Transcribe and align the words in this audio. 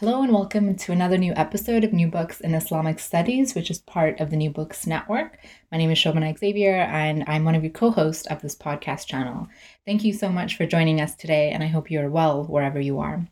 Hello 0.00 0.22
and 0.22 0.32
welcome 0.32 0.76
to 0.76 0.92
another 0.92 1.18
new 1.18 1.32
episode 1.34 1.82
of 1.82 1.92
New 1.92 2.06
Books 2.06 2.40
in 2.40 2.54
Islamic 2.54 3.00
Studies, 3.00 3.56
which 3.56 3.68
is 3.68 3.80
part 3.80 4.20
of 4.20 4.30
the 4.30 4.36
New 4.36 4.48
Books 4.48 4.86
Network. 4.86 5.40
My 5.72 5.78
name 5.78 5.90
is 5.90 5.98
Shobana 5.98 6.38
Xavier, 6.38 6.82
and 6.82 7.24
I'm 7.26 7.44
one 7.44 7.56
of 7.56 7.64
your 7.64 7.72
co 7.72 7.90
hosts 7.90 8.24
of 8.28 8.40
this 8.40 8.54
podcast 8.54 9.06
channel. 9.06 9.48
Thank 9.84 10.04
you 10.04 10.12
so 10.12 10.28
much 10.28 10.56
for 10.56 10.66
joining 10.66 11.00
us 11.00 11.16
today, 11.16 11.50
and 11.50 11.64
I 11.64 11.66
hope 11.66 11.90
you 11.90 11.98
are 12.00 12.08
well 12.08 12.44
wherever 12.44 12.78
you 12.78 13.00
are. 13.00 13.26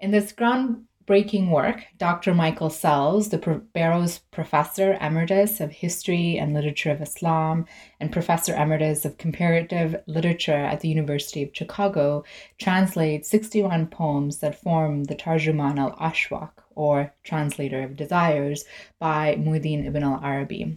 In 0.00 0.10
this 0.10 0.32
ground 0.32 0.86
breaking 1.06 1.50
work, 1.50 1.84
Dr. 1.98 2.34
Michael 2.34 2.68
Sells, 2.68 3.28
the 3.28 3.62
Barrows 3.72 4.18
Professor 4.32 4.98
Emeritus 5.00 5.60
of 5.60 5.70
History 5.70 6.36
and 6.36 6.52
Literature 6.52 6.90
of 6.90 7.00
Islam 7.00 7.66
and 8.00 8.12
Professor 8.12 8.54
Emeritus 8.54 9.04
of 9.04 9.16
Comparative 9.16 9.96
Literature 10.06 10.52
at 10.52 10.80
the 10.80 10.88
University 10.88 11.42
of 11.42 11.50
Chicago, 11.52 12.24
translates 12.58 13.30
61 13.30 13.86
poems 13.86 14.38
that 14.38 14.60
form 14.60 15.04
the 15.04 15.14
Tarjuman 15.14 15.78
al 15.78 15.96
Ashwaq, 15.96 16.50
or 16.74 17.14
Translator 17.22 17.82
of 17.82 17.96
Desires, 17.96 18.64
by 18.98 19.36
Muhyiddin 19.36 19.86
ibn 19.86 20.02
al 20.02 20.20
Arabi. 20.22 20.76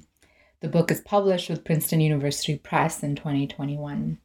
The 0.61 0.69
book 0.69 0.91
is 0.91 1.01
published 1.01 1.49
with 1.49 1.63
Princeton 1.63 2.01
University 2.01 2.57
Press 2.57 3.01
in 3.01 3.15
2021. 3.15 4.19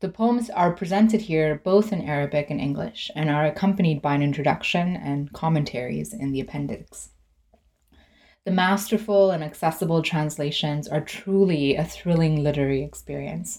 The 0.00 0.10
poems 0.10 0.50
are 0.50 0.72
presented 0.72 1.22
here 1.22 1.60
both 1.64 1.90
in 1.92 2.02
Arabic 2.02 2.50
and 2.50 2.60
English 2.60 3.10
and 3.14 3.30
are 3.30 3.46
accompanied 3.46 4.02
by 4.02 4.14
an 4.14 4.22
introduction 4.22 4.94
and 4.94 5.32
commentaries 5.32 6.12
in 6.12 6.32
the 6.32 6.40
appendix. 6.40 7.10
The 8.44 8.50
masterful 8.50 9.30
and 9.30 9.42
accessible 9.42 10.02
translations 10.02 10.86
are 10.86 11.00
truly 11.00 11.74
a 11.76 11.84
thrilling 11.84 12.44
literary 12.44 12.82
experience. 12.82 13.58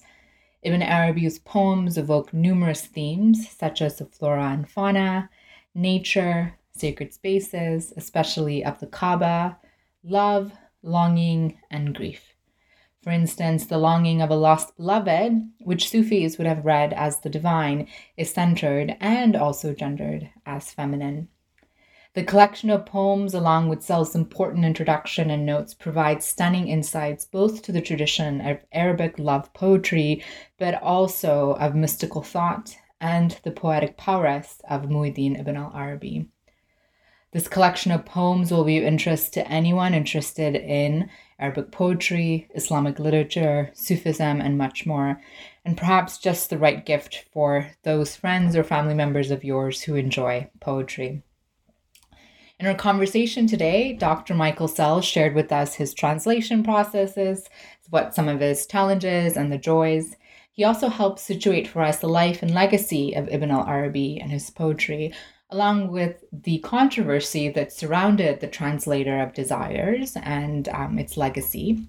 Ibn 0.61 0.81
Arabi's 0.81 1.39
poems 1.39 1.97
evoke 1.97 2.33
numerous 2.33 2.85
themes 2.85 3.49
such 3.49 3.81
as 3.81 3.97
the 3.97 4.05
flora 4.05 4.49
and 4.51 4.69
fauna, 4.69 5.29
nature, 5.73 6.57
sacred 6.71 7.13
spaces, 7.13 7.93
especially 7.97 8.63
of 8.63 8.79
the 8.79 8.87
Kaaba, 8.87 9.57
love, 10.03 10.53
longing, 10.83 11.57
and 11.71 11.95
grief. 11.95 12.26
For 13.03 13.11
instance, 13.11 13.65
the 13.65 13.77
longing 13.77 14.21
of 14.21 14.29
a 14.29 14.35
lost 14.35 14.75
beloved, 14.75 15.49
which 15.59 15.87
Sufis 15.87 16.37
would 16.37 16.47
have 16.47 16.65
read 16.65 16.93
as 16.93 17.19
the 17.19 17.29
divine, 17.29 17.87
is 18.17 18.33
centered 18.33 18.97
and 18.99 19.35
also 19.35 19.73
gendered 19.73 20.29
as 20.45 20.71
feminine. 20.71 21.29
The 22.13 22.23
collection 22.23 22.71
of 22.71 22.87
poems, 22.87 23.35
along 23.35 23.69
with 23.69 23.83
Sells' 23.83 24.15
important 24.15 24.65
introduction 24.65 25.29
and 25.29 25.45
notes, 25.45 25.75
provides 25.75 26.25
stunning 26.25 26.67
insights 26.67 27.25
both 27.25 27.61
to 27.61 27.71
the 27.71 27.81
tradition 27.81 28.41
of 28.41 28.65
Arabic 28.71 29.19
love 29.19 29.53
poetry, 29.53 30.23
but 30.57 30.81
also 30.81 31.51
of 31.53 31.75
mystical 31.75 32.23
thought 32.23 32.75
and 32.99 33.39
the 33.43 33.51
poetic 33.51 33.97
prowess 33.97 34.59
of 34.67 34.89
Muhyiddin 34.89 35.39
ibn 35.39 35.55
al 35.55 35.71
Arabi. 35.75 36.27
This 37.33 37.49
collection 37.49 37.91
of 37.91 38.05
poems 38.05 38.51
will 38.51 38.63
be 38.63 38.77
of 38.77 38.85
interest 38.85 39.33
to 39.33 39.47
anyone 39.47 39.93
interested 39.93 40.55
in 40.55 41.09
Arabic 41.39 41.71
poetry, 41.71 42.47
Islamic 42.55 42.99
literature, 42.99 43.69
Sufism, 43.73 44.39
and 44.41 44.57
much 44.57 44.85
more, 44.85 45.21
and 45.65 45.77
perhaps 45.77 46.17
just 46.17 46.49
the 46.49 46.57
right 46.57 46.85
gift 46.85 47.25
for 47.33 47.71
those 47.83 48.15
friends 48.15 48.55
or 48.55 48.63
family 48.63 48.93
members 48.93 49.29
of 49.29 49.43
yours 49.43 49.81
who 49.81 49.95
enjoy 49.95 50.49
poetry. 50.61 51.21
In 52.59 52.65
our 52.65 52.73
conversation 52.73 53.45
today, 53.45 53.93
Dr. 53.93 54.33
Michael 54.33 54.67
Sells 54.67 55.05
shared 55.05 55.35
with 55.35 55.51
us 55.51 55.75
his 55.75 55.93
translation 55.93 56.63
processes, 56.63 57.49
what 57.89 58.15
some 58.15 58.27
of 58.27 58.39
his 58.39 58.65
challenges 58.65 59.37
and 59.37 59.51
the 59.51 59.59
joys. 59.59 60.15
He 60.51 60.63
also 60.63 60.87
helped 60.87 61.19
situate 61.19 61.67
for 61.67 61.83
us 61.83 61.99
the 61.99 62.07
life 62.07 62.41
and 62.41 62.53
legacy 62.53 63.13
of 63.13 63.27
Ibn 63.29 63.51
al 63.51 63.67
Arabi 63.67 64.19
and 64.19 64.31
his 64.31 64.49
poetry, 64.49 65.13
along 65.49 65.91
with 65.91 66.23
the 66.31 66.59
controversy 66.59 67.49
that 67.49 67.71
surrounded 67.71 68.39
the 68.39 68.47
translator 68.47 69.19
of 69.21 69.33
Desires 69.33 70.17
and 70.21 70.67
um, 70.69 70.99
its 70.99 71.15
legacy. 71.17 71.87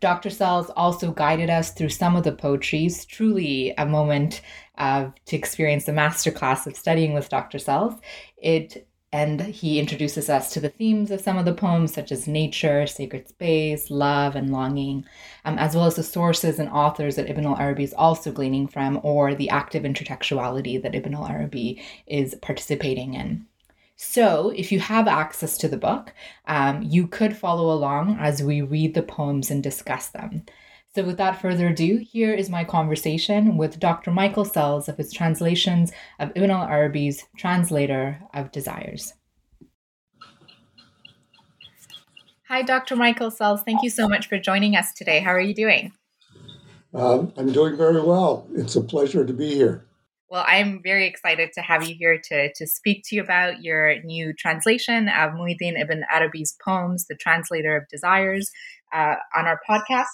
Dr. 0.00 0.30
Sells 0.30 0.70
also 0.70 1.10
guided 1.10 1.50
us 1.50 1.72
through 1.72 1.88
some 1.88 2.16
of 2.16 2.24
the 2.24 2.32
poetries, 2.32 3.04
truly 3.06 3.72
a 3.78 3.86
moment 3.86 4.42
of, 4.78 5.12
to 5.26 5.36
experience 5.36 5.84
the 5.84 5.92
masterclass 5.92 6.66
of 6.66 6.76
studying 6.76 7.14
with 7.14 7.28
Dr. 7.28 7.58
Sells. 7.58 7.94
It 8.36 8.86
and 9.16 9.40
he 9.40 9.80
introduces 9.80 10.28
us 10.28 10.52
to 10.52 10.60
the 10.60 10.68
themes 10.68 11.10
of 11.10 11.22
some 11.22 11.38
of 11.38 11.46
the 11.46 11.54
poems, 11.54 11.94
such 11.94 12.12
as 12.12 12.28
nature, 12.28 12.86
sacred 12.86 13.26
space, 13.26 13.90
love, 13.90 14.36
and 14.36 14.52
longing, 14.52 15.06
um, 15.46 15.58
as 15.58 15.74
well 15.74 15.86
as 15.86 15.96
the 15.96 16.02
sources 16.02 16.58
and 16.58 16.68
authors 16.68 17.16
that 17.16 17.30
Ibn 17.30 17.46
al 17.46 17.56
Arabi 17.56 17.84
is 17.84 17.94
also 17.94 18.30
gleaning 18.30 18.68
from, 18.68 19.00
or 19.02 19.34
the 19.34 19.48
active 19.48 19.84
intertextuality 19.84 20.82
that 20.82 20.94
Ibn 20.94 21.14
al 21.14 21.28
Arabi 21.28 21.82
is 22.06 22.34
participating 22.42 23.14
in. 23.14 23.46
So, 23.96 24.50
if 24.50 24.70
you 24.70 24.80
have 24.80 25.08
access 25.08 25.56
to 25.58 25.68
the 25.68 25.78
book, 25.78 26.12
um, 26.46 26.82
you 26.82 27.06
could 27.06 27.34
follow 27.34 27.72
along 27.72 28.18
as 28.20 28.42
we 28.42 28.60
read 28.60 28.92
the 28.92 29.02
poems 29.02 29.50
and 29.50 29.62
discuss 29.62 30.08
them. 30.08 30.42
So, 30.96 31.04
without 31.04 31.42
further 31.42 31.68
ado, 31.68 31.98
here 32.10 32.32
is 32.32 32.48
my 32.48 32.64
conversation 32.64 33.58
with 33.58 33.78
Dr. 33.78 34.10
Michael 34.10 34.46
Sells 34.46 34.88
of 34.88 34.96
his 34.96 35.12
translations 35.12 35.92
of 36.18 36.32
Ibn 36.34 36.50
al 36.50 36.66
Arabi's 36.66 37.22
Translator 37.36 38.22
of 38.32 38.50
Desires. 38.50 39.12
Hi, 42.48 42.62
Dr. 42.62 42.96
Michael 42.96 43.30
Sells. 43.30 43.60
Thank 43.62 43.82
you 43.82 43.90
so 43.90 44.08
much 44.08 44.26
for 44.26 44.38
joining 44.38 44.74
us 44.74 44.94
today. 44.94 45.20
How 45.20 45.32
are 45.32 45.40
you 45.40 45.54
doing? 45.54 45.92
Um, 46.94 47.30
I'm 47.36 47.52
doing 47.52 47.76
very 47.76 48.00
well. 48.00 48.48
It's 48.54 48.76
a 48.76 48.80
pleasure 48.80 49.26
to 49.26 49.34
be 49.34 49.54
here. 49.54 49.84
Well, 50.30 50.46
I'm 50.48 50.80
very 50.82 51.06
excited 51.06 51.50
to 51.56 51.60
have 51.60 51.86
you 51.86 51.94
here 51.94 52.18
to, 52.30 52.54
to 52.54 52.66
speak 52.66 53.02
to 53.08 53.16
you 53.16 53.22
about 53.22 53.62
your 53.62 54.02
new 54.02 54.32
translation 54.32 55.10
of 55.10 55.32
Muhyiddin 55.32 55.78
ibn 55.78 56.06
Arabi's 56.10 56.56
poems, 56.64 57.04
The 57.06 57.16
Translator 57.16 57.76
of 57.76 57.86
Desires, 57.88 58.50
uh, 58.94 59.16
on 59.36 59.44
our 59.44 59.60
podcast 59.68 60.06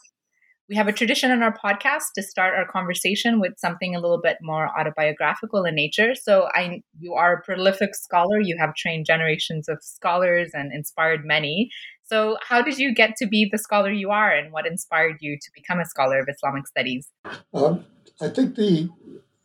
we 0.72 0.76
have 0.76 0.88
a 0.88 0.92
tradition 0.92 1.30
on 1.30 1.42
our 1.42 1.54
podcast 1.54 2.14
to 2.14 2.22
start 2.22 2.54
our 2.54 2.66
conversation 2.66 3.40
with 3.40 3.52
something 3.58 3.94
a 3.94 4.00
little 4.00 4.22
bit 4.22 4.38
more 4.40 4.70
autobiographical 4.80 5.64
in 5.64 5.74
nature. 5.74 6.14
So 6.14 6.48
I 6.54 6.80
you 6.98 7.12
are 7.12 7.34
a 7.34 7.42
prolific 7.42 7.94
scholar, 7.94 8.40
you 8.40 8.56
have 8.58 8.74
trained 8.74 9.04
generations 9.04 9.68
of 9.68 9.82
scholars 9.82 10.52
and 10.54 10.72
inspired 10.72 11.26
many. 11.26 11.68
So 12.04 12.38
how 12.40 12.62
did 12.62 12.78
you 12.78 12.94
get 12.94 13.16
to 13.16 13.26
be 13.26 13.46
the 13.52 13.58
scholar 13.58 13.92
you 13.92 14.08
are 14.12 14.34
and 14.34 14.50
what 14.50 14.66
inspired 14.66 15.18
you 15.20 15.36
to 15.36 15.50
become 15.54 15.78
a 15.78 15.84
scholar 15.84 16.20
of 16.20 16.28
Islamic 16.34 16.66
studies? 16.66 17.06
Um, 17.52 17.84
I 18.22 18.30
think 18.30 18.54
the 18.54 18.88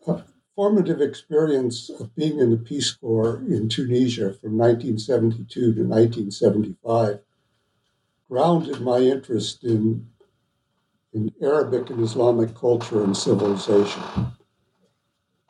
uh, 0.08 0.22
formative 0.56 1.02
experience 1.02 1.90
of 1.90 2.16
being 2.16 2.40
in 2.40 2.52
the 2.52 2.58
Peace 2.58 2.94
Corps 2.94 3.44
in 3.50 3.68
Tunisia 3.68 4.34
from 4.34 4.58
1972 4.58 5.74
to 5.74 5.82
1975 5.82 7.20
grounded 8.30 8.80
my 8.80 9.00
interest 9.00 9.66
in 9.66 10.08
in 11.18 11.34
Arabic 11.42 11.90
and 11.90 12.00
Islamic 12.04 12.54
culture 12.56 13.04
and 13.04 13.18
civilization. 13.18 14.04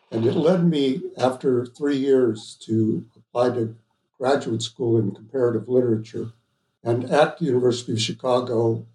And 0.10 0.26
it 0.26 0.34
led 0.34 0.64
me, 0.64 1.02
after 1.18 1.66
three 1.66 1.98
years, 1.98 2.58
to 2.66 3.06
apply 3.18 3.50
to 3.50 3.76
graduate 4.18 4.62
school 4.62 4.98
in 4.98 5.12
comparative 5.12 5.68
literature. 5.68 6.32
And 6.84 7.04
at 7.12 7.38
the 7.38 7.46
University 7.46 7.92
of 7.92 8.02
Chicago, 8.02 8.86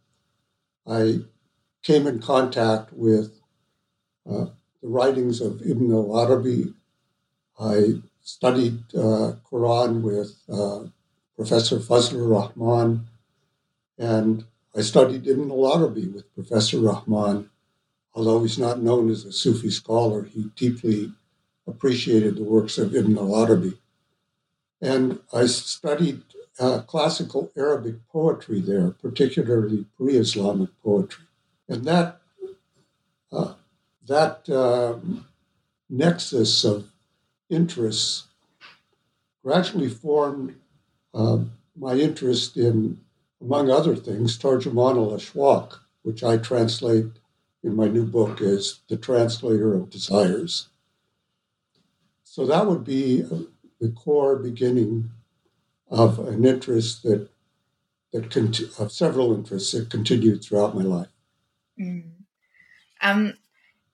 I 0.86 1.20
came 1.82 2.06
in 2.06 2.20
contact 2.20 2.92
with 2.92 3.40
uh, 4.28 4.46
the 4.82 4.88
writings 4.88 5.42
of 5.42 5.60
Ibn 5.60 5.92
al 5.92 6.18
Arabi. 6.18 6.72
I 7.60 8.00
studied 8.22 8.78
uh, 8.94 9.36
Quran 9.50 10.00
with 10.00 10.30
uh, 10.48 10.88
Professor 11.36 11.78
Fazlur 11.78 12.26
Rahman, 12.30 13.08
and 13.98 14.46
I 14.74 14.80
studied 14.80 15.26
Ibn 15.26 15.50
al-Arabi 15.50 16.06
with 16.08 16.34
Professor 16.34 16.78
Rahman. 16.80 17.50
Although 18.14 18.42
he's 18.42 18.58
not 18.58 18.82
known 18.82 19.10
as 19.10 19.24
a 19.24 19.32
Sufi 19.32 19.70
scholar, 19.70 20.24
he 20.24 20.50
deeply 20.56 21.12
appreciated 21.66 22.36
the 22.36 22.44
works 22.44 22.78
of 22.78 22.94
Ibn 22.94 23.16
al-Arabi. 23.18 23.78
And 24.80 25.20
I 25.32 25.46
studied 25.46 26.22
uh, 26.58 26.80
classical 26.82 27.50
Arabic 27.56 27.96
poetry 28.08 28.60
there, 28.60 28.90
particularly 28.90 29.86
pre-Islamic 29.96 30.70
poetry. 30.82 31.24
And 31.68 31.84
that, 31.84 32.20
uh, 33.32 33.54
that 34.06 34.48
uh, 34.48 34.96
nexus 35.88 36.64
of 36.64 36.88
interests 37.48 38.26
gradually 39.44 39.88
formed 39.88 40.56
uh, 41.14 41.38
my 41.76 41.94
interest 41.94 42.56
in, 42.56 43.00
among 43.42 43.70
other 43.70 43.96
things, 43.96 44.38
Tarjuman 44.38 44.96
al-Ashwaq, 44.96 45.78
which 46.02 46.22
I 46.22 46.36
translate 46.36 47.06
in 47.62 47.76
my 47.76 47.88
new 47.88 48.04
book 48.04 48.40
as 48.40 48.80
The 48.88 48.96
Translator 48.96 49.74
of 49.74 49.90
Desires. 49.90 50.68
So 52.24 52.46
that 52.46 52.66
would 52.66 52.84
be 52.84 53.22
the 53.80 53.90
core 53.90 54.36
beginning 54.36 55.10
of 55.90 56.18
an 56.20 56.44
interest 56.44 57.02
that 57.02 57.28
that 58.12 58.36
of 58.78 58.92
several 58.92 59.34
interests 59.34 59.72
that 59.72 59.88
continued 59.88 60.44
throughout 60.44 60.76
my 60.76 60.82
life. 60.82 61.08
Mm. 61.80 62.10
Um, 63.00 63.34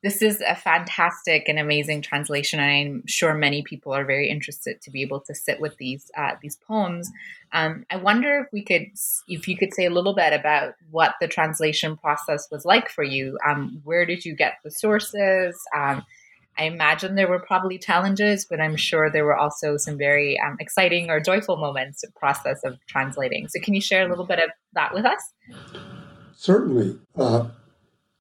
this 0.02 0.22
is 0.22 0.40
a 0.40 0.54
fantastic 0.54 1.48
and 1.48 1.58
amazing 1.58 2.02
translation, 2.02 2.60
and 2.60 2.70
I'm 2.70 3.06
sure 3.06 3.34
many 3.34 3.62
people 3.62 3.92
are 3.92 4.04
very 4.04 4.30
interested 4.30 4.80
to 4.82 4.90
be 4.90 5.02
able 5.02 5.20
to 5.22 5.34
sit 5.34 5.60
with 5.60 5.76
these 5.78 6.10
uh, 6.16 6.32
these 6.40 6.56
poems. 6.56 7.10
Um, 7.52 7.84
I 7.90 7.96
wonder 7.96 8.40
if 8.40 8.52
we 8.52 8.62
could, 8.62 8.86
if 9.26 9.48
you 9.48 9.56
could 9.56 9.74
say 9.74 9.86
a 9.86 9.90
little 9.90 10.14
bit 10.14 10.32
about 10.32 10.74
what 10.90 11.14
the 11.20 11.26
translation 11.26 11.96
process 11.96 12.46
was 12.50 12.64
like 12.64 12.90
for 12.90 13.02
you. 13.02 13.38
Um, 13.46 13.80
where 13.84 14.06
did 14.06 14.24
you 14.24 14.36
get 14.36 14.54
the 14.62 14.70
sources? 14.70 15.58
Um, 15.74 16.04
I 16.58 16.64
imagine 16.64 17.14
there 17.14 17.28
were 17.28 17.38
probably 17.38 17.78
challenges, 17.78 18.44
but 18.48 18.60
I'm 18.60 18.76
sure 18.76 19.10
there 19.10 19.24
were 19.24 19.36
also 19.36 19.76
some 19.76 19.96
very 19.96 20.38
um, 20.40 20.56
exciting 20.60 21.08
or 21.08 21.20
joyful 21.20 21.56
moments 21.56 22.04
process 22.16 22.60
of 22.64 22.78
translating. 22.86 23.48
So, 23.48 23.60
can 23.60 23.74
you 23.74 23.80
share 23.80 24.06
a 24.06 24.08
little 24.08 24.26
bit 24.26 24.38
of 24.38 24.50
that 24.74 24.94
with 24.94 25.04
us? 25.04 25.22
Certainly. 26.36 26.98
Uh, 27.16 27.48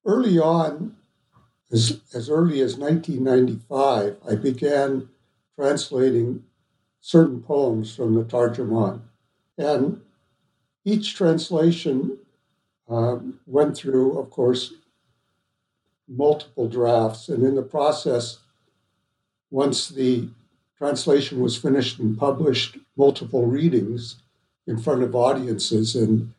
early 0.04 0.38
on, 0.38 0.96
as, 1.70 2.00
as 2.14 2.30
early 2.30 2.60
as 2.60 2.76
1995, 2.76 4.16
I 4.28 4.34
began 4.36 5.08
translating 5.54 6.44
certain 7.00 7.42
poems 7.42 7.94
from 7.94 8.14
the 8.14 8.24
Tarjuman. 8.24 9.00
And 9.56 10.00
each 10.84 11.14
translation 11.14 12.18
uh, 12.88 13.18
went 13.46 13.76
through, 13.76 14.18
of 14.18 14.30
course, 14.30 14.72
multiple 16.08 16.68
drafts. 16.68 17.28
And 17.28 17.44
in 17.44 17.54
the 17.54 17.62
process, 17.62 18.38
once 19.50 19.88
the 19.88 20.28
translation 20.78 21.40
was 21.40 21.56
finished 21.56 21.98
and 21.98 22.16
published, 22.16 22.78
multiple 22.96 23.46
readings 23.46 24.16
in 24.66 24.78
front 24.78 25.02
of 25.02 25.14
audiences. 25.14 25.94
And 25.94 26.32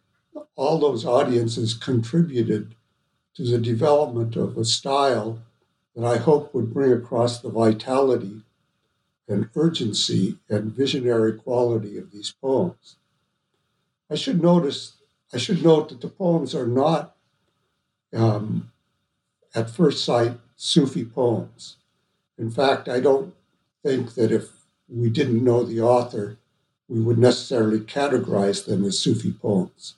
all 0.56 0.80
those 0.80 1.06
audiences 1.06 1.74
contributed 1.74 2.74
to 3.40 3.46
the 3.46 3.58
development 3.58 4.36
of 4.36 4.58
a 4.58 4.66
style 4.66 5.40
that 5.96 6.04
I 6.06 6.18
hope 6.18 6.54
would 6.54 6.74
bring 6.74 6.92
across 6.92 7.40
the 7.40 7.48
vitality 7.50 8.42
and 9.30 9.48
urgency 9.56 10.36
and 10.50 10.74
visionary 10.74 11.32
quality 11.32 11.98
of 11.98 12.12
these 12.12 12.34
poems. 12.42 12.98
I 14.12 14.16
should 14.16 14.42
notice, 14.42 14.98
I 15.34 15.38
should 15.38 15.64
note 15.64 15.88
that 15.88 16.02
the 16.02 16.10
poems 16.10 16.54
are 16.54 16.68
not, 16.68 17.16
um, 18.14 18.74
at 19.56 19.70
first 19.70 20.04
sight, 20.04 20.34
Sufi 20.58 21.06
poems. 21.06 21.78
In 22.38 22.52
fact, 22.52 22.90
I 22.90 23.00
don't 23.00 23.34
think 23.84 24.16
that 24.16 24.34
if 24.34 24.50
we 24.90 25.10
didn't 25.10 25.46
know 25.46 25.64
the 25.64 25.80
author, 25.80 26.36
we 26.90 27.00
would 27.00 27.18
necessarily 27.18 27.80
categorize 27.80 28.66
them 28.66 28.84
as 28.84 29.00
Sufi 29.00 29.32
poems. 29.32 29.96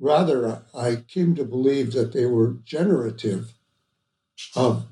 Rather, 0.00 0.62
I 0.74 0.96
came 0.96 1.34
to 1.34 1.44
believe 1.44 1.92
that 1.92 2.12
they 2.12 2.24
were 2.24 2.56
generative 2.64 3.52
of 4.56 4.86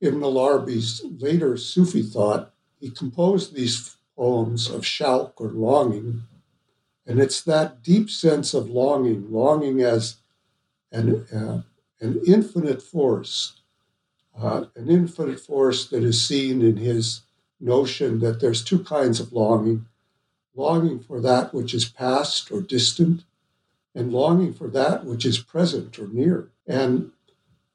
Ibn 0.00 0.22
al 0.22 0.38
Arabi's 0.38 1.02
later 1.18 1.56
Sufi 1.56 2.02
thought. 2.02 2.54
He 2.80 2.90
composed 2.90 3.54
these 3.54 3.96
poems 4.16 4.70
of 4.70 4.82
shauq 4.82 5.32
or 5.36 5.48
longing, 5.48 6.22
and 7.06 7.20
it's 7.20 7.42
that 7.42 7.82
deep 7.82 8.08
sense 8.08 8.54
of 8.54 8.70
longing, 8.70 9.32
longing 9.32 9.82
as 9.82 10.16
an, 10.92 11.26
uh, 11.32 11.62
an 12.00 12.20
infinite 12.26 12.82
force, 12.82 13.60
uh, 14.38 14.66
an 14.76 14.88
infinite 14.88 15.40
force 15.40 15.88
that 15.88 16.04
is 16.04 16.26
seen 16.26 16.62
in 16.62 16.76
his 16.76 17.22
notion 17.60 18.20
that 18.20 18.40
there's 18.40 18.62
two 18.62 18.82
kinds 18.84 19.18
of 19.18 19.32
longing 19.32 19.86
longing 20.54 21.00
for 21.00 21.20
that 21.20 21.54
which 21.54 21.72
is 21.74 21.88
past 21.88 22.50
or 22.50 22.60
distant, 22.60 23.24
and 23.94 24.12
longing 24.12 24.52
for 24.52 24.68
that 24.68 25.04
which 25.04 25.24
is 25.24 25.38
present 25.38 25.98
or 25.98 26.08
near. 26.08 26.48
And 26.66 27.12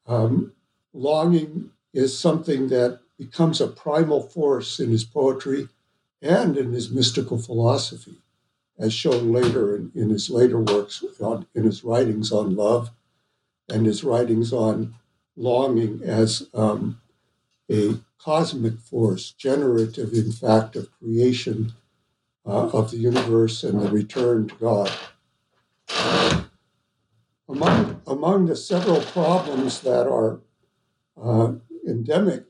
um, 0.08 0.54
longing 0.94 1.72
is 1.94 2.18
something 2.18 2.70
that 2.70 3.00
becomes 3.18 3.60
a 3.60 3.68
primal 3.68 4.22
force 4.22 4.80
in 4.80 4.90
his 4.90 5.04
poetry 5.04 5.68
and 6.22 6.58
in 6.58 6.74
his 6.74 6.90
mystical 6.90 7.38
philosophy, 7.38 8.18
as 8.80 8.94
shown 8.94 9.32
later 9.32 9.76
in, 9.76 9.92
in 9.96 10.10
his 10.10 10.30
later 10.30 10.60
works, 10.60 11.04
on, 11.20 11.46
in 11.54 11.64
his 11.64 11.84
writings 11.84 12.32
on 12.32 12.56
love 12.56 12.92
and 13.70 13.86
his 13.86 14.04
writings 14.04 14.54
on 14.54 14.96
longing 15.36 16.02
as 16.04 16.48
um, 16.54 17.00
a 17.70 17.96
cosmic 18.18 18.80
force, 18.80 19.32
generative, 19.32 20.14
in 20.14 20.32
fact, 20.32 20.76
of 20.76 20.90
creation 21.00 21.74
uh, 22.46 22.70
of 22.70 22.92
the 22.92 22.98
universe 22.98 23.64
and 23.64 23.82
the 23.82 23.90
return 23.90 24.48
to 24.48 24.56
God. 24.56 24.92
Among, 27.50 28.02
among 28.06 28.46
the 28.46 28.56
several 28.56 29.02
problems 29.02 29.82
that 29.82 30.08
are 30.08 30.42
uh, 31.22 31.54
endemic 31.88 32.46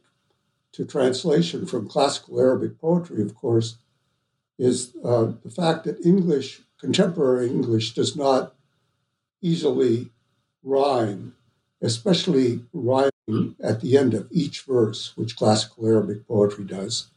to 0.74 0.86
translation 0.86 1.66
from 1.66 1.88
classical 1.88 2.40
Arabic 2.40 2.80
poetry, 2.80 3.22
of 3.22 3.36
course, 3.36 3.78
is 4.58 4.96
uh, 5.04 5.34
the 5.44 5.52
fact 5.52 5.84
that 5.84 6.04
English, 6.06 6.62
contemporary 6.80 7.48
English, 7.48 7.94
does 7.94 8.16
not 8.16 8.56
easily 9.42 10.10
rhyme, 10.64 11.36
especially 11.82 12.66
rhyming 12.74 13.56
at 13.62 13.82
the 13.82 13.98
end 13.98 14.14
of 14.16 14.28
each 14.32 14.62
verse, 14.64 15.16
which 15.16 15.36
classical 15.36 15.88
Arabic 15.88 16.28
poetry 16.28 16.66
does. 16.66 17.10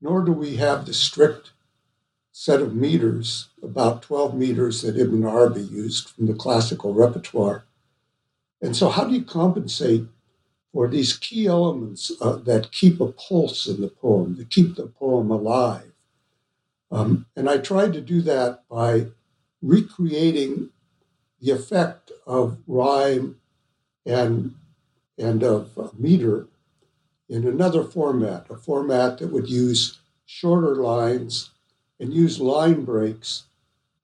Nor 0.00 0.22
do 0.22 0.32
we 0.32 0.56
have 0.56 0.84
the 0.84 0.92
strict 0.92 1.53
set 2.36 2.60
of 2.60 2.74
meters, 2.74 3.50
about 3.62 4.02
12 4.02 4.34
meters 4.34 4.82
that 4.82 4.98
Ibn 4.98 5.22
Arabi 5.24 5.62
used 5.62 6.08
from 6.08 6.26
the 6.26 6.34
classical 6.34 6.92
repertoire. 6.92 7.64
And 8.60 8.74
so, 8.74 8.88
how 8.88 9.04
do 9.04 9.14
you 9.14 9.22
compensate 9.22 10.06
for 10.72 10.88
these 10.88 11.16
key 11.16 11.46
elements 11.46 12.10
uh, 12.20 12.34
that 12.38 12.72
keep 12.72 13.00
a 13.00 13.12
pulse 13.12 13.68
in 13.68 13.80
the 13.80 13.86
poem, 13.86 14.34
that 14.36 14.50
keep 14.50 14.74
the 14.74 14.88
poem 14.88 15.30
alive? 15.30 15.92
Um, 16.90 17.26
and 17.36 17.48
I 17.48 17.58
tried 17.58 17.92
to 17.92 18.00
do 18.00 18.20
that 18.22 18.64
by 18.68 19.06
recreating 19.62 20.70
the 21.40 21.52
effect 21.52 22.10
of 22.26 22.58
rhyme 22.66 23.36
and, 24.04 24.56
and 25.16 25.44
of 25.44 25.78
uh, 25.78 25.90
meter 25.96 26.48
in 27.28 27.46
another 27.46 27.84
format, 27.84 28.46
a 28.50 28.56
format 28.56 29.18
that 29.18 29.30
would 29.30 29.48
use 29.48 30.00
shorter 30.26 30.74
lines 30.74 31.50
and 32.04 32.12
use 32.12 32.38
line 32.38 32.84
breaks 32.84 33.44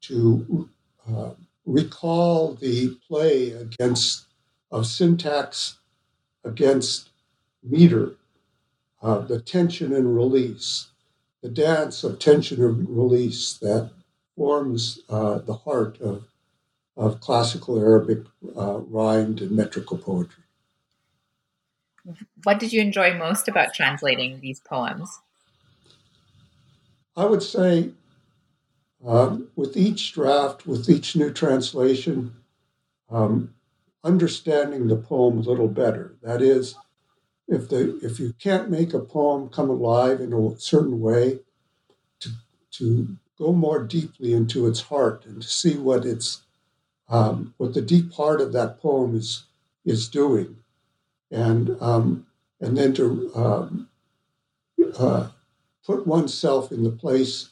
to 0.00 0.68
uh, 1.06 1.30
recall 1.66 2.54
the 2.54 2.96
play 3.06 3.50
against 3.50 4.24
of 4.70 4.86
syntax 4.86 5.76
against 6.42 7.10
meter, 7.62 8.14
uh, 9.02 9.18
the 9.18 9.38
tension 9.38 9.92
and 9.92 10.16
release, 10.16 10.88
the 11.42 11.50
dance 11.50 12.02
of 12.02 12.18
tension 12.18 12.64
and 12.64 12.88
release 12.88 13.58
that 13.58 13.90
forms 14.34 15.00
uh, 15.10 15.38
the 15.38 15.54
heart 15.54 16.00
of, 16.00 16.24
of 16.96 17.20
classical 17.20 17.78
Arabic 17.78 18.20
uh, 18.56 18.78
rhymed 18.78 19.42
and 19.42 19.50
metrical 19.50 19.98
poetry. 19.98 20.44
What 22.44 22.58
did 22.58 22.72
you 22.72 22.80
enjoy 22.80 23.18
most 23.18 23.46
about 23.46 23.74
translating 23.74 24.40
these 24.40 24.60
poems? 24.60 25.20
I 27.16 27.24
would 27.24 27.42
say 27.42 27.90
um, 29.04 29.48
with 29.56 29.76
each 29.76 30.12
draft, 30.12 30.66
with 30.66 30.88
each 30.88 31.16
new 31.16 31.32
translation, 31.32 32.34
um, 33.10 33.54
understanding 34.04 34.86
the 34.86 34.96
poem 34.96 35.38
a 35.38 35.42
little 35.42 35.68
better. 35.68 36.14
That 36.22 36.42
is, 36.42 36.76
if 37.48 37.68
the 37.68 37.98
if 38.02 38.20
you 38.20 38.32
can't 38.34 38.70
make 38.70 38.94
a 38.94 39.00
poem 39.00 39.48
come 39.48 39.68
alive 39.70 40.20
in 40.20 40.32
a 40.32 40.58
certain 40.58 41.00
way, 41.00 41.40
to 42.20 42.30
to 42.72 43.16
go 43.38 43.52
more 43.52 43.82
deeply 43.82 44.32
into 44.32 44.66
its 44.66 44.80
heart 44.80 45.24
and 45.26 45.42
to 45.42 45.48
see 45.48 45.76
what 45.76 46.04
its 46.04 46.42
um, 47.08 47.54
what 47.56 47.74
the 47.74 47.82
deep 47.82 48.12
heart 48.12 48.40
of 48.40 48.52
that 48.52 48.80
poem 48.80 49.16
is 49.16 49.44
is 49.84 50.08
doing, 50.08 50.56
and 51.30 51.76
um, 51.80 52.26
and 52.60 52.76
then 52.76 52.94
to 52.94 53.32
um, 53.34 53.88
uh, 54.98 55.28
put 55.86 56.06
oneself 56.06 56.72
in 56.72 56.84
the 56.84 56.90
place 56.90 57.50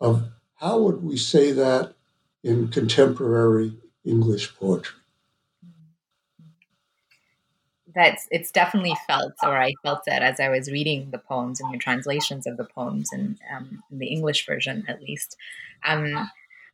of 0.00 0.28
how 0.56 0.78
would 0.80 1.02
we 1.02 1.16
say 1.16 1.52
that 1.52 1.94
in 2.42 2.68
contemporary 2.68 3.72
English 4.04 4.56
poetry? 4.56 5.00
that's 7.96 8.28
it's 8.30 8.52
definitely 8.52 8.94
felt, 9.06 9.32
or 9.42 9.56
I 9.56 9.72
felt 9.82 10.02
it 10.06 10.22
as 10.22 10.38
I 10.38 10.50
was 10.50 10.70
reading 10.70 11.10
the 11.10 11.18
poems 11.18 11.60
and 11.60 11.70
your 11.72 11.80
translations 11.80 12.46
of 12.46 12.58
the 12.58 12.64
poems, 12.64 13.08
and 13.10 13.38
um, 13.52 13.82
in 13.90 13.98
the 13.98 14.06
English 14.06 14.46
version 14.46 14.84
at 14.86 15.02
least. 15.02 15.36
Um, 15.84 16.30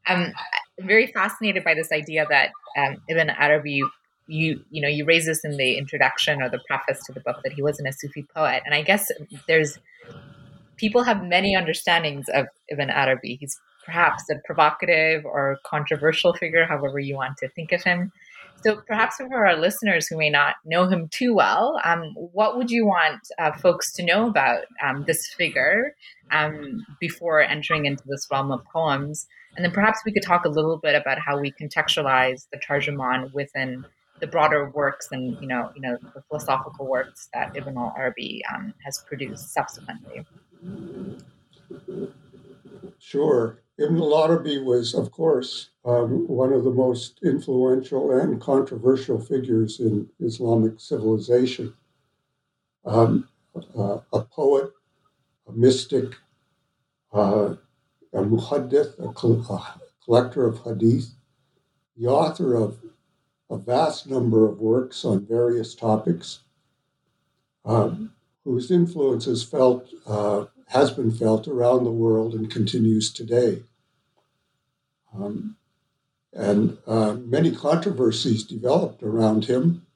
I'm 0.07 0.33
very 0.81 1.07
fascinated 1.07 1.63
by 1.63 1.75
this 1.75 1.93
idea 1.93 2.27
that 2.29 2.51
um, 2.77 2.97
Ibn 3.09 3.31
Arabi, 3.31 3.85
you 4.27 4.65
you 4.71 4.83
know, 4.83 4.89
you 4.89 5.05
raise 5.05 5.27
this 5.27 5.45
in 5.45 5.57
the 5.57 5.79
introduction 5.79 6.43
or 6.43 6.51
the 6.51 6.61
preface 6.67 7.05
to 7.07 7.13
the 7.13 7.21
book 7.21 7.37
that 7.45 7.53
he 7.53 7.63
wasn't 7.63 7.89
a 7.89 7.93
Sufi 7.93 8.27
poet, 8.35 8.63
and 8.67 8.75
I 8.75 8.83
guess 8.83 9.13
there's 9.47 9.79
people 10.77 11.03
have 11.03 11.23
many 11.23 11.57
understandings 11.57 12.29
of 12.29 12.47
Ibn 12.69 12.91
Arabi. 12.91 13.37
He's 13.41 13.59
perhaps 13.85 14.25
a 14.31 14.37
provocative 14.45 15.25
or 15.25 15.59
controversial 15.65 16.35
figure, 16.35 16.67
however 16.67 16.99
you 16.99 17.17
want 17.17 17.37
to 17.39 17.49
think 17.49 17.73
of 17.73 17.83
him. 17.83 18.13
So, 18.63 18.81
perhaps 18.87 19.17
for 19.17 19.47
our 19.47 19.57
listeners 19.57 20.07
who 20.07 20.17
may 20.17 20.31
not 20.31 20.55
know 20.65 20.87
him 20.87 21.09
too 21.09 21.35
well, 21.35 21.81
um, 21.85 22.15
what 22.15 22.57
would 22.57 22.71
you 22.71 22.87
want 22.87 23.21
uh, 23.39 23.53
folks 23.53 23.93
to 23.95 24.05
know 24.05 24.29
about 24.29 24.65
um, 24.81 25.03
this 25.05 25.27
figure 25.35 25.97
um, 26.31 26.87
before 27.01 27.41
entering 27.41 27.87
into 27.87 28.05
this 28.07 28.29
realm 28.31 28.53
of 28.53 28.65
poems? 28.73 29.27
And 29.57 29.65
then 29.65 29.73
perhaps 29.73 30.01
we 30.07 30.13
could 30.13 30.23
talk 30.23 30.45
a 30.45 30.49
little 30.49 30.79
bit 30.79 30.95
about 30.95 31.19
how 31.19 31.41
we 31.41 31.53
contextualize 31.53 32.47
the 32.53 32.59
Tarjuman 32.59 33.33
within 33.35 33.85
the 34.21 34.29
broader 34.29 34.71
works 34.71 35.09
and 35.11 35.37
you 35.41 35.49
know, 35.49 35.73
you 35.75 35.83
know, 35.83 35.99
the 36.15 36.23
philosophical 36.29 36.87
works 36.87 37.29
that 37.35 37.57
Ibn 37.57 37.77
al-Arabi 37.77 38.43
um, 38.55 38.73
has 38.85 39.03
produced 39.09 39.53
subsequently. 39.53 40.25
Sure. 42.99 43.63
Ibn 43.79 43.97
al-Arabi 43.97 44.59
was, 44.59 44.95
of 44.95 45.11
course, 45.11 45.71
um, 45.85 46.29
one 46.29 46.53
of 46.53 46.65
the 46.65 46.71
most 46.71 47.19
influential 47.23 48.13
and 48.13 48.41
controversial 48.41 49.21
figures 49.21 49.81
in 49.81 50.09
Islamic 50.21 50.79
civilization. 50.79 51.75
Um, 52.85 53.29
uh, 53.77 53.99
a 54.13 54.23
poet, 54.23 54.71
a 55.49 55.53
mystic, 55.53 56.15
uh, 57.13 57.57
a 58.13 58.23
muhaddith, 58.23 58.99
a, 58.99 59.55
a, 59.55 59.81
collector 60.05 60.47
of 60.47 60.61
hadith, 60.65 61.15
the 61.97 62.07
author 62.07 62.55
of 62.55 62.79
a 63.51 63.59
vast 63.59 64.09
number 64.09 64.49
of 64.49 64.61
works 64.61 65.05
on 65.05 65.27
various 65.27 65.75
topics, 65.75 66.41
um, 67.65 68.13
whose 68.45 68.71
influence 68.71 69.27
is 69.27 69.45
felt, 69.45 69.89
uh, 70.07 70.47
has 70.73 70.91
been 70.91 71.11
felt 71.11 71.47
around 71.47 71.85
the 71.85 71.91
world 71.91 72.35
and 72.35 72.51
continues 72.51 73.13
today. 73.13 73.63
Um, 75.15 75.57
and 76.33 76.79
uh, 76.87 77.13
many 77.13 77.55
controversies 77.55 78.43
developed 78.43 79.03
around 79.03 79.45
him, 79.45 79.87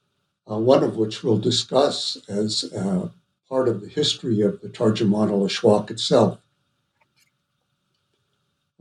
uh, 0.51 0.59
one 0.59 0.85
of 0.85 0.97
which 0.97 1.25
we'll 1.25 1.39
discuss 1.39 2.19
as 2.29 2.71
uh, 2.75 3.09
part 3.49 3.69
of 3.69 3.81
the 3.81 3.89
history 3.89 4.43
of 4.43 4.61
the 4.61 4.69
Tarjuman 4.69 5.31
al 5.31 5.47
Ashwaq 5.47 5.91
itself. 5.91 6.39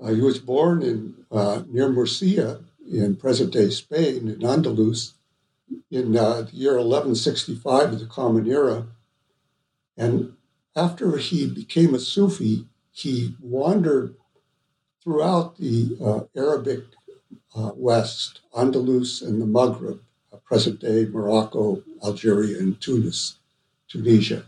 Uh, 0.02 0.14
he 0.14 0.20
was 0.20 0.40
born 0.40 0.82
in 0.82 1.25
uh, 1.32 1.62
near 1.70 1.88
Murcia 1.88 2.60
in 2.92 3.16
present 3.16 3.54
day 3.54 3.70
Spain, 3.70 4.28
in 4.28 4.40
Andalus, 4.40 5.14
in 5.90 6.18
uh, 6.18 6.42
the 6.42 6.52
year 6.52 6.74
1165 6.74 7.94
of 7.94 8.00
the 8.00 8.06
Common 8.06 8.48
Era. 8.48 8.88
And 9.98 10.35
after 10.75 11.17
he 11.17 11.48
became 11.48 11.94
a 11.96 12.00
Sufi, 12.00 12.67
he 12.91 13.36
wandered 13.41 14.15
throughout 15.03 15.58
the 15.58 15.98
uh, 16.03 16.39
Arabic 16.39 16.84
uh, 17.55 17.72
West, 17.75 18.41
Andalus 18.53 19.22
and 19.22 19.41
the 19.41 19.46
Maghreb, 19.46 20.00
uh, 20.34 20.38
present 20.38 20.79
day 20.79 21.05
Morocco, 21.05 21.84
Algeria, 22.03 22.60
and 22.60 22.79
Tunis, 22.82 23.38
Tunisia 23.88 24.46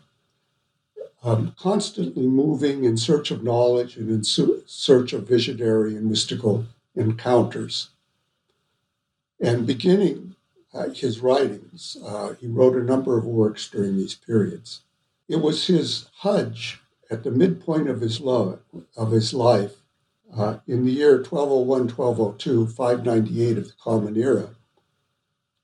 um, 1.23 1.53
constantly 1.59 2.27
moving 2.27 2.83
in 2.83 2.95
search 2.95 3.31
of 3.31 3.43
knowledge 3.43 3.97
and 3.97 4.09
in 4.09 4.23
search 4.23 5.13
of 5.13 5.27
visionary 5.27 5.95
and 5.95 6.09
mystical 6.09 6.65
encounters. 6.95 7.89
And 9.39 9.67
beginning 9.67 10.35
uh, 10.73 10.89
his 10.89 11.19
writings, 11.19 11.97
uh, 12.05 12.33
he 12.39 12.47
wrote 12.47 12.75
a 12.75 12.83
number 12.83 13.17
of 13.17 13.25
works 13.25 13.69
during 13.69 13.97
these 13.97 14.15
periods. 14.15 14.81
It 15.27 15.41
was 15.41 15.67
his 15.67 16.07
Hajj 16.21 16.79
at 17.09 17.23
the 17.23 17.31
midpoint 17.31 17.89
of 17.89 18.01
his, 18.01 18.19
love, 18.19 18.59
of 18.95 19.11
his 19.11 19.33
life 19.33 19.75
uh, 20.35 20.57
in 20.67 20.85
the 20.85 20.91
year 20.91 21.17
1201, 21.17 21.89
1202, 21.89 22.67
598 22.67 23.57
of 23.57 23.67
the 23.67 23.73
Common 23.81 24.17
Era. 24.17 24.49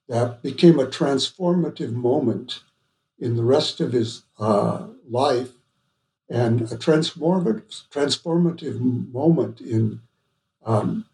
That 0.10 0.42
became 0.42 0.80
a 0.80 0.86
transformative 0.86 1.94
moment 1.94 2.62
in 3.20 3.36
the 3.36 3.44
rest 3.44 3.80
of 3.80 3.94
his 3.94 4.24
uh, 4.38 4.88
life 5.10 5.52
and 6.30 6.62
a 6.64 6.78
transformative, 6.78 7.88
transformative 7.90 8.80
moment 9.14 9.62
in, 9.62 10.02
um, 10.66 11.06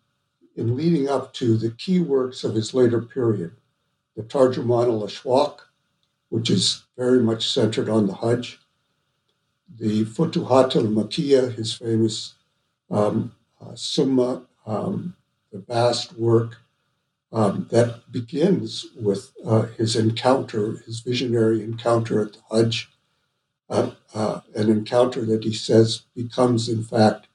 in 0.56 0.76
leading 0.76 1.08
up 1.08 1.34
to 1.34 1.58
the 1.58 1.72
key 1.72 2.00
works 2.00 2.44
of 2.44 2.56
his 2.56 2.74
later 2.74 3.02
period, 3.02 3.52
the 4.16 4.24
Tarjuman 4.24 4.88
al 4.88 5.08
Ashwaq, 5.08 5.60
which 6.30 6.50
is 6.50 6.84
very 6.98 7.22
much 7.22 7.50
centered 7.50 7.90
on 7.90 8.08
the 8.08 8.16
Hajj, 8.16 8.60
the 9.78 10.06
Futuhat 10.06 10.76
al 10.76 10.84
Makkiyah, 10.84 11.54
his 11.56 11.74
famous 11.74 12.36
um, 12.90 13.34
uh, 13.62 13.76
Summa, 13.76 14.44
um, 14.66 15.16
the 15.52 15.60
vast 15.60 16.18
work 16.18 16.58
um, 17.32 17.68
that 17.72 18.12
begins 18.12 18.88
with 19.00 19.32
uh, 19.46 19.64
his 19.78 19.96
encounter, 19.96 20.78
his 20.86 21.00
visionary 21.02 21.64
encounter 21.64 22.22
at 22.22 22.34
the 22.34 22.40
Hajj, 22.52 22.90
uh, 23.70 23.92
uh, 24.14 24.42
an 24.56 24.70
encounter 24.70 25.26
that 25.26 25.44
he 25.44 25.54
says 25.54 26.04
becomes, 26.16 26.68
in 26.68 26.84
fact, 26.84 27.28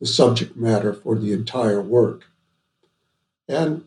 the 0.00 0.06
subject 0.06 0.56
matter 0.56 0.92
for 0.92 1.16
the 1.16 1.32
entire 1.32 1.80
work. 1.80 2.24
And 3.48 3.84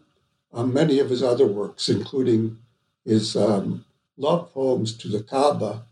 uh, 0.54 0.64
many 0.64 1.00
of 1.00 1.10
his 1.10 1.22
other 1.22 1.46
works, 1.46 1.90
including 1.90 2.58
his 3.06 3.36
um, 3.36 3.86
love 4.20 4.54
poems 4.54 4.96
to 4.98 5.08
the 5.08 5.24
Kaaba, 5.24 5.84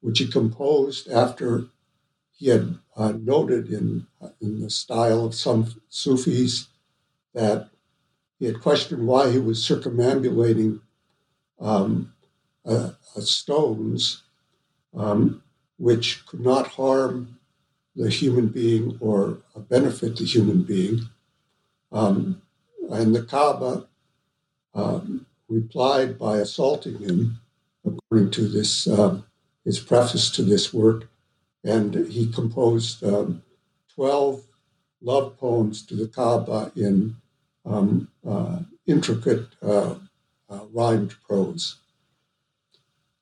which 0.00 0.18
he 0.18 0.26
composed 0.26 1.08
after 1.10 1.66
he 2.32 2.48
had 2.48 2.78
uh, 2.96 3.12
noted 3.12 3.70
in, 3.70 4.06
in 4.40 4.60
the 4.60 4.70
style 4.70 5.24
of 5.24 5.34
some 5.34 5.72
Sufis 5.88 6.68
that 7.34 7.68
he 8.38 8.46
had 8.46 8.60
questioned 8.60 9.06
why 9.06 9.30
he 9.30 9.38
was 9.38 9.62
circumambulating 9.62 10.80
um, 11.60 12.12
uh, 12.66 12.90
uh, 13.16 13.20
stones 13.20 14.22
um, 14.96 15.42
which 15.78 16.24
could 16.26 16.40
not 16.40 16.66
harm 16.66 17.38
the 17.96 18.08
human 18.08 18.48
being 18.48 18.96
or 19.00 19.38
benefit 19.68 20.16
the 20.16 20.24
human 20.24 20.62
being. 20.62 21.00
Um, 21.92 22.42
and 22.90 23.14
the 23.14 23.22
Kaaba 23.22 23.86
um, 24.74 25.26
replied 25.48 26.18
by 26.18 26.38
assaulting 26.38 26.98
him, 26.98 27.40
according 27.84 28.30
to 28.32 28.48
this 28.48 28.86
um, 28.86 29.24
his 29.64 29.80
preface 29.80 30.30
to 30.30 30.42
this 30.42 30.72
work, 30.74 31.08
and 31.62 31.94
he 31.94 32.30
composed 32.30 33.02
um, 33.02 33.42
twelve 33.94 34.42
love 35.02 35.36
poems 35.38 35.84
to 35.86 35.94
the 35.94 36.08
Kaaba 36.08 36.72
in 36.76 37.16
um, 37.64 38.08
uh, 38.26 38.60
intricate 38.86 39.48
uh, 39.62 39.94
uh, 40.48 40.60
rhymed 40.72 41.14
prose. 41.26 41.76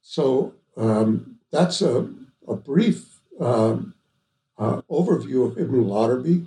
So 0.00 0.54
um, 0.76 1.38
that's 1.50 1.80
a, 1.80 2.08
a 2.48 2.56
brief 2.56 3.20
um, 3.40 3.94
uh, 4.58 4.82
overview 4.90 5.46
of 5.46 5.58
Ibn 5.58 5.90
al-Arabi. 5.90 6.46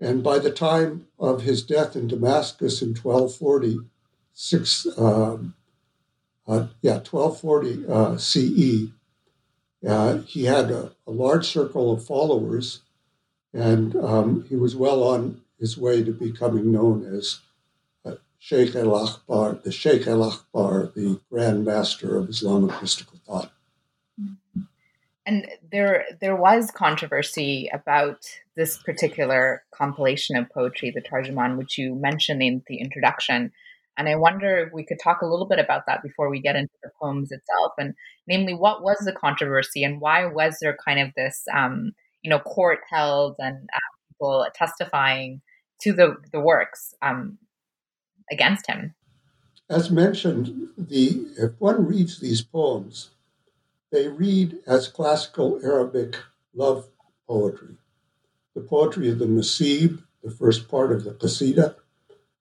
And 0.00 0.22
by 0.22 0.38
the 0.38 0.50
time 0.50 1.06
of 1.18 1.42
his 1.42 1.62
death 1.62 1.96
in 1.96 2.08
Damascus 2.08 2.82
in 2.82 2.90
1240, 2.90 3.78
six, 4.32 4.86
um, 4.98 5.54
uh, 6.48 6.68
yeah, 6.80 6.98
1240 6.98 7.86
uh, 7.88 8.16
CE, 8.16 8.92
he 10.26 10.44
had 10.44 10.70
a, 10.70 10.92
a, 11.06 11.10
large 11.10 11.46
circle 11.46 11.92
of 11.92 12.04
followers, 12.04 12.82
and 13.52 13.96
um, 13.96 14.44
he 14.48 14.56
was 14.56 14.76
well 14.76 15.02
on 15.02 15.40
his 15.58 15.76
way 15.76 16.04
to 16.04 16.12
becoming 16.12 16.70
known 16.70 17.04
as 17.04 17.40
uh, 18.04 18.14
Sheikh 18.38 18.76
al 18.76 18.94
Akbar, 18.94 19.58
the 19.64 19.72
Sheikh 19.72 20.06
al 20.06 20.22
Akbar, 20.22 20.92
the 20.94 21.20
Grand 21.30 21.64
Master 21.64 22.16
of 22.16 22.28
Islamic 22.28 22.80
mystical 22.80 23.18
thought. 23.26 23.52
And 25.26 25.48
there, 25.72 26.04
there 26.20 26.36
was 26.36 26.70
controversy 26.70 27.68
about 27.72 28.24
this 28.54 28.78
particular 28.78 29.64
compilation 29.72 30.36
of 30.36 30.48
poetry, 30.50 30.92
the 30.92 31.02
Tarjuman, 31.02 31.56
which 31.56 31.76
you 31.76 31.96
mentioned 31.96 32.42
in 32.42 32.62
the 32.68 32.76
introduction. 32.76 33.52
And 33.96 34.08
I 34.08 34.16
wonder 34.16 34.58
if 34.58 34.72
we 34.72 34.84
could 34.84 34.98
talk 35.02 35.22
a 35.22 35.26
little 35.26 35.46
bit 35.46 35.58
about 35.58 35.86
that 35.86 36.02
before 36.02 36.28
we 36.28 36.40
get 36.40 36.56
into 36.56 36.74
the 36.82 36.90
poems 37.00 37.32
itself. 37.32 37.72
And 37.78 37.94
namely, 38.26 38.54
what 38.54 38.82
was 38.82 38.98
the 38.98 39.12
controversy 39.12 39.82
and 39.84 40.00
why 40.00 40.26
was 40.26 40.58
there 40.60 40.76
kind 40.84 41.00
of 41.00 41.12
this, 41.16 41.44
um, 41.54 41.92
you 42.22 42.30
know, 42.30 42.38
court 42.38 42.80
held 42.90 43.36
and 43.38 43.68
uh, 43.74 43.78
people 44.08 44.46
testifying 44.54 45.40
to 45.82 45.92
the, 45.92 46.16
the 46.32 46.40
works 46.40 46.94
um, 47.02 47.38
against 48.30 48.66
him. 48.66 48.94
as 49.68 49.90
mentioned, 49.90 50.68
the 50.76 51.26
if 51.38 51.52
one 51.58 51.86
reads 51.86 52.20
these 52.20 52.42
poems, 52.42 53.10
they 53.90 54.08
read 54.08 54.56
as 54.66 54.88
classical 54.88 55.60
Arabic 55.64 56.16
love 56.54 56.88
poetry, 57.28 57.76
the 58.54 58.60
poetry 58.60 59.10
of 59.10 59.18
the 59.18 59.26
Nasib, 59.26 60.02
the 60.22 60.30
first 60.30 60.68
part 60.68 60.92
of 60.92 61.04
the 61.04 61.12
Qasida, 61.12 61.76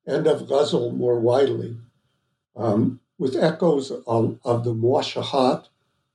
and 0.05 0.27
of 0.27 0.47
Ghazal 0.47 0.91
more 0.91 1.19
widely, 1.19 1.77
um, 2.55 2.99
with 3.17 3.35
echoes 3.35 3.91
of, 3.91 4.39
of 4.43 4.63
the 4.63 4.73
Muashahat, 4.73 5.67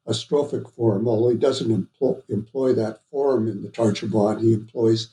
a 0.07 0.13
strophic 0.13 0.71
form, 0.71 1.07
although 1.09 1.31
he 1.31 1.37
doesn't 1.37 1.71
employ, 1.71 2.17
employ 2.29 2.73
that 2.75 3.01
form 3.11 3.49
in 3.49 3.63
the 3.63 3.69
Tarjuman. 3.69 4.41
He 4.41 4.53
employs 4.53 5.11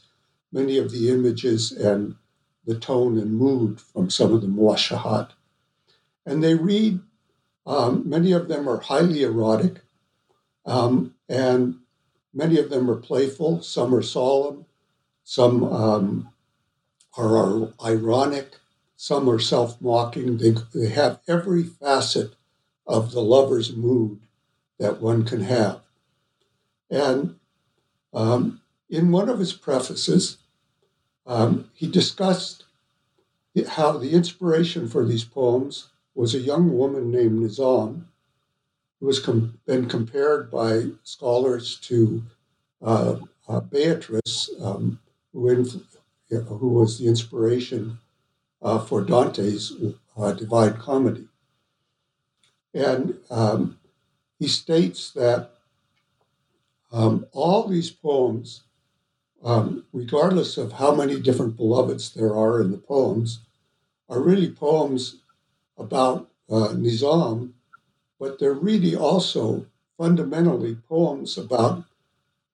many 0.52 0.78
of 0.78 0.92
the 0.92 1.10
images 1.10 1.72
and 1.72 2.16
the 2.66 2.78
tone 2.78 3.18
and 3.18 3.34
mood 3.34 3.80
from 3.80 4.10
some 4.10 4.34
of 4.34 4.42
the 4.42 4.48
Muashahat. 4.48 5.30
And 6.26 6.44
they 6.44 6.56
read, 6.56 7.00
um, 7.66 8.10
many 8.10 8.32
of 8.32 8.48
them 8.48 8.68
are 8.68 8.80
highly 8.80 9.24
erotic, 9.24 9.82
um, 10.66 11.16
and 11.30 11.80
many 12.34 12.60
of 12.60 12.70
them 12.70 12.90
are 12.90 12.96
playful, 12.96 13.62
some 13.62 13.94
are 13.96 14.02
solemn, 14.02 14.66
some 15.24 15.64
um, 15.64 16.30
are, 17.18 17.38
are 17.38 17.74
ironic, 17.84 18.56
some 18.98 19.30
are 19.30 19.40
self 19.40 19.80
mocking. 19.80 20.38
They, 20.38 20.56
they 20.74 20.90
have 20.90 21.22
every 21.28 21.64
facet 21.64 22.34
of 22.86 23.12
the 23.12 23.22
lover's 23.22 23.76
mood 23.76 24.20
that 24.80 25.00
one 25.00 25.24
can 25.24 25.42
have. 25.42 25.82
And 26.90 27.36
um, 28.14 28.62
in 28.90 29.12
one 29.12 29.30
of 29.30 29.40
his 29.40 29.54
prefaces, 29.54 30.38
um, 31.26 31.70
he 31.74 31.88
discussed 31.88 32.66
how 33.68 33.98
the 33.98 34.12
inspiration 34.12 34.88
for 34.88 35.06
these 35.06 35.24
poems 35.24 35.90
was 36.16 36.34
a 36.34 36.40
young 36.40 36.76
woman 36.76 37.12
named 37.12 37.40
Nizam, 37.40 38.06
who 39.00 39.08
has 39.08 39.20
com- 39.20 39.60
been 39.68 39.88
compared 39.88 40.50
by 40.50 40.88
scholars 41.04 41.78
to 41.82 42.24
uh, 42.82 43.18
uh, 43.48 43.60
Beatrice, 43.60 44.50
um, 44.62 45.00
who, 45.34 45.50
inf- 45.50 45.98
who 46.30 46.70
was 46.70 46.98
the 46.98 47.08
inspiration 47.08 48.00
uh, 48.68 48.80
for 48.80 49.02
Dante's 49.02 49.72
uh, 50.18 50.34
Divine 50.34 50.74
Comedy. 50.74 51.28
And 52.74 53.16
um, 53.32 53.80
he 54.40 54.48
states 54.50 55.12
that 55.12 55.52
um, 56.92 57.26
all 57.32 57.68
these 57.68 57.90
poems, 57.90 58.64
um, 59.42 59.86
regardless 59.94 60.58
of 60.58 60.74
how 60.74 60.94
many 60.94 61.18
different 61.20 61.56
beloveds 61.56 62.14
there 62.14 62.36
are 62.36 62.60
in 62.62 62.72
the 62.72 62.78
poems, 62.78 63.40
are 64.10 64.20
really 64.20 64.52
poems 64.52 65.18
about 65.78 66.30
uh, 66.50 66.74
Nizam, 66.74 67.54
but 68.20 68.38
they're 68.38 68.54
really 68.54 68.96
also 68.96 69.66
fundamentally 69.98 70.76
poems 70.90 71.38
about 71.38 71.86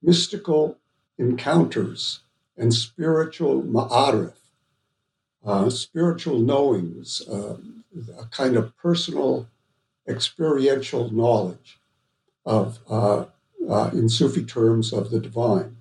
mystical 0.01 0.77
encounters 1.17 2.19
and 2.55 2.71
spiritual 2.71 3.63
ma'arif, 3.63 4.33
uh, 5.45 5.69
spiritual 5.69 6.39
knowings, 6.39 7.21
uh, 7.27 7.57
a 8.19 8.25
kind 8.25 8.55
of 8.55 8.75
personal 8.77 9.47
experiential 10.07 11.11
knowledge 11.13 11.79
of, 12.45 12.79
uh, 12.89 13.25
uh, 13.69 13.89
in 13.93 14.09
Sufi 14.09 14.43
terms, 14.43 14.93
of 14.93 15.09
the 15.09 15.19
divine. 15.19 15.77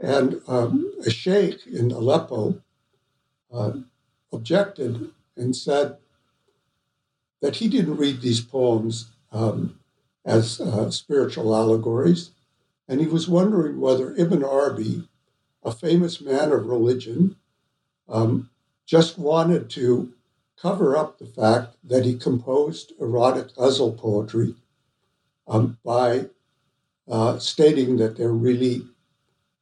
And 0.00 0.40
um, 0.46 0.92
a 1.04 1.10
sheikh 1.10 1.66
in 1.66 1.90
Aleppo 1.90 2.60
uh, 3.52 3.72
objected 4.32 5.10
and 5.36 5.54
said 5.54 5.96
that 7.40 7.56
he 7.56 7.68
didn't 7.68 7.96
read 7.96 8.20
these 8.20 8.40
poems 8.40 9.06
um, 9.32 9.78
as 10.24 10.60
spiritual 10.90 11.54
allegories, 11.54 12.30
and 12.88 13.00
he 13.00 13.06
was 13.06 13.28
wondering 13.28 13.80
whether 13.80 14.14
Ibn 14.16 14.42
Arabi, 14.42 15.08
a 15.62 15.70
famous 15.70 16.20
man 16.20 16.50
of 16.52 16.66
religion, 16.66 17.36
um, 18.08 18.50
just 18.86 19.18
wanted 19.18 19.68
to 19.70 20.12
cover 20.60 20.96
up 20.96 21.18
the 21.18 21.26
fact 21.26 21.76
that 21.84 22.04
he 22.04 22.16
composed 22.16 22.92
erotic 23.00 23.54
ghazal 23.56 23.92
poetry 23.92 24.54
um, 25.48 25.78
by 25.84 26.26
uh, 27.08 27.38
stating 27.38 27.96
that 27.96 28.16
they're 28.16 28.32
really 28.32 28.82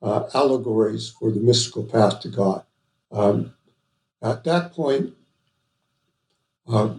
uh, 0.03 0.29
allegories 0.35 1.09
for 1.09 1.31
the 1.31 1.41
mystical 1.41 1.85
path 1.85 2.21
to 2.21 2.29
God. 2.29 2.65
Um, 3.11 3.55
at 4.23 4.45
that 4.45 4.73
point, 4.73 5.15
uh, 6.67 6.95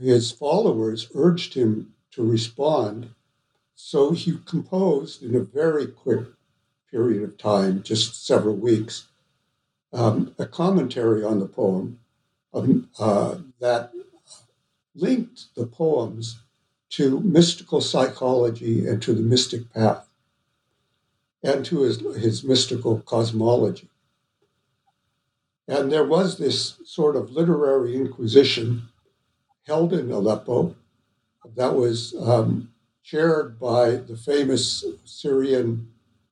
his 0.00 0.30
followers 0.30 1.08
urged 1.14 1.54
him 1.54 1.94
to 2.12 2.22
respond, 2.22 3.10
so 3.74 4.12
he 4.12 4.38
composed 4.44 5.22
in 5.22 5.34
a 5.34 5.40
very 5.40 5.86
quick 5.86 6.26
period 6.90 7.22
of 7.22 7.38
time, 7.38 7.82
just 7.82 8.26
several 8.26 8.56
weeks, 8.56 9.06
um, 9.92 10.34
a 10.38 10.46
commentary 10.46 11.24
on 11.24 11.40
the 11.40 11.46
poem 11.46 11.98
um, 12.54 12.88
uh, 12.98 13.36
that 13.60 13.92
linked 14.94 15.54
the 15.56 15.66
poems 15.66 16.40
to 16.90 17.20
mystical 17.20 17.80
psychology 17.80 18.86
and 18.86 19.00
to 19.02 19.14
the 19.14 19.22
mystic 19.22 19.72
path 19.72 20.08
and 21.42 21.64
to 21.64 21.82
his, 21.82 22.00
his 22.16 22.44
mystical 22.44 23.00
cosmology. 23.00 23.88
And 25.68 25.90
there 25.90 26.04
was 26.04 26.36
this 26.38 26.78
sort 26.84 27.14
of 27.14 27.30
literary 27.30 27.94
inquisition 27.94 28.88
held 29.66 29.92
in 29.92 30.10
Aleppo 30.10 30.74
that 31.56 31.74
was 31.74 32.14
um, 32.20 32.72
chaired 33.04 33.58
by 33.58 33.92
the 33.92 34.16
famous 34.16 34.84
Syrian 35.04 35.88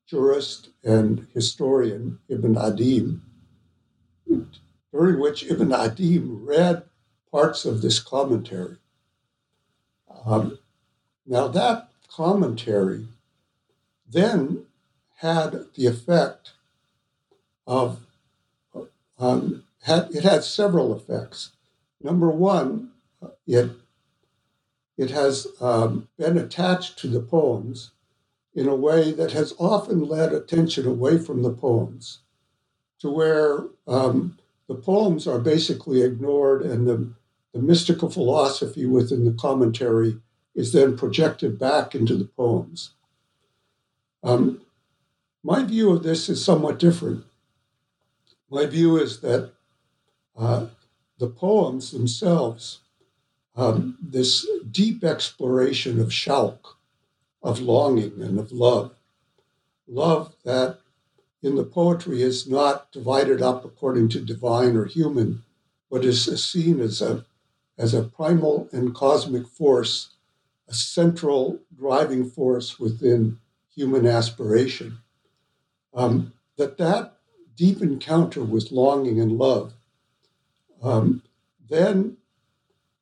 jurist 0.06 0.70
and 0.84 1.26
historian 1.34 2.18
Ibn 2.28 2.54
Adim, 2.54 3.20
during 4.92 5.20
which 5.20 5.44
Ibn 5.44 5.68
Adim 5.68 6.46
read 6.46 6.82
parts 7.30 7.64
of 7.64 7.82
this 7.82 8.00
commentary. 8.00 8.76
Um, 10.24 10.58
now, 11.26 11.48
that 11.48 11.90
commentary 12.10 13.06
then 14.10 14.64
had 15.16 15.66
the 15.74 15.86
effect 15.86 16.52
of, 17.66 18.00
um, 19.18 19.64
had, 19.82 20.10
it 20.10 20.24
had 20.24 20.42
several 20.42 20.96
effects. 20.96 21.50
Number 22.02 22.30
one, 22.30 22.90
it, 23.46 23.70
it 24.96 25.10
has 25.10 25.46
um, 25.60 26.08
been 26.16 26.38
attached 26.38 26.98
to 27.00 27.08
the 27.08 27.20
poems 27.20 27.90
in 28.54 28.66
a 28.66 28.74
way 28.74 29.12
that 29.12 29.32
has 29.32 29.54
often 29.58 30.08
led 30.08 30.32
attention 30.32 30.86
away 30.86 31.18
from 31.18 31.42
the 31.42 31.52
poems 31.52 32.20
to 33.00 33.11
where 33.11 33.64
um, 33.87 34.38
the 34.68 34.74
poems 34.74 35.26
are 35.26 35.38
basically 35.38 36.02
ignored 36.02 36.62
and 36.62 36.87
the, 36.87 37.11
the 37.52 37.61
mystical 37.61 38.11
philosophy 38.11 38.87
within 38.87 39.24
the 39.24 39.32
commentary 39.32 40.20
is 40.54 40.72
then 40.72 40.96
projected 40.96 41.58
back 41.58 41.94
into 41.94 42.16
the 42.16 42.24
poems. 42.24 42.90
Um, 44.22 44.61
my 45.42 45.62
view 45.62 45.90
of 45.92 46.02
this 46.02 46.28
is 46.28 46.44
somewhat 46.44 46.78
different. 46.78 47.24
My 48.50 48.66
view 48.66 48.96
is 48.96 49.20
that 49.20 49.52
uh, 50.37 50.66
the 51.18 51.28
poems 51.28 51.90
themselves, 51.90 52.80
um, 53.56 53.96
this 54.02 54.46
deep 54.70 55.04
exploration 55.04 56.00
of 56.00 56.08
shauq, 56.08 56.58
of 57.42 57.61
longing 57.61 58.20
and 58.20 58.38
of 58.38 58.50
love, 58.50 58.94
love 59.87 60.34
that 60.44 60.77
in 61.42 61.55
the 61.55 61.64
poetry 61.64 62.22
is 62.22 62.48
not 62.48 62.90
divided 62.92 63.40
up 63.40 63.64
according 63.64 64.09
to 64.11 64.20
divine 64.20 64.77
or 64.77 64.85
human, 64.85 65.42
but 65.90 66.05
is 66.05 66.24
seen 66.44 66.81
as 66.81 67.01
a, 67.01 67.24
as 67.77 67.94
a 67.94 68.03
primal 68.03 68.68
and 68.72 68.94
cosmic 68.94 69.46
force, 69.46 70.11
a 70.68 70.74
central 70.74 71.61
driving 71.77 72.29
force 72.29 72.79
within 72.81 73.38
human 73.74 74.07
aspiration. 74.07 74.98
Um, 75.94 76.33
that 76.57 76.77
that 76.79 77.14
deep 77.57 77.81
encounter 77.81 78.42
with 78.42 78.72
longing 78.72 79.20
and 79.20 79.33
love 79.33 79.72
um, 80.83 81.22
then 81.68 82.16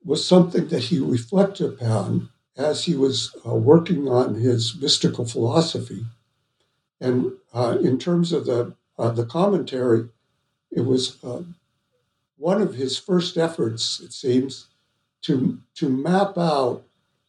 was 0.05 0.27
something 0.27 0.69
that 0.69 0.85
he 0.85 0.99
reflected 0.99 1.73
upon 1.73 2.29
as 2.57 2.85
he 2.85 2.95
was 2.95 3.35
uh, 3.47 3.55
working 3.55 4.09
on 4.09 4.35
his 4.35 4.77
mystical 4.81 5.27
philosophy 5.27 6.07
and 7.01 7.33
uh, 7.53 7.79
in 7.81 7.99
terms 7.99 8.33
of 8.33 8.47
the 8.47 8.75
uh, 8.99 9.11
the 9.11 9.27
commentary, 9.27 10.09
it 10.71 10.81
was 10.81 11.23
uh, 11.23 11.43
one 12.39 12.63
of 12.63 12.75
his 12.75 12.99
first 12.99 13.37
efforts, 13.37 14.01
it 14.01 14.13
seems, 14.13 14.69
to 15.23 15.59
to 15.75 15.89
map 15.89 16.39
out 16.39 16.85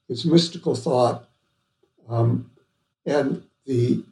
his 0.07 0.25
mystical 0.25 0.75
thought, 0.75 1.27
um, 2.07 2.49
and 3.05 3.43
the 3.65 4.03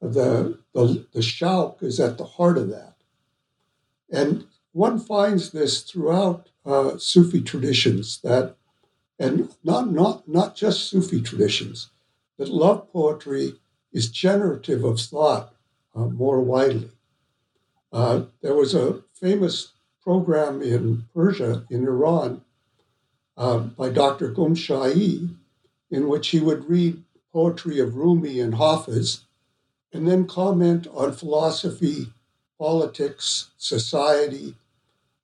the 0.00 0.58
the 0.74 1.06
the 1.12 1.76
is 1.80 2.00
at 2.00 2.18
the 2.18 2.24
heart 2.24 2.58
of 2.58 2.68
that. 2.68 2.94
And 4.10 4.46
one 4.72 4.98
finds 4.98 5.50
this 5.50 5.82
throughout 5.82 6.48
uh, 6.64 6.98
Sufi 6.98 7.40
traditions 7.40 8.20
that, 8.22 8.56
and 9.18 9.50
not, 9.64 9.90
not, 9.90 10.28
not 10.28 10.54
just 10.54 10.88
Sufi 10.88 11.20
traditions, 11.20 11.90
that 12.38 12.48
love 12.48 12.90
poetry 12.92 13.54
is 13.92 14.10
generative 14.10 14.84
of 14.84 15.00
thought 15.00 15.54
uh, 15.94 16.06
more 16.06 16.40
widely. 16.40 16.90
Uh, 17.92 18.22
there 18.42 18.54
was 18.54 18.74
a 18.74 19.02
famous 19.12 19.72
program 20.02 20.62
in 20.62 21.04
Persia, 21.14 21.64
in 21.70 21.84
Iran, 21.84 22.42
uh, 23.36 23.58
by 23.58 23.88
Dr. 23.88 24.32
Qum 24.32 25.36
in 25.90 26.08
which 26.08 26.28
he 26.28 26.40
would 26.40 26.68
read 26.68 27.02
poetry 27.32 27.80
of 27.80 27.96
Rumi 27.96 28.40
and 28.40 28.54
Hafiz 28.54 29.24
and 29.92 30.06
then 30.06 30.26
comment 30.26 30.86
on 30.92 31.12
philosophy, 31.12 32.08
politics, 32.58 33.50
society, 33.58 34.54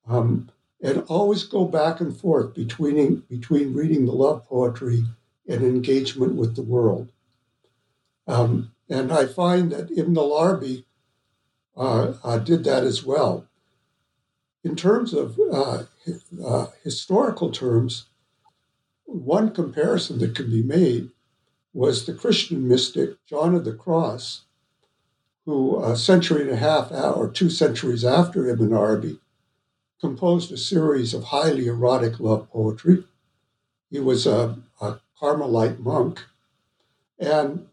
um, 0.09 0.50
and 0.83 1.05
always 1.09 1.44
go 1.44 1.64
back 1.64 2.00
and 2.00 2.16
forth 2.16 2.55
between, 2.55 3.22
between 3.29 3.74
reading 3.74 4.07
the 4.07 4.12
love 4.12 4.46
poetry 4.46 5.05
and 5.48 5.62
engagement 5.62 6.35
with 6.35 6.57
the 6.57 6.62
world. 6.62 7.12
Um, 8.26 8.72
and 8.88 9.12
I 9.12 9.26
find 9.26 9.72
that 9.72 9.90
Ibn 9.90 10.16
al-Arabi 10.16 10.84
uh, 11.76 12.14
uh, 12.22 12.38
did 12.38 12.64
that 12.64 12.84
as 12.84 13.04
well. 13.04 13.46
In 14.64 14.74
terms 14.74 15.12
of 15.14 15.38
uh, 15.52 15.84
uh, 16.44 16.66
historical 16.82 17.50
terms, 17.50 18.06
one 19.04 19.52
comparison 19.52 20.18
that 20.18 20.34
can 20.34 20.50
be 20.50 20.62
made 20.62 21.10
was 21.72 22.06
the 22.06 22.14
Christian 22.14 22.66
mystic 22.66 23.24
John 23.26 23.54
of 23.54 23.64
the 23.64 23.74
Cross, 23.74 24.42
who 25.44 25.82
a 25.82 25.96
century 25.96 26.42
and 26.42 26.50
a 26.50 26.56
half 26.56 26.90
or 26.90 27.28
two 27.28 27.50
centuries 27.50 28.04
after 28.04 28.48
Ibn 28.48 28.72
Arabi 28.72 29.20
composed 30.00 30.50
a 30.50 30.56
series 30.56 31.14
of 31.14 31.24
highly 31.24 31.66
erotic 31.66 32.18
love 32.18 32.50
poetry. 32.50 33.04
He 33.90 34.00
was 34.00 34.26
a, 34.26 34.58
a 34.80 35.00
Carmelite 35.20 35.78
monk 35.78 36.24
and 37.18 37.66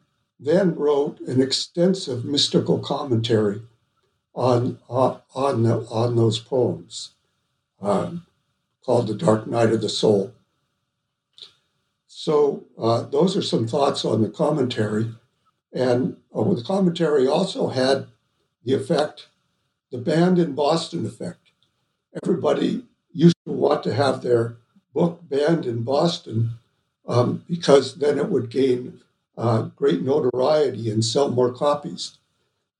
then 0.45 0.75
wrote 0.75 1.19
an 1.21 1.41
extensive 1.41 2.25
mystical 2.25 2.79
commentary 2.79 3.61
on, 4.33 4.79
on, 4.89 5.21
on, 5.33 5.65
on 5.65 6.15
those 6.15 6.39
poems 6.39 7.11
uh, 7.81 8.11
called 8.85 9.07
The 9.07 9.13
Dark 9.13 9.47
Night 9.47 9.71
of 9.71 9.81
the 9.81 9.89
Soul. 9.89 10.33
So, 12.07 12.63
uh, 12.77 13.03
those 13.03 13.35
are 13.35 13.41
some 13.41 13.67
thoughts 13.67 14.05
on 14.05 14.21
the 14.21 14.29
commentary. 14.29 15.13
And 15.73 16.17
uh, 16.33 16.43
the 16.53 16.63
commentary 16.63 17.27
also 17.27 17.67
had 17.67 18.07
the 18.63 18.73
effect, 18.73 19.27
the 19.91 19.97
banned 19.97 20.39
in 20.39 20.53
Boston 20.53 21.05
effect. 21.05 21.51
Everybody 22.23 22.83
used 23.11 23.35
to 23.45 23.51
want 23.51 23.83
to 23.83 23.93
have 23.93 24.21
their 24.21 24.57
book 24.93 25.21
banned 25.27 25.65
in 25.65 25.83
Boston 25.83 26.51
um, 27.07 27.43
because 27.49 27.95
then 27.95 28.17
it 28.17 28.29
would 28.29 28.49
gain 28.49 29.01
uh, 29.37 29.63
great 29.75 30.01
notoriety 30.01 30.89
and 30.89 31.03
sell 31.03 31.29
more 31.29 31.51
copies. 31.51 32.17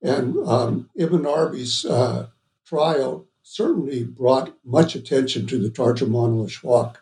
And 0.02 0.38
um, 0.48 0.90
Ibn 0.96 1.26
Arabi's 1.26 1.86
uh, 1.86 2.28
trial 2.66 3.26
certainly 3.42 4.04
brought 4.04 4.54
much 4.64 4.96
attention 4.96 5.48
to 5.48 5.58
the 5.58 5.70
Tarjuman 5.70 6.40
al-Ashwaq. 6.40 6.96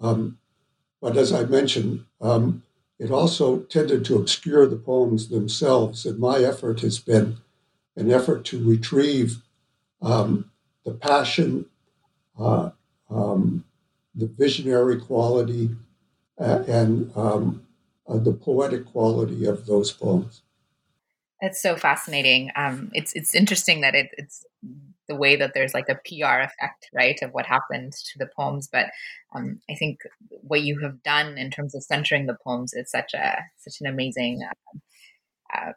Um, 0.00 0.38
but 1.00 1.16
as 1.16 1.32
I 1.32 1.44
mentioned, 1.44 2.04
um, 2.20 2.62
it 2.98 3.10
also 3.10 3.60
tended 3.60 4.04
to 4.04 4.16
obscure 4.16 4.66
the 4.66 4.76
poems 4.76 5.28
themselves. 5.28 6.04
And 6.04 6.18
my 6.18 6.38
effort 6.38 6.80
has 6.80 6.98
been 6.98 7.38
an 7.96 8.10
effort 8.10 8.44
to 8.46 8.62
retrieve 8.62 9.42
um, 10.02 10.50
the 10.84 10.92
passion, 10.92 11.66
uh, 12.38 12.70
um, 13.10 13.64
the 14.14 14.26
visionary 14.26 15.00
quality, 15.00 15.70
uh, 16.38 16.62
and 16.66 17.10
um, 17.16 17.66
uh, 18.10 18.18
the 18.18 18.32
poetic 18.32 18.86
quality 18.86 19.46
of 19.46 19.66
those 19.66 19.92
poems. 19.92 20.42
That's 21.40 21.62
so 21.62 21.76
fascinating. 21.76 22.50
Um, 22.56 22.90
it's 22.92 23.12
it's 23.14 23.34
interesting 23.34 23.80
that 23.80 23.94
it, 23.94 24.10
it's 24.18 24.44
the 25.08 25.16
way 25.16 25.36
that 25.36 25.52
there's 25.54 25.74
like 25.74 25.88
a 25.88 25.94
PR 26.06 26.40
effect, 26.40 26.88
right, 26.92 27.18
of 27.22 27.32
what 27.32 27.46
happened 27.46 27.92
to 27.92 28.18
the 28.18 28.28
poems. 28.36 28.68
But 28.70 28.86
um, 29.34 29.60
I 29.70 29.74
think 29.74 30.00
what 30.28 30.62
you 30.62 30.78
have 30.80 31.02
done 31.02 31.38
in 31.38 31.50
terms 31.50 31.74
of 31.74 31.82
centering 31.82 32.26
the 32.26 32.36
poems 32.44 32.74
is 32.74 32.90
such 32.90 33.14
a 33.14 33.38
such 33.56 33.80
an 33.80 33.86
amazing 33.86 34.42
uh, 35.54 35.72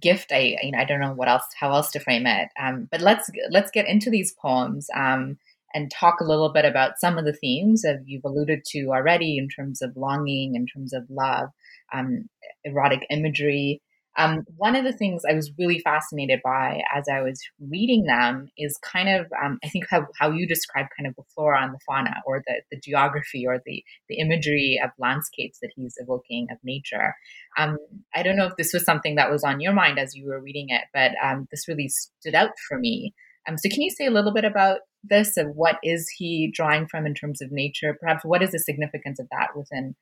gift. 0.00 0.32
I 0.32 0.56
you 0.62 0.72
know 0.72 0.78
I 0.78 0.84
don't 0.84 1.00
know 1.00 1.12
what 1.12 1.28
else 1.28 1.44
how 1.58 1.72
else 1.72 1.90
to 1.92 2.00
frame 2.00 2.26
it. 2.26 2.48
Um, 2.58 2.88
but 2.90 3.00
let's 3.00 3.30
let's 3.50 3.70
get 3.70 3.86
into 3.86 4.10
these 4.10 4.32
poems. 4.32 4.88
Um, 4.94 5.38
and 5.74 5.90
talk 5.90 6.20
a 6.20 6.24
little 6.24 6.52
bit 6.52 6.64
about 6.64 6.98
some 6.98 7.18
of 7.18 7.24
the 7.24 7.32
themes 7.32 7.82
that 7.82 8.02
you've 8.04 8.24
alluded 8.24 8.64
to 8.66 8.88
already 8.88 9.38
in 9.38 9.48
terms 9.48 9.82
of 9.82 9.96
longing, 9.96 10.54
in 10.54 10.66
terms 10.66 10.92
of 10.92 11.04
love, 11.08 11.48
um, 11.92 12.28
erotic 12.64 13.06
imagery, 13.10 13.80
um, 14.18 14.44
one 14.56 14.74
of 14.74 14.84
the 14.84 14.92
things 14.92 15.22
I 15.28 15.34
was 15.34 15.52
really 15.56 15.78
fascinated 15.78 16.40
by 16.42 16.82
as 16.94 17.04
I 17.10 17.22
was 17.22 17.40
reading 17.60 18.04
them 18.04 18.50
is 18.58 18.76
kind 18.82 19.08
of, 19.08 19.26
um, 19.42 19.58
I 19.64 19.68
think, 19.68 19.86
how, 19.88 20.06
how 20.18 20.30
you 20.30 20.46
describe 20.46 20.86
kind 20.96 21.06
of 21.06 21.14
the 21.14 21.22
flora 21.34 21.62
and 21.62 21.72
the 21.72 21.78
fauna 21.86 22.16
or 22.26 22.42
the, 22.46 22.60
the 22.70 22.80
geography 22.80 23.46
or 23.46 23.60
the, 23.64 23.84
the 24.08 24.18
imagery 24.18 24.80
of 24.82 24.90
landscapes 24.98 25.60
that 25.60 25.70
he's 25.76 25.94
evoking 25.98 26.48
of 26.50 26.58
nature. 26.64 27.14
Um, 27.56 27.78
I 28.14 28.22
don't 28.22 28.36
know 28.36 28.46
if 28.46 28.56
this 28.56 28.72
was 28.72 28.84
something 28.84 29.14
that 29.14 29.30
was 29.30 29.44
on 29.44 29.60
your 29.60 29.72
mind 29.72 29.98
as 29.98 30.14
you 30.14 30.26
were 30.26 30.40
reading 30.40 30.66
it, 30.70 30.82
but 30.92 31.12
um, 31.22 31.46
this 31.50 31.68
really 31.68 31.88
stood 31.88 32.34
out 32.34 32.50
for 32.68 32.78
me. 32.78 33.14
Um, 33.48 33.56
so, 33.58 33.68
can 33.68 33.82
you 33.82 33.90
say 33.90 34.06
a 34.06 34.10
little 34.10 34.32
bit 34.32 34.44
about 34.44 34.80
this 35.02 35.36
and 35.36 35.54
what 35.56 35.78
is 35.82 36.08
he 36.08 36.52
drawing 36.54 36.86
from 36.86 37.06
in 37.06 37.14
terms 37.14 37.40
of 37.40 37.50
nature? 37.50 37.96
Perhaps 37.98 38.24
what 38.24 38.42
is 38.42 38.52
the 38.52 38.58
significance 38.58 39.18
of 39.18 39.28
that 39.30 39.56
within 39.56 39.94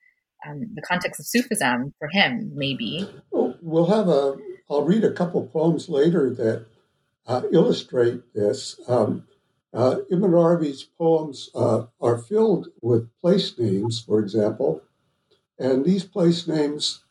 um, 0.47 0.67
the 0.73 0.81
context 0.81 1.19
of 1.19 1.25
Sufism 1.25 1.93
for 1.99 2.07
him, 2.09 2.51
maybe. 2.55 3.09
we'll 3.31 3.87
have 3.87 4.07
a. 4.07 4.37
I'll 4.69 4.83
read 4.83 5.03
a 5.03 5.11
couple 5.11 5.45
poems 5.47 5.89
later 5.89 6.29
that 6.35 6.65
uh, 7.25 7.41
illustrate 7.51 8.33
this. 8.33 8.79
Um, 8.87 9.25
uh, 9.73 9.97
Ibn 10.09 10.33
Arabi's 10.33 10.83
poems 10.83 11.49
uh, 11.53 11.85
are 12.01 12.17
filled 12.17 12.69
with 12.81 13.09
place 13.19 13.57
names, 13.57 13.99
for 13.99 14.19
example, 14.19 14.81
and 15.57 15.85
these 15.85 16.03
place 16.03 16.47
names 16.47 17.03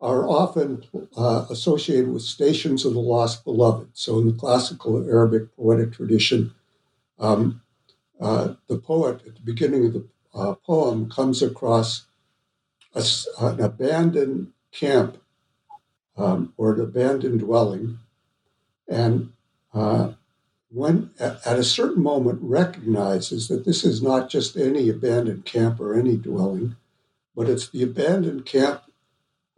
are 0.00 0.28
often 0.28 0.84
uh, 1.16 1.46
associated 1.50 2.12
with 2.12 2.22
stations 2.22 2.84
of 2.84 2.94
the 2.94 3.00
lost 3.00 3.44
beloved. 3.44 3.90
So, 3.94 4.18
in 4.18 4.26
the 4.26 4.32
classical 4.32 5.08
Arabic 5.08 5.54
poetic 5.56 5.92
tradition, 5.92 6.54
um, 7.18 7.62
uh, 8.20 8.54
the 8.68 8.78
poet 8.78 9.22
at 9.26 9.34
the 9.34 9.42
beginning 9.42 9.86
of 9.86 9.92
the 9.92 10.06
uh, 10.34 10.54
poem 10.54 11.10
comes 11.10 11.42
across 11.42 12.06
a, 12.94 13.04
an 13.40 13.60
abandoned 13.60 14.52
camp 14.72 15.18
um, 16.16 16.52
or 16.56 16.74
an 16.74 16.80
abandoned 16.80 17.40
dwelling, 17.40 17.98
and 18.88 19.32
uh, 19.74 20.12
when 20.70 21.10
at, 21.18 21.44
at, 21.46 21.58
a 21.58 21.64
certain 21.64 22.02
moment 22.02 22.38
recognizes 22.42 23.48
that 23.48 23.64
this 23.64 23.84
is 23.84 24.02
not 24.02 24.28
just 24.28 24.56
any 24.56 24.88
abandoned 24.88 25.44
camp 25.44 25.80
or 25.80 25.94
any 25.94 26.16
dwelling, 26.16 26.76
but 27.34 27.48
it's 27.48 27.68
the 27.68 27.82
abandoned 27.82 28.44
camp 28.44 28.82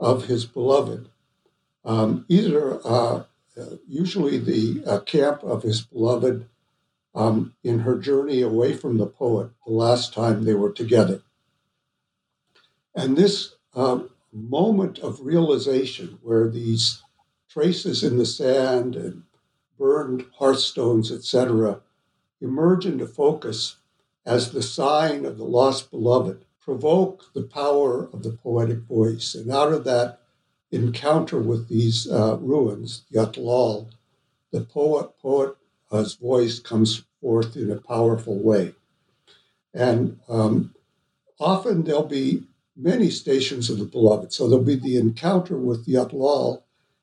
of 0.01 0.25
his 0.25 0.47
beloved. 0.47 1.09
Um, 1.85 2.25
either 2.29 2.81
uh, 2.85 3.25
usually 3.87 4.39
the 4.39 4.83
uh, 4.87 5.01
camp 5.01 5.43
of 5.43 5.63
his 5.63 5.83
beloved 5.83 6.49
um, 7.15 7.55
in 7.63 7.81
her 7.81 7.99
journey 7.99 8.41
away 8.41 8.73
from 8.73 8.99
the 8.99 9.07
poet 9.07 9.51
the 9.67 9.73
last 9.73 10.15
time 10.15 10.45
they 10.45 10.55
were 10.55 10.73
together. 10.73 11.23
And 12.95 13.17
this 13.17 13.55
um, 13.75 14.11
moment 14.33 14.99
of 14.99 15.21
realization 15.21 16.19
where 16.23 16.49
these 16.49 17.03
traces 17.49 18.03
in 18.03 18.19
the 18.19 18.27
sand 18.27 18.97
and 18.97 19.25
burned 19.79 20.27
hearthstones, 20.39 21.11
etc., 21.11 21.81
emerge 22.41 22.87
into 22.87 23.07
focus 23.07 23.77
as 24.25 24.53
the 24.53 24.63
sign 24.63 25.25
of 25.25 25.39
the 25.39 25.45
lost 25.45 25.91
beloved, 25.91 26.45
provoke 26.71 27.33
the 27.35 27.43
power 27.43 28.09
of 28.13 28.23
the 28.23 28.31
poetic 28.31 28.79
voice. 28.83 29.35
And 29.35 29.51
out 29.51 29.73
of 29.73 29.83
that 29.87 30.21
encounter 30.71 31.41
with 31.41 31.69
these 31.69 32.09
uh, 32.09 32.37
ruins, 32.41 33.03
the 33.11 33.19
Atlal, 33.19 33.91
the 34.53 34.61
poet 34.61 35.11
poet's 35.21 36.15
voice 36.15 36.61
comes 36.61 37.03
forth 37.21 37.57
in 37.57 37.73
a 37.73 37.81
powerful 37.81 38.39
way. 38.39 38.73
And 39.75 40.21
um, 40.29 40.77
often 41.41 41.83
there'll 41.83 42.05
be 42.05 42.45
many 42.77 43.11
stations 43.11 43.69
of 43.69 43.81
the 43.81 43.85
beloved. 43.85 44.33
So 44.33 44.49
there'll 44.49 44.65
be 44.65 44.77
the 44.77 44.97
encounter 44.97 45.57
with 45.59 45.87
the 45.87 45.95
Atlal, 45.95 46.63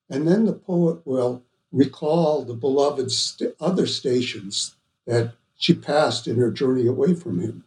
and 0.09 0.25
then 0.25 0.45
the 0.45 0.53
poet 0.53 1.05
will 1.05 1.43
recall 1.73 2.45
the 2.45 2.53
beloved's 2.53 3.19
st- 3.19 3.53
other 3.59 3.85
stations 3.85 4.77
that 5.05 5.33
she 5.57 5.73
passed 5.73 6.25
in 6.25 6.37
her 6.37 6.51
journey 6.51 6.87
away 6.87 7.13
from 7.13 7.41
him. 7.41 7.65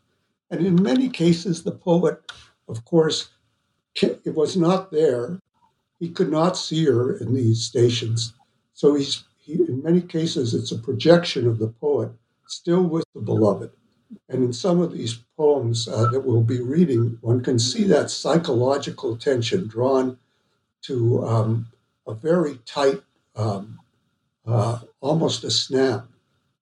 And 0.51 0.67
in 0.67 0.83
many 0.83 1.09
cases, 1.09 1.63
the 1.63 1.73
poet, 1.73 2.21
of 2.69 2.85
course, 2.85 3.31
it 4.03 4.35
was 4.35 4.57
not 4.57 4.91
there. 4.91 5.41
He 5.99 6.09
could 6.09 6.31
not 6.31 6.57
see 6.57 6.87
her 6.87 7.17
in 7.17 7.35
these 7.35 7.65
stations. 7.65 8.35
So 8.75 8.95
he's, 8.95 9.25
he, 9.39 9.55
in 9.55 9.83
many 9.83 10.01
cases, 10.01 10.55
it's 10.55 10.73
a 10.73 10.79
projection 10.79 11.47
of 11.47 11.59
the 11.59 11.69
poet 11.69 12.11
still 12.47 12.83
with 12.83 13.05
the 13.15 13.21
beloved. 13.21 13.71
And 14.29 14.43
in 14.43 14.53
some 14.53 14.81
of 14.81 14.93
these 14.93 15.23
poems 15.37 15.87
uh, 15.87 16.07
that 16.11 16.21
we'll 16.21 16.43
be 16.43 16.61
reading, 16.61 17.19
one 17.21 17.43
can 17.43 17.59
see 17.59 17.85
that 17.85 18.11
psychological 18.11 19.17
tension 19.17 19.69
drawn 19.69 20.19
to 20.83 21.25
um, 21.25 21.69
a 22.07 22.15
very 22.15 22.59
tight, 22.67 23.03
um, 23.37 23.79
uh, 24.47 24.81
almost 25.01 25.45
a 25.45 25.51
snap, 25.51 26.07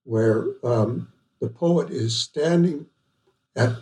where 0.03 0.47
um, 0.63 1.11
the 1.39 1.49
poet 1.49 1.89
is 1.89 2.15
standing 2.15 2.85
at, 3.59 3.75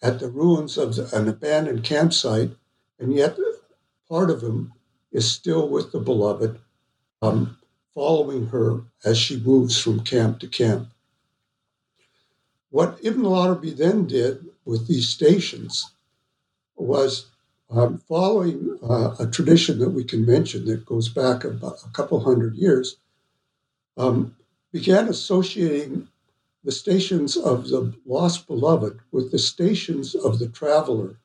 at 0.00 0.20
the 0.20 0.28
ruins 0.28 0.78
of 0.78 0.94
the, 0.94 1.14
an 1.16 1.28
abandoned 1.28 1.82
campsite, 1.82 2.50
and 3.00 3.12
yet 3.12 3.36
part 4.08 4.30
of 4.30 4.42
him 4.42 4.72
is 5.10 5.30
still 5.30 5.68
with 5.68 5.90
the 5.92 5.98
beloved, 5.98 6.58
um, 7.20 7.56
following 7.94 8.46
her 8.46 8.82
as 9.04 9.18
she 9.18 9.40
moves 9.40 9.76
from 9.80 10.04
camp 10.04 10.38
to 10.38 10.46
camp. 10.46 10.88
What 12.70 12.98
Ibn 13.02 13.26
Arabi 13.26 13.72
then 13.72 14.06
did 14.06 14.46
with 14.64 14.86
these 14.86 15.08
stations 15.08 15.90
was 16.76 17.26
um, 17.70 17.98
following 17.98 18.78
uh, 18.88 19.16
a 19.18 19.26
tradition 19.26 19.78
that 19.80 19.90
we 19.90 20.04
can 20.04 20.24
mention 20.24 20.66
that 20.66 20.86
goes 20.86 21.08
back 21.08 21.44
about 21.44 21.78
a 21.84 21.90
couple 21.90 22.20
hundred 22.20 22.54
years, 22.54 22.96
um, 23.96 24.36
began 24.72 25.08
associating 25.08 26.08
the 26.64 26.72
stations 26.72 27.36
of 27.36 27.68
the 27.68 27.94
lost 28.04 28.46
beloved 28.46 29.00
with 29.12 29.30
the 29.30 29.38
stations 29.38 30.14
of 30.14 30.38
the 30.38 30.48
traveler 30.48 31.16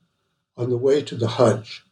on 0.55 0.69
the 0.69 0.77
way 0.77 1.01
to 1.01 1.15
the 1.15 1.27
Hajj. 1.27 1.83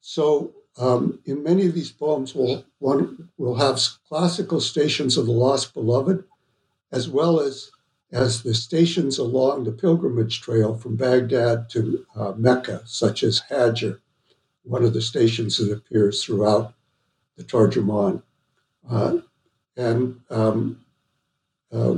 So, 0.00 0.54
um, 0.76 1.20
in 1.24 1.42
many 1.42 1.66
of 1.66 1.74
these 1.74 1.92
poems, 1.92 2.34
we'll, 2.34 2.64
one, 2.78 3.28
we'll 3.36 3.56
have 3.56 3.80
classical 4.08 4.60
stations 4.60 5.16
of 5.16 5.26
the 5.26 5.32
lost 5.32 5.72
beloved, 5.74 6.24
as 6.92 7.08
well 7.08 7.40
as 7.40 7.70
as 8.14 8.44
the 8.44 8.54
stations 8.54 9.18
along 9.18 9.64
the 9.64 9.72
pilgrimage 9.72 10.40
trail 10.40 10.76
from 10.76 10.94
Baghdad 10.94 11.68
to 11.70 12.06
uh, 12.14 12.32
Mecca, 12.36 12.82
such 12.86 13.24
as 13.24 13.42
Hajar, 13.50 13.98
one 14.62 14.84
of 14.84 14.94
the 14.94 15.02
stations 15.02 15.56
that 15.56 15.72
appears 15.72 16.22
throughout 16.22 16.74
the 17.36 17.42
Tarjuman. 17.42 18.22
Uh, 18.88 19.18
and 19.76 20.20
um, 20.30 20.83
uh, 21.74 21.96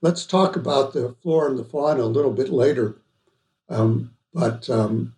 let's 0.00 0.26
talk 0.26 0.56
about 0.56 0.92
the 0.92 1.14
flora 1.22 1.50
and 1.50 1.58
the 1.58 1.64
fauna 1.64 2.02
a 2.02 2.06
little 2.06 2.32
bit 2.32 2.50
later. 2.50 2.96
Um, 3.68 4.14
but 4.32 4.68
um, 4.68 5.14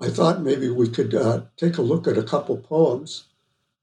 I 0.00 0.08
thought 0.08 0.42
maybe 0.42 0.68
we 0.68 0.88
could 0.88 1.14
uh, 1.14 1.42
take 1.56 1.78
a 1.78 1.82
look 1.82 2.06
at 2.06 2.18
a 2.18 2.22
couple 2.22 2.56
poems 2.56 3.24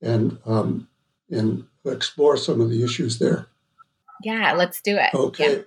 and 0.02 0.38
um, 0.46 0.88
and 1.30 1.66
explore 1.86 2.38
some 2.38 2.62
of 2.62 2.70
the 2.70 2.84
issues 2.84 3.20
there. 3.20 3.48
Yeah, 4.24 4.54
let's 4.54 4.82
do 4.82 4.98
it. 4.98 5.14
Okay. 5.14 5.58
Yeah. 5.58 5.62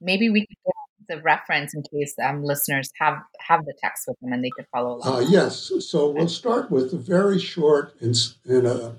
Maybe 0.00 0.30
we 0.30 0.46
could 0.46 0.56
get 0.64 1.16
the 1.16 1.22
reference 1.22 1.74
in 1.74 1.82
case 1.82 2.14
um, 2.22 2.42
listeners 2.42 2.90
have 2.98 3.18
have 3.40 3.64
the 3.66 3.74
text 3.82 4.04
with 4.06 4.18
them 4.20 4.32
and 4.32 4.42
they 4.44 4.50
could 4.50 4.66
follow 4.72 4.96
along. 4.96 5.14
Uh, 5.14 5.20
yes. 5.28 5.72
So 5.80 6.10
we'll 6.10 6.28
start 6.28 6.70
with 6.70 6.94
a 6.94 6.96
very 6.96 7.38
short 7.38 7.94
and, 8.00 8.16
and 8.46 8.66
a 8.66 8.94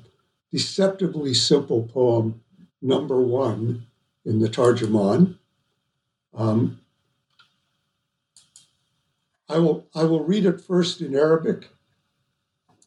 deceptively 0.51 1.33
simple 1.33 1.83
poem, 1.83 2.41
number 2.81 3.21
one 3.21 3.85
in 4.25 4.39
the 4.39 4.49
Tarjuman. 4.49 5.37
Um, 6.33 6.79
I 9.49 9.59
will, 9.59 9.85
I 9.93 10.05
will 10.05 10.23
read 10.23 10.45
it 10.45 10.61
first 10.61 11.01
in 11.01 11.15
Arabic 11.15 11.69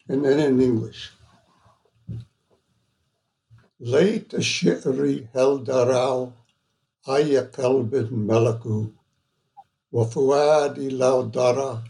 and 0.09 0.25
then 0.25 0.39
in 0.39 0.61
English. 0.61 1.13
Layt 3.81 4.33
ash-shi'ri 4.33 5.29
hel-daral 5.35 6.33
Ayya 7.07 7.51
qalbin 7.51 8.09
malaku 8.11 8.93
Wa 9.91 10.05
fuadi 10.07 10.91
la-dara 10.91 11.85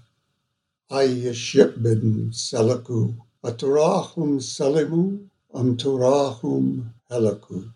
Ayya 0.90 1.32
shi'bin 1.32 2.34
salaku 2.34 3.14
Aturahum 3.44 4.40
salimu 4.40 5.28
Amturahum 5.54 6.90
halaku. 7.08 7.70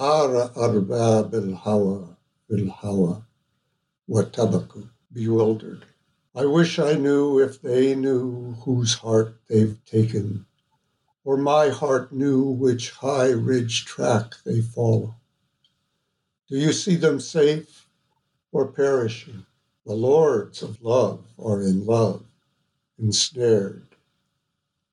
هار 0.00 0.56
أرباب 0.56 1.34
الهوى 1.34 2.16
في 2.48 2.54
الهوى 2.54 3.22
وتبكوا 4.08 4.82
bewildered. 5.12 5.84
I 6.34 6.44
wish 6.44 6.78
I 6.78 6.94
knew 6.94 7.38
if 7.38 7.62
they 7.62 7.94
knew 7.94 8.52
whose 8.64 8.94
heart 8.94 9.36
they've 9.48 9.78
taken 9.86 10.46
or 11.26 11.36
my 11.36 11.70
heart 11.70 12.12
knew 12.12 12.42
which 12.42 12.92
high 12.92 13.30
ridge 13.30 13.84
track 13.84 14.34
they 14.44 14.60
follow. 14.60 15.16
Do 16.48 16.56
you 16.56 16.72
see 16.72 16.94
them 16.94 17.18
safe 17.18 17.88
or 18.52 18.68
perishing? 18.68 19.44
The 19.84 19.94
lords 19.94 20.62
of 20.62 20.80
love 20.82 21.24
are 21.36 21.62
in 21.62 21.84
love, 21.84 22.22
ensnared, 22.98 23.88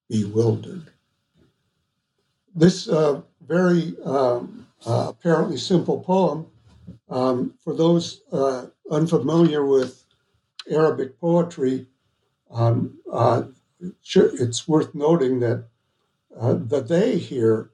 bewildered. 0.09 0.91
This 2.55 2.87
uh, 2.87 3.21
very 3.45 3.95
um, 4.03 4.66
apparently 4.86 5.56
simple 5.56 6.00
poem, 6.00 6.46
um, 7.08 7.54
for 7.62 7.74
those 7.74 8.22
uh, 8.32 8.66
unfamiliar 8.90 9.64
with 9.64 10.04
Arabic 10.70 11.20
poetry, 11.20 11.86
um, 12.50 12.98
uh, 13.12 13.42
it's 14.14 14.66
worth 14.66 14.94
noting 14.94 15.40
that 15.40 15.64
uh, 16.38 16.54
the 16.54 16.80
they 16.80 17.18
here 17.18 17.70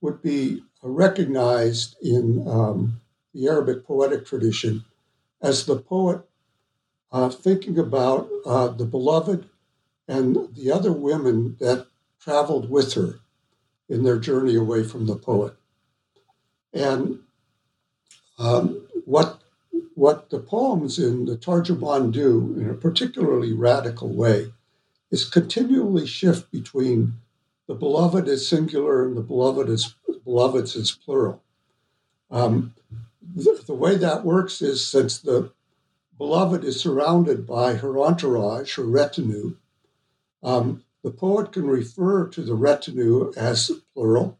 would 0.00 0.22
be 0.22 0.62
recognized 0.82 1.96
in 2.02 2.46
um, 2.48 3.00
the 3.34 3.48
Arabic 3.48 3.84
poetic 3.84 4.26
tradition 4.26 4.84
as 5.42 5.66
the 5.66 5.76
poet 5.76 6.20
uh, 7.12 7.28
thinking 7.28 7.78
about 7.78 8.28
uh, 8.46 8.68
the 8.68 8.84
beloved 8.84 9.48
and 10.06 10.54
the 10.54 10.70
other 10.70 10.92
women 10.92 11.56
that 11.60 11.86
traveled 12.20 12.70
with 12.70 12.94
her 12.94 13.20
in 13.88 14.02
their 14.02 14.18
journey 14.18 14.54
away 14.54 14.82
from 14.82 15.06
the 15.06 15.16
poet. 15.16 15.54
And 16.78 17.18
um, 18.38 18.86
what 19.04 19.40
what 19.96 20.30
the 20.30 20.38
poems 20.38 21.00
in 21.00 21.24
the 21.24 21.36
Tarjuman 21.36 22.12
do 22.12 22.54
in 22.56 22.70
a 22.70 22.74
particularly 22.74 23.52
radical 23.52 24.08
way 24.08 24.52
is 25.10 25.24
continually 25.24 26.06
shift 26.06 26.52
between 26.52 27.14
the 27.66 27.74
beloved 27.74 28.28
is 28.28 28.46
singular 28.46 29.04
and 29.04 29.16
the 29.16 29.22
beloved 29.22 29.68
is 29.68 29.96
beloveds 30.24 30.76
is 30.76 30.92
plural. 30.92 31.42
Um, 32.30 32.74
the, 33.34 33.60
the, 33.66 33.74
way 33.74 33.96
that 33.96 34.24
works 34.24 34.62
is 34.62 34.86
since 34.86 35.18
the 35.18 35.50
beloved 36.16 36.62
is 36.62 36.78
surrounded 36.78 37.46
by 37.46 37.74
her 37.74 37.98
entourage, 37.98 38.76
her 38.76 38.84
retinue, 38.84 39.56
um, 40.42 40.84
the 41.02 41.10
poet 41.10 41.52
can 41.52 41.66
refer 41.66 42.28
to 42.28 42.42
the 42.42 42.54
retinue 42.54 43.32
as 43.36 43.72
plural, 43.94 44.38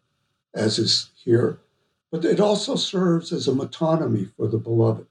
as 0.55 0.79
is 0.79 1.11
here, 1.17 1.59
but 2.11 2.25
it 2.25 2.41
also 2.41 2.77
serves 2.77 3.33
as 3.33 3.49
a 3.49 3.53
metonymy 3.53 4.31
for 4.37 4.47
the 4.49 4.59
beloved. 4.59 5.07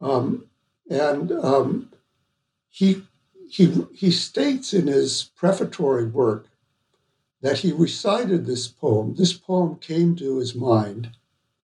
Um, 0.00 0.46
and 0.90 1.32
um, 1.32 1.90
he, 2.68 3.02
he, 3.48 3.86
he 3.94 4.10
states 4.10 4.74
in 4.74 4.86
his 4.86 5.30
prefatory 5.36 6.06
work 6.06 6.46
that 7.40 7.58
he 7.58 7.72
recited 7.72 8.46
this 8.46 8.68
poem. 8.68 9.14
This 9.16 9.32
poem 9.32 9.76
came 9.76 10.14
to 10.16 10.38
his 10.38 10.54
mind. 10.54 11.10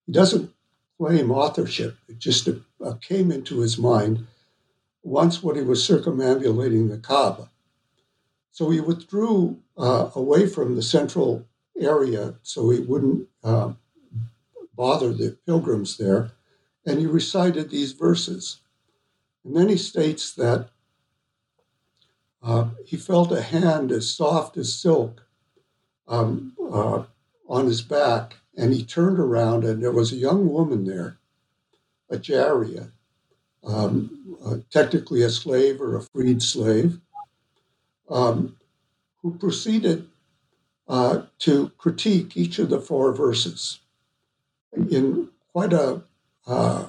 He 0.06 0.12
doesn't 0.12 0.52
claim 0.96 1.30
authorship, 1.30 1.96
it 2.08 2.18
just 2.18 2.48
uh, 2.48 2.94
came 3.00 3.30
into 3.30 3.60
his 3.60 3.78
mind 3.78 4.26
once 5.04 5.42
when 5.42 5.54
he 5.54 5.62
was 5.62 5.84
circumambulating 5.84 6.88
the 6.88 6.98
Kaaba. 6.98 7.50
So 8.50 8.70
he 8.70 8.80
withdrew 8.80 9.58
uh, 9.76 10.10
away 10.16 10.48
from 10.48 10.74
the 10.74 10.82
central 10.82 11.46
area 11.78 12.34
so 12.42 12.70
he 12.70 12.80
wouldn't 12.80 13.28
uh, 13.44 13.72
bother 14.78 15.12
the 15.12 15.36
pilgrims 15.44 15.96
there, 15.96 16.30
and 16.86 17.00
he 17.00 17.06
recited 17.06 17.68
these 17.68 17.92
verses. 17.92 18.60
And 19.44 19.56
then 19.56 19.68
he 19.68 19.76
states 19.76 20.32
that 20.34 20.68
uh, 22.40 22.68
he 22.86 22.96
felt 22.96 23.32
a 23.32 23.42
hand 23.42 23.90
as 23.90 24.14
soft 24.14 24.56
as 24.56 24.72
silk 24.72 25.26
um, 26.06 26.54
uh, 26.72 27.02
on 27.48 27.66
his 27.66 27.82
back, 27.82 28.36
and 28.56 28.72
he 28.72 28.84
turned 28.84 29.18
around, 29.18 29.64
and 29.64 29.82
there 29.82 29.92
was 29.92 30.12
a 30.12 30.16
young 30.16 30.48
woman 30.48 30.84
there, 30.84 31.18
a 32.08 32.16
Jaria, 32.16 32.92
um, 33.64 34.38
uh, 34.46 34.56
technically 34.70 35.22
a 35.22 35.30
slave 35.30 35.80
or 35.80 35.96
a 35.96 36.02
freed 36.02 36.40
slave, 36.40 37.00
um, 38.08 38.56
who 39.22 39.36
proceeded 39.36 40.06
uh, 40.86 41.22
to 41.40 41.70
critique 41.78 42.36
each 42.36 42.60
of 42.60 42.70
the 42.70 42.80
four 42.80 43.12
verses 43.12 43.80
in 44.72 45.28
quite 45.52 45.72
a 45.72 46.02
uh, 46.46 46.86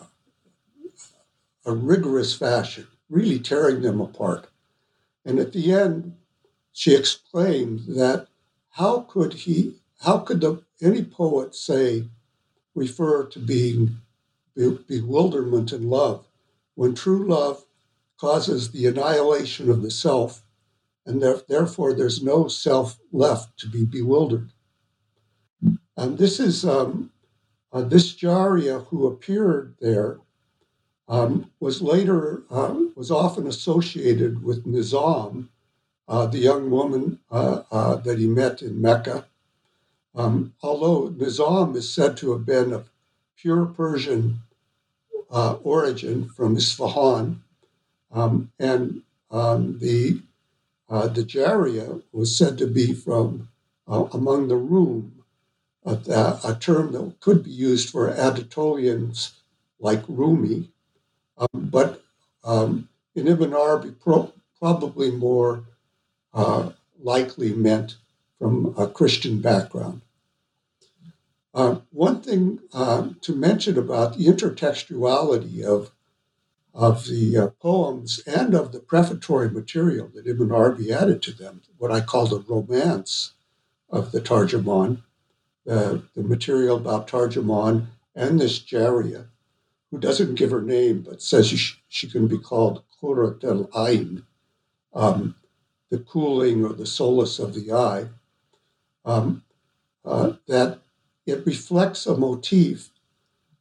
a 1.66 1.74
rigorous 1.74 2.36
fashion, 2.36 2.88
really 3.10 3.40
tearing 3.40 3.82
them 3.82 4.02
apart. 4.02 4.48
And 5.26 5.40
at 5.40 5.54
the 5.54 5.72
end, 5.72 6.16
she 6.72 6.96
exclaimed 6.96 7.82
that 7.96 8.28
how 8.72 9.02
could 9.02 9.34
he, 9.34 9.76
how 10.02 10.20
could 10.20 10.42
the, 10.42 10.64
any 10.82 11.04
poet 11.04 11.54
say, 11.54 12.06
refer 12.74 13.26
to 13.26 13.40
being 13.40 13.98
bewilderment 14.56 15.72
in 15.74 15.90
love 15.90 16.26
when 16.76 16.96
true 16.96 17.28
love 17.28 17.66
causes 18.18 18.72
the 18.72 18.86
annihilation 18.88 19.70
of 19.70 19.82
the 19.82 19.92
self, 19.92 20.44
and 21.06 21.22
there, 21.22 21.38
therefore 21.48 21.94
there's 21.94 22.24
no 22.24 22.48
self 22.48 22.98
left 23.12 23.58
to 23.60 23.68
be 23.68 23.86
bewildered. 23.86 24.50
And 25.96 26.18
this 26.18 26.40
is 26.40 26.66
um, 26.66 27.12
uh, 27.72 27.82
this 27.82 28.14
Jaria 28.14 28.86
who 28.88 29.08
appeared 29.08 29.76
there 29.80 30.20
um, 31.08 31.50
was 31.60 31.82
later 31.82 32.44
uh, 32.52 32.76
was 32.96 33.10
often 33.12 33.48
associated 33.48 34.44
with 34.44 34.66
Nizam, 34.66 35.48
uh, 36.08 36.28
the 36.28 36.38
young 36.38 36.70
woman 36.70 37.20
uh, 37.32 37.64
uh, 37.72 37.96
that 37.98 38.20
he 38.20 38.28
met 38.28 38.62
in 38.62 38.82
Mecca. 38.82 39.26
Um, 40.16 40.54
although 40.62 41.10
Nizam 41.10 41.76
is 41.76 41.94
said 41.94 42.18
to 42.18 42.32
have 42.34 42.46
been 42.46 42.74
of 42.74 42.90
pure 43.38 43.66
Persian 43.66 44.40
uh, 45.32 45.54
origin 45.64 46.30
from 46.30 46.58
Isfahan, 46.58 47.42
um, 48.12 48.52
and 48.60 49.02
um, 49.32 49.78
the 49.80 50.22
the 50.90 51.24
Jaria 51.24 52.02
was 52.12 52.36
said 52.36 52.58
to 52.58 52.68
be 52.68 52.94
from 52.94 53.48
among 53.88 54.48
the 54.48 54.56
Rum, 54.56 55.19
a, 55.86 56.40
a, 56.44 56.58
term 56.60 56.92
that 56.92 57.20
could 57.20 57.44
be 57.44 57.52
used 57.52 57.90
for 57.90 58.10
Anatolians 58.10 59.32
like 59.80 60.04
Rumi, 60.08 60.70
um, 61.38 61.48
but 61.54 62.02
um, 62.44 62.90
in 63.16 63.28
Ibn 63.28 63.54
Arabi, 63.54 63.92
pro- 63.92 64.34
probably 64.60 65.12
more 65.12 65.64
uh, 66.34 66.72
likely 67.02 67.54
meant 67.54 67.96
from 68.38 68.74
a 68.78 68.88
Christian 68.88 69.42
background. 69.42 70.02
Uh, 71.54 71.78
one 71.92 72.22
thing 72.22 72.60
uh, 72.74 73.10
to 73.22 73.36
mention 73.36 73.78
about 73.78 74.18
the 74.18 74.26
intertextuality 74.26 75.64
of, 75.64 75.92
of 76.74 77.06
the 77.08 77.38
uh, 77.38 77.48
poems 77.62 78.20
and 78.28 78.54
of 78.54 78.72
the 78.72 78.80
prefatory 78.80 79.50
material 79.50 80.10
that 80.14 80.28
Ibn 80.28 80.52
Arabi 80.52 80.94
added 80.94 81.22
to 81.24 81.32
them, 81.32 81.62
what 81.78 81.92
I 81.92 82.02
call 82.02 82.28
the 82.28 82.40
romance 82.40 83.34
of 83.90 84.12
the 84.12 84.22
Tarjuman, 84.22 85.02
the, 85.70 86.02
the 86.16 86.24
material 86.24 86.78
about 86.78 87.08
Tarjuman 87.08 87.86
and 88.16 88.40
this 88.42 88.58
Jaria, 88.58 89.28
who 89.92 90.00
doesn't 90.00 90.34
give 90.34 90.50
her 90.50 90.64
name 90.64 91.06
but 91.08 91.22
says 91.22 91.48
she, 91.48 91.76
she 91.88 92.10
can 92.10 92.28
be 92.28 92.40
called 92.40 92.82
Qurat 93.00 93.44
el 93.44 93.70
Ain, 93.78 94.24
um, 94.96 95.36
the 95.92 96.00
cooling 96.00 96.66
or 96.66 96.74
the 96.74 96.88
solace 96.88 97.38
of 97.38 97.54
the 97.54 97.72
eye, 97.72 98.08
um, 99.06 99.44
uh, 100.04 100.34
that 100.48 100.80
it 101.28 101.46
reflects 101.46 102.08
a 102.08 102.18
motif 102.18 102.90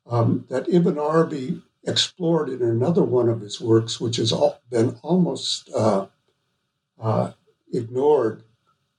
um, 0.06 0.46
that 0.48 0.66
Ibn 0.66 0.96
Arabi 0.96 1.60
explored 1.86 2.48
in 2.48 2.62
another 2.62 3.02
one 3.02 3.28
of 3.28 3.42
his 3.42 3.60
works, 3.60 4.00
which 4.00 4.16
has 4.16 4.32
been 4.70 4.96
almost 5.02 5.68
uh, 5.74 6.06
uh, 6.98 7.32
ignored 7.70 8.44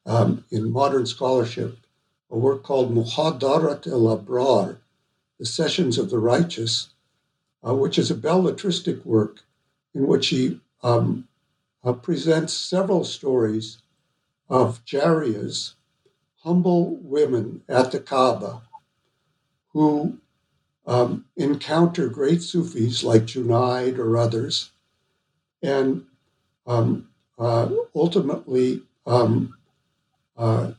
um, 0.05 0.45
in 0.51 0.71
modern 0.71 1.07
scholarship, 1.07 1.75
a 2.29 2.37
work 2.37 2.63
called 2.63 2.93
Muhadarat 2.93 3.87
el 3.87 4.17
Abrar, 4.17 4.77
The 5.39 5.45
Sessions 5.45 5.97
of 5.97 6.09
the 6.09 6.19
Righteous, 6.19 6.89
uh, 7.65 7.73
which 7.75 7.97
is 7.97 8.11
a 8.11 8.15
belletristic 8.15 9.05
work 9.05 9.41
in 9.93 10.07
which 10.07 10.27
he 10.27 10.59
um, 10.83 11.27
uh, 11.83 11.93
presents 11.93 12.53
several 12.53 13.03
stories 13.03 13.79
of 14.49 14.83
Jariyas, 14.85 15.73
humble 16.43 16.95
women 16.97 17.61
at 17.67 17.91
the 17.91 17.99
Kaaba, 17.99 18.61
who 19.73 20.17
um, 20.85 21.25
encounter 21.35 22.07
great 22.07 22.41
Sufis 22.41 23.03
like 23.03 23.23
Junaid 23.23 23.97
or 23.97 24.17
others, 24.17 24.71
and 25.61 26.05
um, 26.65 27.09
uh, 27.37 27.69
ultimately 27.95 28.81
um, 29.05 29.57
uh, 30.37 30.71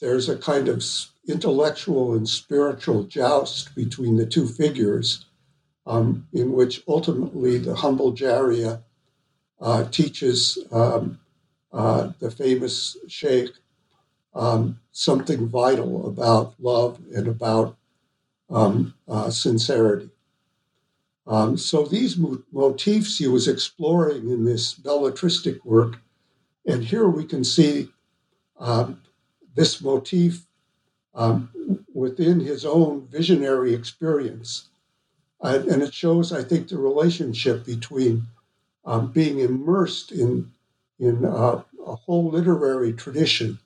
there's 0.00 0.28
a 0.28 0.36
kind 0.36 0.68
of 0.68 0.84
intellectual 1.26 2.14
and 2.14 2.28
spiritual 2.28 3.04
joust 3.04 3.74
between 3.74 4.16
the 4.16 4.26
two 4.26 4.46
figures 4.46 5.24
um, 5.86 6.26
in 6.32 6.52
which 6.52 6.82
ultimately 6.88 7.58
the 7.58 7.74
humble 7.74 8.12
Jaria 8.12 8.82
uh, 9.60 9.84
teaches 9.90 10.58
um, 10.72 11.18
uh, 11.72 12.10
the 12.20 12.30
famous 12.30 12.96
sheikh 13.08 13.50
um, 14.34 14.80
something 14.92 15.48
vital 15.48 16.08
about 16.08 16.54
love 16.60 17.00
and 17.14 17.28
about 17.28 17.76
um, 18.50 18.94
uh, 19.08 19.30
sincerity. 19.30 20.10
Um, 21.26 21.56
so 21.56 21.84
these 21.84 22.16
mo- 22.16 22.42
motifs 22.52 23.18
he 23.18 23.28
was 23.28 23.48
exploring 23.48 24.28
in 24.28 24.44
this 24.44 24.74
belletristic 24.74 25.64
work, 25.64 25.96
and 26.66 26.84
here 26.84 27.08
we 27.08 27.24
can 27.24 27.44
see 27.44 27.88
um, 28.58 29.00
this 29.54 29.80
motif 29.80 30.46
within 31.94 32.40
his 32.40 32.64
own 32.64 33.06
visionary 33.06 33.72
experience 33.72 34.68
uh, 35.44 35.62
and 35.70 35.82
it 35.82 35.92
shows, 35.92 36.32
I 36.32 36.42
think, 36.42 36.68
the 36.68 36.78
relationship 36.78 37.66
between 37.66 38.26
um, 38.86 39.12
being 39.12 39.40
immersed 39.40 40.10
in, 40.10 40.50
in 40.98 41.24
uh, 41.24 41.62
a 41.86 41.94
whole 41.94 42.30
literary 42.30 42.94
tradition 42.94 43.58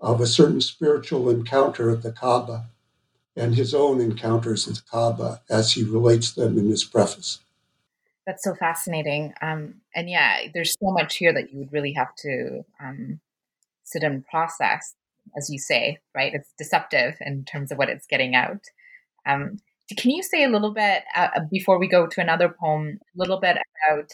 of 0.00 0.20
a 0.20 0.26
certain 0.26 0.60
spiritual 0.60 1.28
encounter 1.28 1.90
at 1.90 2.02
the 2.02 2.12
Kaaba 2.12 2.66
and 3.34 3.56
his 3.56 3.74
own 3.74 4.00
encounters 4.00 4.68
at 4.68 4.76
the 4.76 4.82
Kaaba 4.88 5.40
as 5.50 5.72
he 5.72 5.82
relates 5.82 6.30
them 6.32 6.56
in 6.56 6.70
his 6.70 6.84
preface. 6.84 7.40
That's 8.24 8.44
so 8.44 8.54
fascinating. 8.54 9.34
Um, 9.42 9.80
and 9.96 10.08
yeah, 10.08 10.42
there's 10.54 10.76
so 10.80 10.92
much 10.92 11.16
here 11.16 11.32
that 11.32 11.52
you 11.52 11.58
would 11.58 11.72
really 11.72 11.92
have 11.94 12.14
to 12.16 12.64
um, 12.80 13.20
sit 13.82 14.04
and 14.04 14.24
process, 14.26 14.94
as 15.36 15.50
you 15.50 15.58
say, 15.58 15.98
right? 16.14 16.32
It's 16.34 16.52
deceptive 16.58 17.16
in 17.20 17.44
terms 17.44 17.72
of 17.72 17.78
what 17.78 17.88
it's 17.88 18.06
getting 18.06 18.34
out. 18.34 18.62
Um, 19.26 19.58
can 19.96 20.10
you 20.10 20.22
say 20.22 20.44
a 20.44 20.48
little 20.48 20.72
bit 20.72 21.04
uh, 21.14 21.28
uh, 21.36 21.40
before 21.50 21.78
we 21.78 21.88
go 21.88 22.06
to 22.06 22.20
another 22.20 22.48
poem, 22.48 22.98
a 23.02 23.18
little 23.18 23.40
bit 23.40 23.56
about 23.88 24.10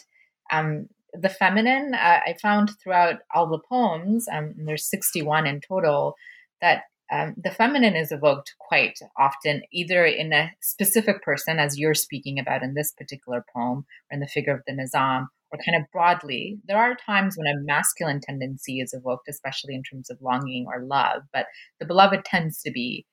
um, 0.51 0.87
the 1.13 1.29
feminine? 1.29 1.93
Uh, 1.93 2.19
I 2.25 2.35
found 2.41 2.71
throughout 2.81 3.19
all 3.33 3.47
the 3.47 3.59
poems, 3.59 4.27
um, 4.31 4.53
there's 4.57 4.89
61 4.89 5.47
in 5.47 5.61
total, 5.61 6.15
that 6.61 6.83
um, 7.11 7.35
the 7.37 7.51
feminine 7.51 7.95
is 7.95 8.11
evoked 8.11 8.55
quite 8.59 8.99
often, 9.17 9.63
either 9.71 10.05
in 10.05 10.31
a 10.31 10.51
specific 10.61 11.21
person, 11.21 11.59
as 11.59 11.77
you're 11.77 11.93
speaking 11.93 12.39
about 12.39 12.63
in 12.63 12.73
this 12.73 12.91
particular 12.91 13.43
poem, 13.53 13.85
or 14.11 14.13
in 14.15 14.19
the 14.19 14.27
figure 14.27 14.53
of 14.53 14.61
the 14.65 14.73
Nizam, 14.73 15.27
or 15.53 15.59
kind 15.63 15.81
of 15.81 15.89
broadly. 15.91 16.57
There 16.67 16.77
are 16.77 16.95
times 16.95 17.37
when 17.37 17.47
a 17.47 17.59
masculine 17.61 18.19
tendency 18.19 18.79
is 18.79 18.93
evoked, 18.93 19.29
especially 19.29 19.75
in 19.75 19.83
terms 19.83 20.09
of 20.09 20.21
longing 20.21 20.65
or 20.67 20.83
love, 20.83 21.21
but 21.31 21.45
the 21.79 21.85
beloved 21.85 22.25
tends 22.25 22.61
to 22.63 22.71
be 22.71 23.05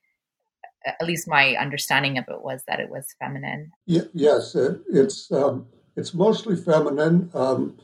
at 0.86 1.06
least 1.06 1.28
my 1.28 1.54
understanding 1.56 2.16
of 2.16 2.24
it 2.28 2.42
was 2.42 2.62
that 2.66 2.80
it 2.80 2.88
was 2.88 3.14
feminine. 3.18 3.70
Yes, 3.84 4.54
it, 4.54 4.80
it's 4.90 5.30
um, 5.30 5.66
it's 5.94 6.14
mostly 6.14 6.56
feminine, 6.56 7.30
um, 7.34 7.76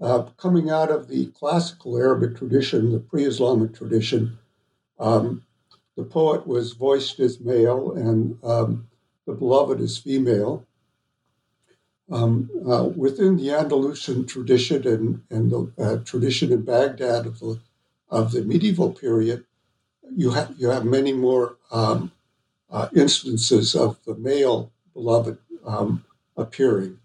uh, 0.00 0.22
coming 0.36 0.70
out 0.70 0.90
of 0.90 1.08
the 1.08 1.26
classical 1.32 1.96
Arabic 1.96 2.36
tradition, 2.36 2.92
the 2.92 3.00
pre-Islamic 3.00 3.74
tradition. 3.74 4.38
Um, 5.00 5.42
the 5.96 6.04
poet 6.04 6.46
was 6.46 6.74
voiced 6.74 7.18
as 7.18 7.40
male, 7.40 7.92
and 7.92 8.38
um, 8.44 8.86
the 9.26 9.32
beloved 9.32 9.80
is 9.80 9.98
female. 9.98 10.64
Um, 12.14 12.48
uh, 12.64 12.84
within 12.84 13.36
the 13.36 13.50
Andalusian 13.50 14.24
tradition 14.24 14.86
and, 14.86 15.22
and 15.30 15.50
the 15.50 15.72
uh, 15.82 15.96
tradition 16.04 16.52
in 16.52 16.62
Baghdad 16.62 17.26
of 17.26 17.40
the, 17.40 17.58
of 18.08 18.30
the 18.30 18.42
medieval 18.42 18.92
period, 18.92 19.44
you 20.14 20.30
have 20.30 20.54
you 20.56 20.70
have 20.70 20.84
many 20.84 21.12
more 21.12 21.56
um, 21.72 22.12
uh, 22.70 22.88
instances 22.94 23.74
of 23.74 23.98
the 24.04 24.14
male 24.14 24.70
beloved 24.92 25.38
um, 25.66 26.04
appearing. 26.36 26.98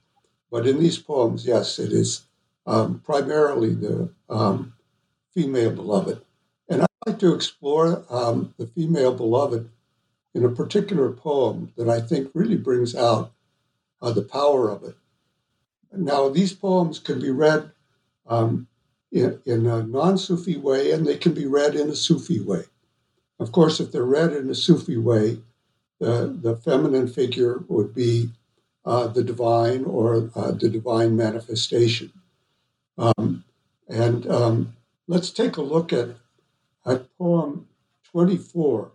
But 0.51 0.67
in 0.67 0.79
these 0.79 0.99
poems, 0.99 1.43
yes, 1.43 1.79
it 1.79 1.91
is 1.91 2.27
um, 2.67 3.01
primarily 3.03 3.73
the 3.73 4.11
um, 4.29 4.73
female 5.33 5.71
beloved. 5.71 6.21
And 6.69 6.83
I'd 6.83 6.87
like 7.07 7.19
to 7.19 7.33
explore 7.33 8.05
um, 8.11 8.53
the 8.59 8.67
female 8.67 9.15
beloved 9.15 9.71
in 10.35 10.45
a 10.45 10.49
particular 10.49 11.11
poem 11.11 11.73
that 11.77 11.89
I 11.89 11.99
think 11.99 12.29
really 12.35 12.57
brings 12.57 12.95
out 12.95 13.31
uh, 14.01 14.11
the 14.11 14.21
power 14.21 14.69
of 14.69 14.83
it. 14.83 14.95
Now, 15.91 16.29
these 16.29 16.53
poems 16.53 16.99
can 16.99 17.19
be 17.19 17.31
read 17.31 17.71
um, 18.27 18.67
in, 19.11 19.39
in 19.45 19.65
a 19.65 19.83
non 19.83 20.17
Sufi 20.17 20.57
way 20.57 20.91
and 20.91 21.05
they 21.05 21.17
can 21.17 21.33
be 21.33 21.45
read 21.45 21.75
in 21.75 21.89
a 21.89 21.95
Sufi 21.95 22.39
way. 22.39 22.63
Of 23.39 23.51
course, 23.51 23.79
if 23.79 23.91
they're 23.91 24.03
read 24.03 24.33
in 24.33 24.49
a 24.49 24.55
Sufi 24.55 24.97
way, 24.97 25.39
the, 25.99 26.37
the 26.41 26.55
feminine 26.57 27.07
figure 27.07 27.63
would 27.67 27.93
be 27.93 28.29
uh, 28.85 29.07
the 29.07 29.23
divine 29.23 29.83
or 29.85 30.29
uh, 30.35 30.51
the 30.51 30.69
divine 30.69 31.15
manifestation. 31.15 32.11
Um, 32.97 33.43
and 33.87 34.27
um, 34.27 34.75
let's 35.07 35.31
take 35.31 35.57
a 35.57 35.61
look 35.61 35.91
at, 35.91 36.09
at 36.85 37.17
poem 37.17 37.67
24. 38.11 38.91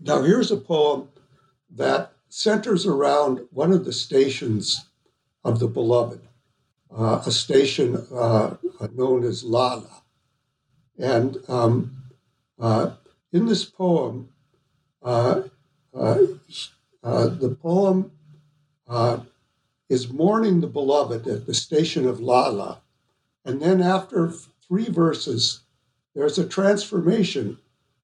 Now, 0.00 0.22
here's 0.22 0.50
a 0.50 0.56
poem 0.56 1.08
that 1.76 2.12
centers 2.28 2.86
around 2.86 3.40
one 3.50 3.72
of 3.72 3.84
the 3.84 3.92
stations 3.92 4.86
of 5.44 5.58
the 5.58 5.68
beloved, 5.68 6.20
uh, 6.96 7.22
a 7.26 7.30
station 7.30 7.96
uh, 8.14 8.56
known 8.94 9.24
as 9.24 9.44
Lala. 9.44 10.02
And 10.98 11.38
um, 11.48 11.96
uh, 12.58 12.92
in 13.32 13.46
this 13.46 13.64
poem, 13.64 14.28
uh, 15.02 15.42
uh, 15.94 16.18
uh, 17.02 17.26
the 17.26 17.56
poem 17.60 18.12
is 19.88 20.10
mourning 20.10 20.60
the 20.60 20.66
beloved 20.66 21.26
at 21.26 21.46
the 21.46 21.54
station 21.54 22.06
of 22.06 22.20
Lala. 22.20 22.80
And 23.44 23.60
then 23.60 23.82
after 23.82 24.32
three 24.66 24.88
verses, 24.88 25.60
there's 26.14 26.38
a 26.38 26.48
transformation 26.48 27.58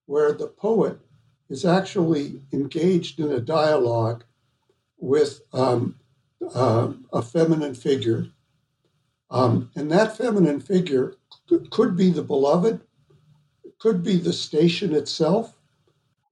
where 0.06 0.32
the 0.32 0.48
poet 0.48 0.98
is 1.48 1.64
actually 1.64 2.42
engaged 2.52 3.18
in 3.20 3.30
a 3.30 3.40
dialogue 3.40 4.24
with 4.98 5.40
um, 5.52 5.96
uh, 6.54 6.92
a 7.12 7.22
feminine 7.22 7.74
figure. 7.74 8.28
Um, 9.30 9.70
and 9.74 9.90
that 9.90 10.16
feminine 10.16 10.60
figure 10.60 11.14
could 11.70 11.96
be 11.96 12.10
the 12.10 12.22
beloved, 12.22 12.80
could 13.78 14.02
be 14.02 14.16
the 14.16 14.32
station 14.32 14.94
itself, 14.94 15.54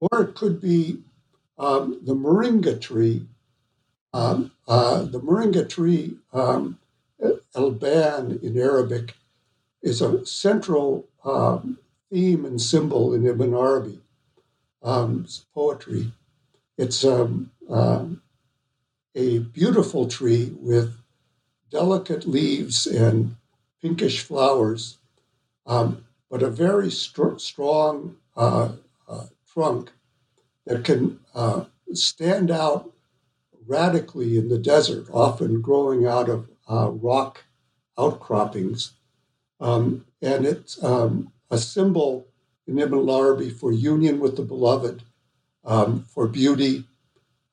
or 0.00 0.22
it 0.22 0.34
could 0.34 0.60
be 0.60 0.98
um, 1.58 2.00
the 2.02 2.14
moringa 2.14 2.80
tree. 2.80 3.26
Um, 4.12 4.52
uh, 4.66 5.02
the 5.02 5.20
moringa 5.20 5.68
tree, 5.68 6.16
um, 6.32 6.78
Alban 7.54 8.40
in 8.42 8.58
Arabic, 8.58 9.14
is 9.82 10.00
a 10.02 10.24
central 10.26 11.06
um, 11.24 11.78
theme 12.10 12.44
and 12.44 12.60
symbol 12.60 13.14
in 13.14 13.26
Ibn 13.26 13.54
Arabi 13.54 14.00
um, 14.86 15.26
poetry. 15.52 16.12
It's 16.78 17.04
um, 17.04 17.50
uh, 17.68 18.06
a 19.14 19.38
beautiful 19.40 20.06
tree 20.06 20.54
with 20.60 20.94
delicate 21.70 22.26
leaves 22.26 22.86
and 22.86 23.36
pinkish 23.82 24.22
flowers, 24.22 24.98
um, 25.66 26.04
but 26.30 26.42
a 26.42 26.50
very 26.50 26.90
st- 26.90 27.40
strong 27.40 28.16
uh, 28.36 28.72
uh, 29.08 29.26
trunk 29.52 29.90
that 30.66 30.84
can 30.84 31.18
uh, 31.34 31.64
stand 31.92 32.50
out 32.50 32.92
radically 33.66 34.38
in 34.38 34.48
the 34.48 34.58
desert, 34.58 35.08
often 35.12 35.60
growing 35.60 36.06
out 36.06 36.28
of 36.28 36.48
uh, 36.70 36.90
rock 36.90 37.44
outcroppings. 37.98 38.92
Um, 39.58 40.06
and 40.22 40.46
it's 40.46 40.82
um, 40.84 41.32
a 41.50 41.58
symbol 41.58 42.28
in 42.66 42.78
Ibn 42.78 43.08
Arabi 43.08 43.50
for 43.50 43.72
union 43.72 44.18
with 44.20 44.36
the 44.36 44.42
beloved, 44.42 45.02
um, 45.64 46.04
for 46.04 46.26
beauty, 46.26 46.84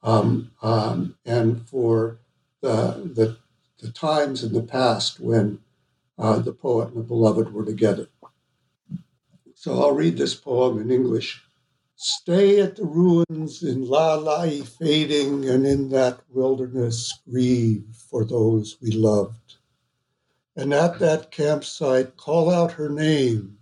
um, 0.01 0.51
um, 0.61 1.16
and 1.26 1.68
for 1.68 2.18
the, 2.61 3.11
the, 3.14 3.38
the, 3.80 3.91
times 3.91 4.43
in 4.43 4.53
the 4.53 4.61
past 4.61 5.20
when 5.20 5.59
uh, 6.18 6.39
the 6.39 6.51
poet 6.51 6.89
and 6.89 6.97
the 6.97 7.03
beloved 7.03 7.53
were 7.53 7.66
together. 7.66 8.07
So 9.55 9.82
I'll 9.82 9.93
read 9.93 10.18
this 10.18 10.36
poem 10.36 10.82
in 10.82 10.91
English. 10.91 11.41
Stay 11.95 12.59
at 12.59 12.76
the 12.76 12.86
ruins 12.86 13.64
in 13.64 13.86
Lalai 13.86 14.68
fading, 14.68 15.47
and 15.47 15.66
in 15.66 15.89
that 15.89 16.20
wilderness 16.30 17.20
grieve 17.30 17.86
for 18.09 18.26
those 18.26 18.78
we 18.82 18.91
loved. 18.91 19.55
And 20.55 20.74
at 20.74 20.99
that 20.99 21.32
campsite 21.32 22.18
call 22.18 22.49
out 22.49 22.74
her 22.74 22.89
name, 22.89 23.57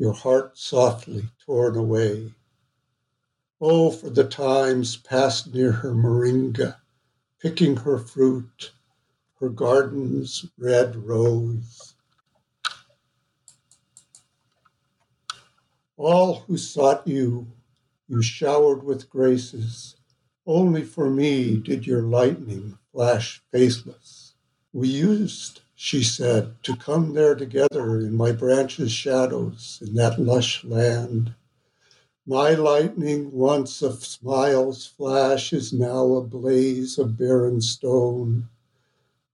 your 0.00 0.14
heart 0.14 0.56
softly 0.56 1.22
torn 1.44 1.76
away. 1.76 2.32
Oh, 3.60 3.90
for 3.90 4.08
the 4.08 4.24
times 4.24 4.96
passed 4.96 5.52
near 5.52 5.72
her 5.72 5.92
moringa, 5.92 6.76
picking 7.38 7.76
her 7.76 7.98
fruit, 7.98 8.72
her 9.40 9.50
garden's 9.50 10.46
red 10.56 10.96
rose. 10.96 11.92
All 15.98 16.36
who 16.46 16.56
sought 16.56 17.06
you 17.06 17.48
you 18.08 18.22
showered 18.22 18.82
with 18.82 19.10
graces. 19.10 19.96
Only 20.46 20.82
for 20.82 21.10
me 21.10 21.58
did 21.58 21.86
your 21.86 22.02
lightning 22.02 22.78
flash 22.90 23.42
faceless. 23.52 24.32
We 24.72 24.88
used, 24.88 25.60
she 25.82 26.04
said, 26.04 26.62
to 26.62 26.76
come 26.76 27.14
there 27.14 27.34
together 27.34 27.98
in 28.00 28.14
my 28.14 28.30
branches' 28.30 28.92
shadows 28.92 29.78
in 29.80 29.94
that 29.94 30.20
lush 30.20 30.62
land. 30.62 31.34
My 32.26 32.50
lightning, 32.50 33.32
once 33.32 33.80
of 33.80 34.04
smiles 34.04 34.86
flash, 34.86 35.54
is 35.54 35.72
now 35.72 36.12
a 36.12 36.22
blaze 36.22 36.98
of 36.98 37.16
barren 37.16 37.62
stone. 37.62 38.50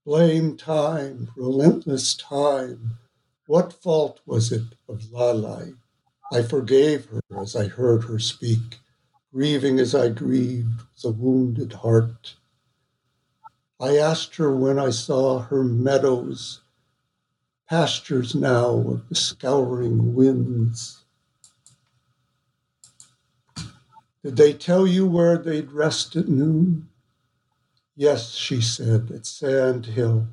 Blame 0.05 0.55
time, 0.55 1.27
relentless 1.35 2.15
time. 2.15 2.97
What 3.47 3.73
fault 3.73 4.21
was 4.25 4.53
it 4.53 4.63
of 4.87 5.01
Lalai? 5.11 5.75
I 6.31 6.43
forgave 6.43 7.07
her 7.07 7.19
as 7.37 7.57
I 7.57 7.67
heard 7.67 8.05
her 8.05 8.19
speak, 8.19 8.79
grieving 9.33 9.79
as 9.79 9.93
I 9.93 10.07
grieved 10.07 10.79
with 10.95 11.03
a 11.03 11.11
wounded 11.11 11.73
heart. 11.73 12.36
I 13.79 13.97
asked 13.97 14.37
her 14.37 14.55
when 14.55 14.79
I 14.79 14.89
saw 14.89 15.37
her 15.39 15.63
meadows, 15.63 16.61
pastures 17.69 18.33
now 18.33 18.69
of 18.69 19.07
the 19.07 19.13
scouring 19.13 20.15
winds. 20.15 21.03
Did 24.23 24.35
they 24.35 24.53
tell 24.53 24.87
you 24.87 25.05
where 25.05 25.37
they'd 25.37 25.71
rest 25.71 26.15
at 26.15 26.27
noon? 26.27 26.89
Yes, 27.95 28.33
she 28.33 28.61
said, 28.61 29.11
at 29.11 29.27
Sand 29.27 29.85
Hill, 29.85 30.27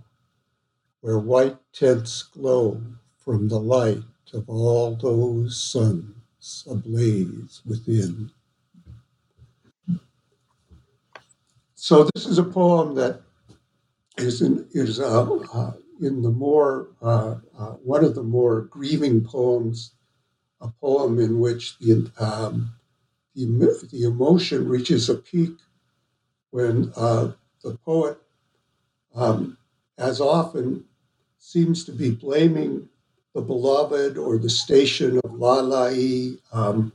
where 1.03 1.19
white 1.19 1.59
tents 1.75 2.23
glow 2.23 2.81
from 3.19 3.49
the 3.49 3.61
light 3.61 4.03
of 4.33 4.49
all 4.49 4.97
those 4.97 5.63
suns 5.63 6.65
ablaze 6.69 7.61
within. 7.67 8.31
So 11.75 12.09
this 12.15 12.25
is 12.25 12.39
a 12.39 12.43
poem 12.43 12.95
that 12.95 13.21
is 14.17 14.43
in, 14.43 14.67
is 14.73 15.01
uh, 15.01 15.25
uh, 15.53 15.73
in 16.01 16.23
the 16.23 16.31
more 16.31 16.89
uh, 17.03 17.37
uh 17.59 17.73
one 17.83 18.05
of 18.05 18.15
the 18.15 18.23
more 18.23 18.63
grieving 18.63 19.23
poems, 19.25 19.93
a 20.61 20.69
poem 20.81 21.19
in 21.19 21.41
which 21.41 21.79
the 21.79 22.11
um, 22.19 22.75
the, 23.35 23.89
the 23.91 24.05
emotion 24.05 24.69
reaches 24.69 25.09
a 25.09 25.17
peak 25.17 25.53
when 26.51 26.93
uh, 26.97 27.33
the 27.65 27.77
poet, 27.85 28.19
um, 29.15 29.59
as 29.99 30.21
often, 30.21 30.85
seems 31.39 31.85
to 31.85 31.93
be 31.93 32.11
blaming 32.11 32.89
the 33.35 33.41
beloved 33.41 34.17
or 34.17 34.39
the 34.39 34.49
station 34.49 35.19
of 35.19 35.33
Lalai, 35.33 36.39
um, 36.53 36.93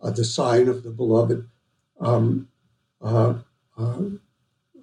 uh, 0.00 0.10
the 0.10 0.24
sign 0.24 0.68
of 0.68 0.82
the 0.82 0.90
beloved, 0.90 1.46
um, 2.00 2.48
uh, 3.02 3.34
uh, 3.76 4.02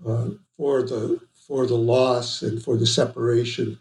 uh, 0.06 0.30
for 0.56 0.84
the 0.84 1.20
for 1.50 1.68
the 1.68 1.76
loss 1.76 2.42
and 2.42 2.64
for 2.64 2.78
the 2.78 2.88
separation, 2.88 3.78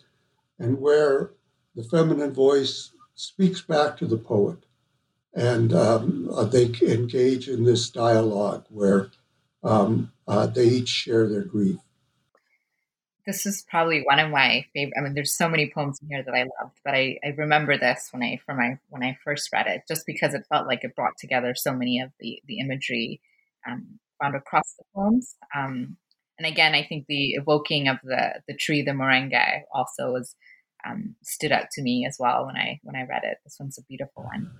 and 0.58 0.80
where 0.80 1.30
the 1.76 1.84
feminine 1.84 2.32
voice 2.32 2.90
speaks 3.14 3.60
back 3.60 3.96
to 3.98 4.06
the 4.06 4.16
poet, 4.16 4.64
and 5.34 5.72
um, 5.72 6.28
uh, 6.34 6.42
they 6.42 6.64
engage 6.82 7.48
in 7.48 7.62
this 7.62 7.90
dialogue 7.90 8.66
where 8.70 9.10
um, 9.62 10.10
uh, 10.26 10.46
they 10.46 10.64
each 10.64 10.88
share 10.88 11.28
their 11.28 11.44
grief 11.44 11.78
this 13.28 13.44
is 13.44 13.62
probably 13.68 14.00
one 14.00 14.18
of 14.18 14.30
my 14.30 14.64
favorite. 14.72 14.94
I 14.96 15.02
mean, 15.02 15.12
there's 15.12 15.36
so 15.36 15.50
many 15.50 15.70
poems 15.70 16.00
in 16.00 16.08
here 16.08 16.22
that 16.22 16.34
I 16.34 16.46
loved, 16.62 16.80
but 16.82 16.94
I, 16.94 17.18
I 17.22 17.34
remember 17.36 17.76
this 17.76 18.08
when 18.10 18.22
I 18.22 18.40
from 18.46 18.56
my 18.56 18.78
when 18.88 19.02
I 19.02 19.18
first 19.22 19.52
read 19.52 19.66
it, 19.66 19.82
just 19.86 20.06
because 20.06 20.32
it 20.32 20.46
felt 20.48 20.66
like 20.66 20.82
it 20.82 20.96
brought 20.96 21.18
together 21.18 21.54
so 21.54 21.74
many 21.74 22.00
of 22.00 22.10
the 22.20 22.40
the 22.46 22.58
imagery 22.58 23.20
um, 23.68 23.98
found 24.18 24.34
across 24.34 24.74
the 24.78 24.84
poems. 24.94 25.36
Um, 25.54 25.98
and 26.38 26.46
again, 26.46 26.74
I 26.74 26.84
think 26.84 27.06
the 27.08 27.32
evoking 27.32 27.88
of 27.88 27.98
the 28.04 28.40
the 28.46 28.54
tree, 28.54 28.82
the 28.82 28.92
moringa, 28.92 29.62
also 29.72 30.12
was 30.12 30.34
um, 30.86 31.14
stood 31.22 31.52
out 31.52 31.70
to 31.72 31.82
me 31.82 32.06
as 32.06 32.16
well 32.18 32.46
when 32.46 32.56
I 32.56 32.80
when 32.82 32.96
I 32.96 33.04
read 33.04 33.24
it. 33.24 33.38
This 33.44 33.56
one's 33.58 33.78
a 33.78 33.82
beautiful 33.82 34.24
one. 34.24 34.50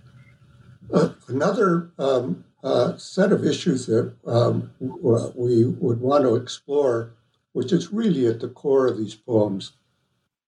Uh, 0.93 1.11
another 1.29 1.91
um, 1.99 2.45
uh, 2.65 2.97
set 2.97 3.31
of 3.31 3.45
issues 3.45 3.87
that 3.87 4.15
um, 4.27 4.71
we 4.81 5.65
would 5.65 6.01
want 6.01 6.25
to 6.25 6.35
explore 6.35 7.13
which 7.59 7.73
is 7.73 7.93
really 7.93 8.25
at 8.27 8.39
the 8.39 8.49
core 8.49 8.87
of 8.87 8.97
these 8.97 9.17
poems, 9.17 9.73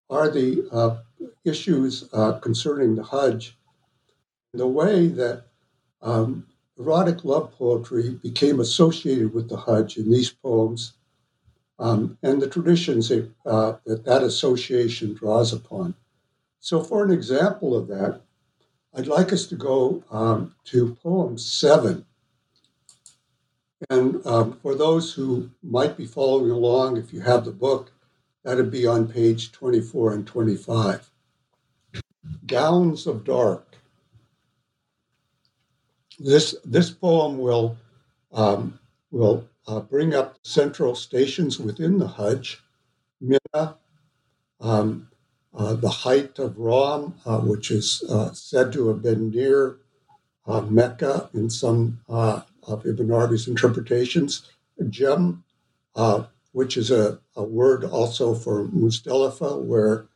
are 0.08 0.28
the 0.28 0.64
uh, 0.70 0.98
issues 1.44 2.08
uh, 2.12 2.38
concerning 2.38 2.94
the 2.94 3.02
Hajj, 3.02 3.58
the 4.52 4.68
way 4.68 5.08
that 5.08 5.46
um, 6.02 6.46
erotic 6.78 7.24
love 7.24 7.52
poetry 7.52 8.10
became 8.22 8.60
associated 8.60 9.34
with 9.34 9.48
the 9.48 9.56
Hajj 9.56 9.96
in 9.96 10.08
these 10.08 10.30
poems, 10.30 10.92
um, 11.80 12.18
and 12.22 12.40
the 12.42 12.48
traditions 12.48 13.08
that, 13.08 13.30
uh, 13.46 13.72
that 13.86 14.04
that 14.04 14.22
association 14.22 15.14
draws 15.14 15.52
upon. 15.52 15.94
So, 16.60 16.82
for 16.82 17.02
an 17.02 17.10
example 17.10 17.74
of 17.74 17.88
that, 17.88 18.20
I'd 18.94 19.06
like 19.06 19.32
us 19.32 19.46
to 19.46 19.56
go 19.56 20.04
um, 20.10 20.54
to 20.66 20.94
poem 21.02 21.38
seven. 21.38 22.04
And 23.88 24.24
um, 24.26 24.58
for 24.60 24.74
those 24.74 25.14
who 25.14 25.50
might 25.62 25.96
be 25.96 26.04
following 26.04 26.50
along, 26.50 26.98
if 26.98 27.14
you 27.14 27.20
have 27.20 27.46
the 27.46 27.50
book, 27.50 27.92
that'd 28.44 28.70
be 28.70 28.86
on 28.86 29.08
page 29.08 29.50
24 29.52 30.12
and 30.12 30.26
25. 30.26 31.10
Gowns 32.46 33.06
of 33.06 33.24
Dark. 33.24 33.66
This, 36.18 36.54
this 36.62 36.90
poem 36.90 37.38
will, 37.38 37.78
um, 38.32 38.78
will 39.10 39.48
uh, 39.70 39.80
bring 39.80 40.14
up 40.14 40.36
central 40.42 40.96
stations 40.96 41.60
within 41.60 41.98
the 41.98 42.08
Hajj, 42.08 42.60
Mina, 43.20 43.76
um, 44.60 45.08
uh, 45.54 45.74
the 45.74 45.88
height 45.88 46.38
of 46.40 46.58
Ram, 46.58 47.14
uh, 47.24 47.38
which 47.38 47.70
is 47.70 48.02
uh, 48.08 48.32
said 48.32 48.72
to 48.72 48.88
have 48.88 49.00
been 49.00 49.30
near 49.30 49.78
uh, 50.46 50.62
Mecca 50.62 51.30
in 51.34 51.50
some 51.50 52.00
uh, 52.08 52.42
of 52.64 52.84
Ibn 52.84 53.10
Arabi's 53.10 53.46
interpretations. 53.46 54.50
Jem, 54.88 55.44
which 56.52 56.76
is 56.76 56.90
a, 56.90 57.20
a, 57.36 57.44
word 57.44 57.84
also 57.84 58.34
for 58.34 58.66
Muzdalifah, 58.68 59.62
where 59.62 60.06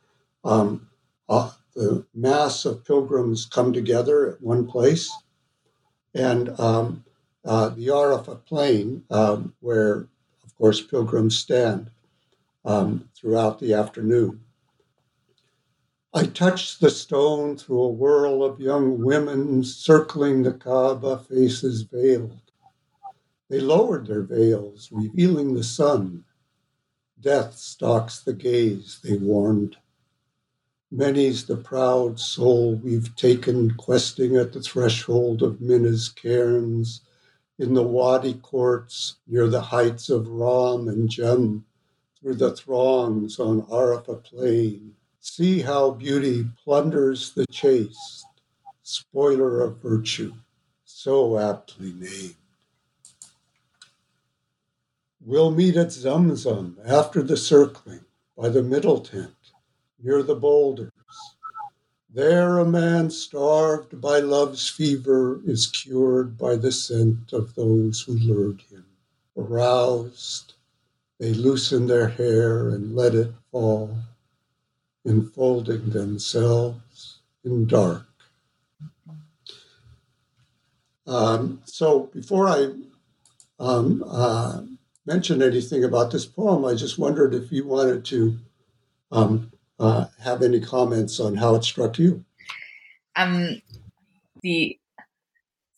um, 0.43 0.89
the 1.29 2.05
mass 2.13 2.65
of 2.65 2.83
pilgrims 2.83 3.45
come 3.45 3.71
together 3.71 4.31
at 4.31 4.41
one 4.41 4.65
place. 4.65 5.15
And 6.13 6.59
um, 6.59 7.04
the 7.45 7.87
Arafah 7.87 8.43
plain, 8.45 9.03
um, 9.09 9.53
where, 9.59 10.07
of 10.43 10.57
course, 10.57 10.81
pilgrims 10.81 11.37
stand 11.37 11.91
um, 12.65 13.07
throughout 13.15 13.59
the 13.59 13.73
afternoon. 13.73 14.41
I 16.13 16.25
touched 16.25 16.79
the 16.79 16.89
stone 16.89 17.57
through 17.57 17.81
a 17.81 17.89
whirl 17.89 18.43
of 18.43 18.59
young 18.59 19.03
women 19.03 19.63
circling 19.63 20.43
the 20.43 20.53
Kaaba, 20.53 21.19
faces 21.19 21.83
veiled. 21.83 22.39
They 23.49 23.59
lowered 23.59 24.07
their 24.07 24.23
veils, 24.23 24.89
revealing 24.91 25.53
the 25.53 25.63
sun. 25.63 26.23
Death 27.19 27.57
stalks 27.57 28.21
the 28.21 28.33
gaze, 28.33 28.99
they 29.03 29.17
warned. 29.17 29.77
Many's 30.89 31.45
the 31.45 31.57
proud 31.57 32.19
soul 32.19 32.75
we've 32.75 33.15
taken 33.15 33.71
questing 33.71 34.35
at 34.37 34.53
the 34.53 34.61
threshold 34.61 35.43
of 35.43 35.59
Mina's 35.59 36.09
cairns, 36.09 37.01
in 37.57 37.73
the 37.73 37.83
Wadi 37.83 38.33
courts 38.35 39.15
near 39.27 39.47
the 39.47 39.61
heights 39.61 40.09
of 40.09 40.27
Ram 40.27 40.87
and 40.87 41.09
Jem, 41.09 41.65
through 42.19 42.35
the 42.35 42.55
throngs 42.55 43.39
on 43.39 43.61
Arafah 43.63 44.23
plain 44.23 44.95
See 45.27 45.61
how 45.61 45.89
beauty 45.89 46.45
plunders 46.63 47.31
the 47.33 47.47
chaste, 47.47 48.27
spoiler 48.83 49.59
of 49.59 49.81
virtue, 49.81 50.33
so 50.83 51.39
aptly 51.39 51.93
named. 51.93 52.35
We'll 55.19 55.49
meet 55.49 55.77
at 55.77 55.87
Zamzam 55.87 56.77
after 56.85 57.23
the 57.23 57.37
circling 57.37 58.05
by 58.37 58.49
the 58.49 58.61
middle 58.61 58.99
tent 58.99 59.33
near 59.97 60.21
the 60.21 60.35
boulders. 60.35 60.91
There 62.15 62.59
a 62.59 62.65
man 62.65 63.09
starved 63.09 63.99
by 63.99 64.19
love's 64.19 64.69
fever 64.69 65.41
is 65.45 65.67
cured 65.67 66.37
by 66.37 66.55
the 66.55 66.71
scent 66.71 67.33
of 67.33 67.55
those 67.55 68.03
who 68.03 68.13
lured 68.13 68.61
him. 68.71 68.85
Aroused, 69.35 70.53
they 71.19 71.33
loosen 71.33 71.87
their 71.87 72.07
hair 72.07 72.69
and 72.69 72.95
let 72.95 73.15
it 73.15 73.33
fall 73.51 73.97
enfolding 75.05 75.89
themselves 75.89 77.19
in 77.43 77.67
dark. 77.67 78.07
Um, 81.05 81.59
so 81.65 82.09
before 82.13 82.47
I 82.47 82.71
um, 83.59 84.01
uh, 84.07 84.61
mention 85.05 85.41
anything 85.41 85.83
about 85.83 86.11
this 86.11 86.25
poem, 86.25 86.63
I 86.63 86.75
just 86.75 86.97
wondered 86.97 87.33
if 87.33 87.51
you 87.51 87.67
wanted 87.67 88.05
to 88.05 88.37
um, 89.11 89.51
uh, 89.79 90.05
have 90.19 90.41
any 90.41 90.59
comments 90.59 91.19
on 91.19 91.35
how 91.35 91.55
it 91.55 91.63
struck 91.63 91.99
you. 91.99 92.23
Um, 93.15 93.61
the 94.41 94.77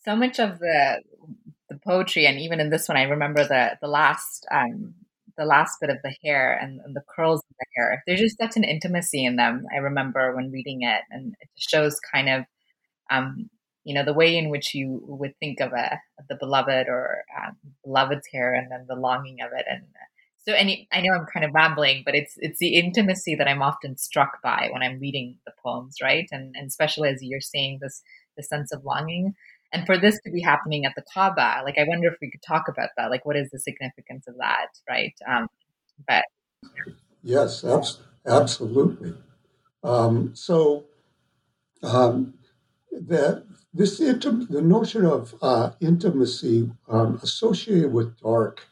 so 0.04 0.16
much 0.16 0.38
of 0.38 0.58
the 0.58 1.02
the 1.68 1.78
poetry, 1.84 2.26
and 2.26 2.38
even 2.38 2.60
in 2.60 2.70
this 2.70 2.88
one, 2.88 2.96
I 2.96 3.04
remember 3.04 3.44
the 3.44 3.78
the 3.80 3.88
last 3.88 4.46
um, 4.50 4.94
the 5.36 5.44
last 5.44 5.80
bit 5.80 5.90
of 5.90 5.98
the 6.02 6.14
hair 6.22 6.58
and, 6.60 6.80
and, 6.84 6.96
the 6.96 7.04
curls 7.08 7.40
of 7.40 7.56
the 7.58 7.66
hair. 7.76 8.02
There's 8.06 8.20
just 8.20 8.38
such 8.38 8.56
an 8.56 8.64
intimacy 8.64 9.24
in 9.24 9.36
them. 9.36 9.66
I 9.72 9.78
remember 9.78 10.34
when 10.34 10.50
reading 10.50 10.82
it, 10.82 11.02
and 11.12 11.36
it 11.40 11.48
shows 11.54 12.00
kind 12.00 12.28
of, 12.28 12.44
um, 13.08 13.48
you 13.84 13.94
know, 13.94 14.04
the 14.04 14.12
way 14.12 14.36
in 14.36 14.50
which 14.50 14.74
you 14.74 15.00
would 15.06 15.38
think 15.38 15.60
of 15.60 15.72
a 15.72 16.00
the 16.28 16.34
beloved 16.34 16.88
or 16.88 17.24
um, 17.40 17.56
beloved's 17.84 18.26
hair, 18.32 18.52
and 18.54 18.70
then 18.70 18.86
the 18.88 18.96
longing 18.96 19.40
of 19.40 19.52
it. 19.56 19.64
And 19.70 19.84
so, 20.48 20.54
any 20.54 20.88
I 20.92 21.00
know 21.02 21.12
I'm 21.12 21.26
kind 21.26 21.44
of 21.44 21.52
rambling, 21.52 22.02
but 22.04 22.14
it's 22.14 22.34
it's 22.38 22.58
the 22.58 22.74
intimacy 22.74 23.34
that 23.34 23.46
I'm 23.46 23.62
often 23.62 23.96
struck 23.98 24.40
by 24.42 24.70
when 24.72 24.82
I'm 24.82 24.98
reading 24.98 25.36
the 25.44 25.52
poems, 25.62 25.96
right? 26.02 26.26
And 26.32 26.54
and 26.56 26.66
especially 26.66 27.10
as 27.10 27.22
you're 27.22 27.40
saying 27.40 27.80
this 27.82 28.02
the 28.36 28.42
sense 28.42 28.72
of 28.72 28.84
longing 28.84 29.34
and 29.72 29.84
for 29.86 29.98
this 29.98 30.18
to 30.24 30.30
be 30.30 30.40
happening 30.40 30.84
at 30.84 30.94
the 30.96 31.04
Kaaba, 31.12 31.62
like 31.64 31.76
I 31.78 31.84
wonder 31.86 32.08
if 32.08 32.14
we 32.20 32.30
could 32.30 32.42
talk 32.42 32.68
about 32.68 32.90
that. 32.96 33.10
Like, 33.10 33.26
what 33.26 33.36
is 33.36 33.50
the 33.50 33.58
significance 33.58 34.26
of 34.26 34.36
that, 34.38 34.68
right? 34.88 35.14
Um, 35.28 35.48
but 36.06 36.24
yes, 37.22 37.64
abs- 37.64 38.00
absolutely. 38.26 39.14
Um, 39.84 40.34
so 40.34 40.86
um, 41.82 42.34
that 42.92 43.44
this 43.74 44.00
intim- 44.00 44.48
the 44.48 44.62
notion 44.62 45.04
of 45.04 45.34
uh, 45.42 45.72
intimacy 45.80 46.70
um, 46.88 47.20
associated 47.22 47.92
with 47.92 48.18
dark, 48.20 48.66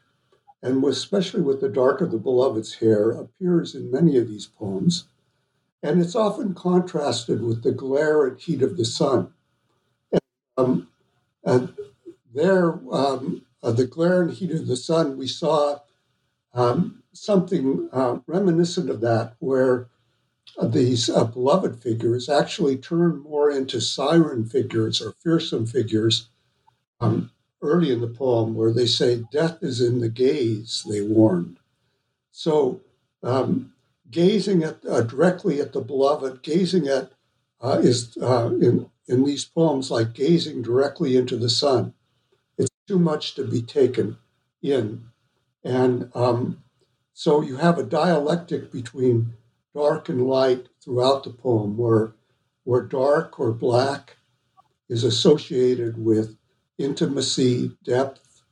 and 0.67 0.83
especially 0.85 1.41
with 1.41 1.61
the 1.61 1.69
dark 1.69 2.01
of 2.01 2.11
the 2.11 2.19
beloved's 2.19 2.75
hair, 2.75 3.12
appears 3.12 3.75
in 3.75 3.89
many 3.91 4.17
of 4.17 4.27
these 4.27 4.47
poems, 4.47 5.05
and 5.81 6.01
it's 6.01 6.17
often 6.17 6.55
contrasted 6.55 7.41
with 7.41 7.62
the 7.62 7.71
glare 7.71 8.27
and 8.27 8.41
heat 8.41 8.62
of 8.62 8.77
the 8.77 8.85
sun. 8.85 9.33
Um, 10.59 10.89
and 11.45 11.73
there, 12.35 12.81
um, 12.91 13.43
uh, 13.62 13.71
the 13.71 13.87
glare 13.87 14.23
and 14.23 14.33
heat 14.33 14.51
of 14.51 14.67
the 14.67 14.77
sun, 14.77 15.17
we 15.17 15.29
saw 15.29 15.79
um, 16.53 17.05
something 17.12 17.89
uh, 17.93 18.19
reminiscent 18.27 18.91
of 18.91 19.01
that, 19.03 19.37
where 19.39 19.87
uh, 20.59 20.67
these 20.67 21.09
uh, 21.09 21.25
beloved 21.25 21.81
figures 21.81 22.29
actually 22.29 22.77
turn 22.77 23.21
more 23.21 23.53
into 23.53 23.81
siren 23.81 24.45
figures 24.45 25.01
or 25.01 25.14
fearsome 25.23 25.67
figures 25.67 26.29
um, 26.99 27.31
early 27.62 27.90
in 27.90 28.00
the 28.00 28.09
poem, 28.09 28.54
where 28.54 28.72
they 28.72 28.86
say, 28.86 29.24
Death 29.32 29.62
is 29.62 29.80
in 29.80 30.00
the 30.00 30.09
gaze, 30.09 30.84
they 30.88 31.00
warned. 31.00 31.59
So, 32.30 32.80
um, 33.22 33.72
gazing 34.11 34.62
at 34.62 34.84
uh, 34.88 35.02
directly 35.02 35.61
at 35.61 35.72
the 35.72 35.80
beloved, 35.80 36.42
gazing 36.42 36.86
at 36.86 37.12
uh, 37.61 37.80
is 37.82 38.16
uh, 38.20 38.50
in 38.61 38.90
in 39.09 39.24
these 39.24 39.44
poems 39.44 39.90
like 39.90 40.12
gazing 40.12 40.62
directly 40.62 41.16
into 41.16 41.36
the 41.36 41.48
sun. 41.48 41.94
It's 42.59 42.70
too 42.88 42.98
much 42.98 43.34
to 43.34 43.44
be 43.44 43.62
taken 43.62 44.16
in. 44.62 45.04
And 45.64 46.11
um, 46.14 46.62
so 47.12 47.40
you 47.40 47.57
have 47.57 47.78
a 47.78 47.84
dialectic 47.84 48.72
between 48.72 49.34
dark 49.74 50.09
and 50.09 50.26
light 50.26 50.68
throughout 50.82 51.24
the 51.24 51.30
poem, 51.30 51.76
where, 51.76 52.12
where 52.64 52.82
dark 52.82 53.38
or 53.38 53.52
black 53.52 54.16
is 54.88 55.04
associated 55.04 56.02
with 56.02 56.36
intimacy, 56.79 57.77
depth, 57.85 58.43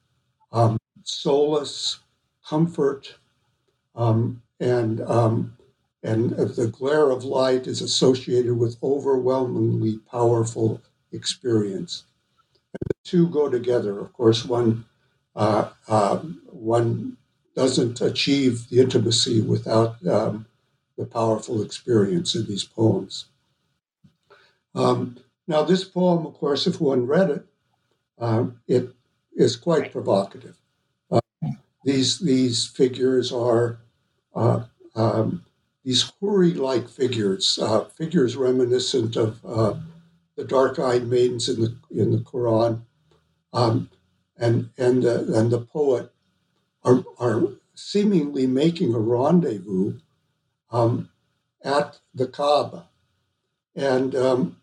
um, 0.52 0.78
solace, 1.02 2.00
comfort, 2.46 3.16
um, 3.94 4.42
and 4.60 5.00
um, 5.02 5.56
and 6.02 6.30
the 6.30 6.68
glare 6.68 7.10
of 7.10 7.24
light 7.24 7.66
is 7.66 7.80
associated 7.80 8.58
with 8.58 8.76
overwhelmingly 8.82 9.98
powerful 10.10 10.82
experience. 11.12 12.04
And 12.72 12.88
the 12.88 12.94
two 13.04 13.28
go 13.28 13.48
together. 13.48 13.98
Of 13.98 14.12
course, 14.12 14.44
one 14.44 14.84
uh, 15.34 15.70
uh, 15.88 16.18
one 16.46 17.16
doesn't 17.56 18.00
achieve 18.00 18.68
the 18.68 18.80
intimacy 18.80 19.40
without 19.40 20.04
um, 20.06 20.46
the 20.96 21.06
powerful 21.06 21.62
experience 21.62 22.34
in 22.34 22.46
these 22.46 22.64
poems. 22.64 23.26
Um, 24.74 25.18
now, 25.46 25.62
this 25.62 25.84
poem, 25.84 26.26
of 26.26 26.34
course, 26.34 26.66
if 26.66 26.80
one 26.80 27.06
read 27.06 27.30
it, 27.30 27.46
um, 28.18 28.60
it 28.66 28.90
is 29.36 29.56
quite 29.56 29.92
provocative. 29.92 30.56
Uh, 31.10 31.20
these 31.84 32.18
these 32.20 32.66
figures 32.66 33.32
are 33.32 33.78
uh, 34.34 34.64
um, 34.94 35.44
these 35.84 36.10
houri-like 36.20 36.88
figures, 36.88 37.58
uh, 37.60 37.84
figures 37.84 38.36
reminiscent 38.36 39.16
of 39.16 39.44
uh, 39.44 39.74
the 40.36 40.44
dark-eyed 40.44 41.06
maidens 41.06 41.48
in 41.48 41.60
the 41.60 41.76
in 41.90 42.10
the 42.10 42.18
Quran, 42.18 42.82
um, 43.52 43.90
and 44.36 44.70
and 44.78 45.04
uh, 45.04 45.24
and 45.34 45.50
the 45.50 45.60
poet 45.60 46.10
are 46.84 47.04
are 47.18 47.48
seemingly 47.74 48.46
making 48.46 48.94
a 48.94 48.98
rendezvous 48.98 49.98
um, 50.70 51.10
at 51.62 51.98
the 52.14 52.26
Kaaba, 52.26 52.88
and 53.76 54.14
um, 54.14 54.56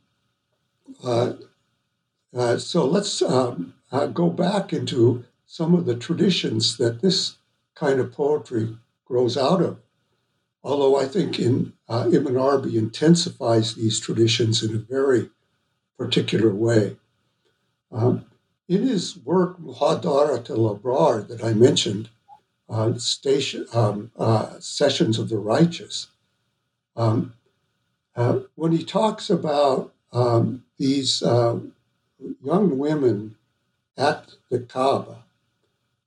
uh, 2.35 2.57
so 2.57 2.85
let's 2.85 3.21
um, 3.21 3.73
uh, 3.91 4.07
go 4.07 4.29
back 4.29 4.73
into 4.73 5.25
some 5.45 5.73
of 5.73 5.85
the 5.85 5.95
traditions 5.95 6.77
that 6.77 7.01
this 7.01 7.37
kind 7.75 7.99
of 7.99 8.11
poetry 8.13 8.77
grows 9.05 9.35
out 9.37 9.61
of. 9.61 9.77
Although 10.63 10.95
I 10.95 11.05
think 11.05 11.39
in 11.39 11.73
uh, 11.89 12.09
Ibn 12.11 12.37
Arabi 12.37 12.77
intensifies 12.77 13.75
these 13.75 13.99
traditions 13.99 14.63
in 14.63 14.75
a 14.75 14.79
very 14.79 15.29
particular 15.97 16.53
way. 16.53 16.97
Um, 17.91 18.25
in 18.69 18.87
his 18.87 19.17
work 19.17 19.59
Muhadarat 19.59 20.49
al-Abrar 20.49 21.27
that 21.27 21.43
I 21.43 21.53
mentioned, 21.53 22.09
uh, 22.69 22.93
station, 22.97 23.65
um, 23.73 24.11
uh, 24.17 24.59
Sessions 24.59 25.19
of 25.19 25.27
the 25.27 25.37
Righteous, 25.37 26.07
um, 26.95 27.33
uh, 28.15 28.39
when 28.55 28.71
he 28.71 28.83
talks 28.83 29.29
about 29.29 29.93
um, 30.13 30.63
these 30.77 31.21
uh, 31.21 31.59
young 32.43 32.77
women 32.77 33.35
at 33.97 34.31
the 34.49 34.59
Kaaba 34.59 35.23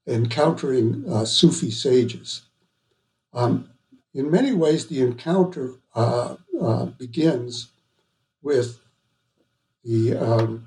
encountering 0.07 1.05
uh, 1.09 1.25
Sufi 1.25 1.71
sages, 1.71 2.43
um, 3.33 3.71
in 4.13 4.31
many 4.31 4.53
ways 4.53 4.87
the 4.87 5.01
encounter 5.01 5.75
uh, 5.95 6.37
uh, 6.61 6.87
begins 6.87 7.71
with 8.43 8.81
the 9.85 10.17
um, 10.17 10.67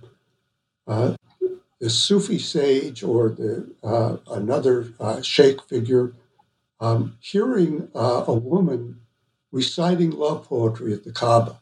uh, 0.87 1.15
the 1.79 1.89
Sufi 1.89 2.39
sage 2.39 3.03
or 3.03 3.29
the 3.29 3.69
another 4.29 4.93
sheikh 5.21 5.61
figure 5.63 6.13
um, 6.79 7.17
hearing 7.19 7.89
a 7.93 8.33
woman 8.33 9.01
reciting 9.51 10.11
love 10.11 10.47
poetry 10.47 10.93
at 10.93 11.03
the 11.03 11.11
Kaaba. 11.11 11.59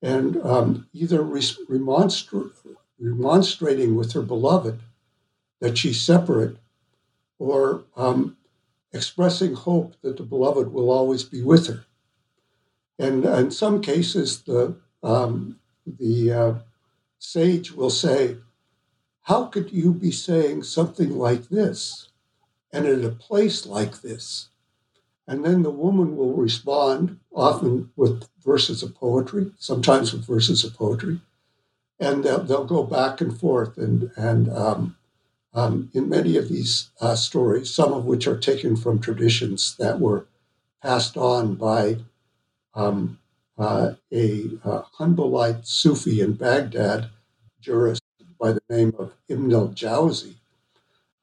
And 0.00 0.36
um, 0.44 0.88
either 0.92 1.20
remonstra- 1.22 2.52
remonstrating 3.00 3.96
with 3.96 4.12
her 4.12 4.22
beloved 4.22 4.80
that 5.60 5.78
she's 5.78 6.00
separate 6.00 6.56
or 7.38 7.84
um, 7.96 8.36
expressing 8.92 9.54
hope 9.54 9.94
that 10.02 10.16
the 10.16 10.22
beloved 10.22 10.72
will 10.72 10.90
always 10.90 11.22
be 11.24 11.42
with 11.42 11.66
her. 11.66 11.84
And 12.98 13.24
in 13.24 13.50
some 13.50 13.80
cases, 13.80 14.42
the, 14.42 14.76
um, 15.02 15.58
the 15.86 16.32
uh, 16.32 16.54
sage 17.18 17.72
will 17.72 17.90
say, 17.90 18.36
How 19.22 19.44
could 19.44 19.72
you 19.72 19.92
be 19.92 20.10
saying 20.10 20.64
something 20.64 21.16
like 21.16 21.48
this 21.48 22.08
and 22.72 22.86
in 22.86 23.04
a 23.04 23.10
place 23.10 23.66
like 23.66 24.02
this? 24.02 24.48
And 25.28 25.44
then 25.44 25.62
the 25.62 25.70
woman 25.70 26.16
will 26.16 26.32
respond, 26.32 27.20
often 27.32 27.90
with 27.96 28.26
verses 28.42 28.82
of 28.82 28.94
poetry, 28.94 29.52
sometimes 29.58 30.12
with 30.12 30.26
verses 30.26 30.64
of 30.64 30.74
poetry. 30.74 31.20
And 32.00 32.24
they'll, 32.24 32.42
they'll 32.42 32.64
go 32.64 32.84
back 32.84 33.20
and 33.20 33.38
forth. 33.38 33.76
And, 33.76 34.10
and 34.16 34.48
um, 34.52 34.96
um, 35.54 35.90
in 35.92 36.08
many 36.08 36.36
of 36.36 36.48
these 36.48 36.90
uh, 37.00 37.16
stories, 37.16 37.74
some 37.74 37.92
of 37.92 38.04
which 38.04 38.26
are 38.26 38.38
taken 38.38 38.76
from 38.76 39.00
traditions 39.00 39.76
that 39.78 39.98
were 39.98 40.26
passed 40.82 41.16
on 41.16 41.56
by 41.56 41.98
um, 42.74 43.18
uh, 43.58 43.94
a 44.12 44.44
uh, 44.64 44.82
Hanbalite 44.98 45.66
Sufi 45.66 46.20
in 46.20 46.34
Baghdad, 46.34 47.10
jurist 47.60 48.02
by 48.40 48.52
the 48.52 48.62
name 48.70 48.94
of 48.98 49.14
Ibn 49.28 49.52
al 49.52 49.68
Jawzi, 49.68 50.34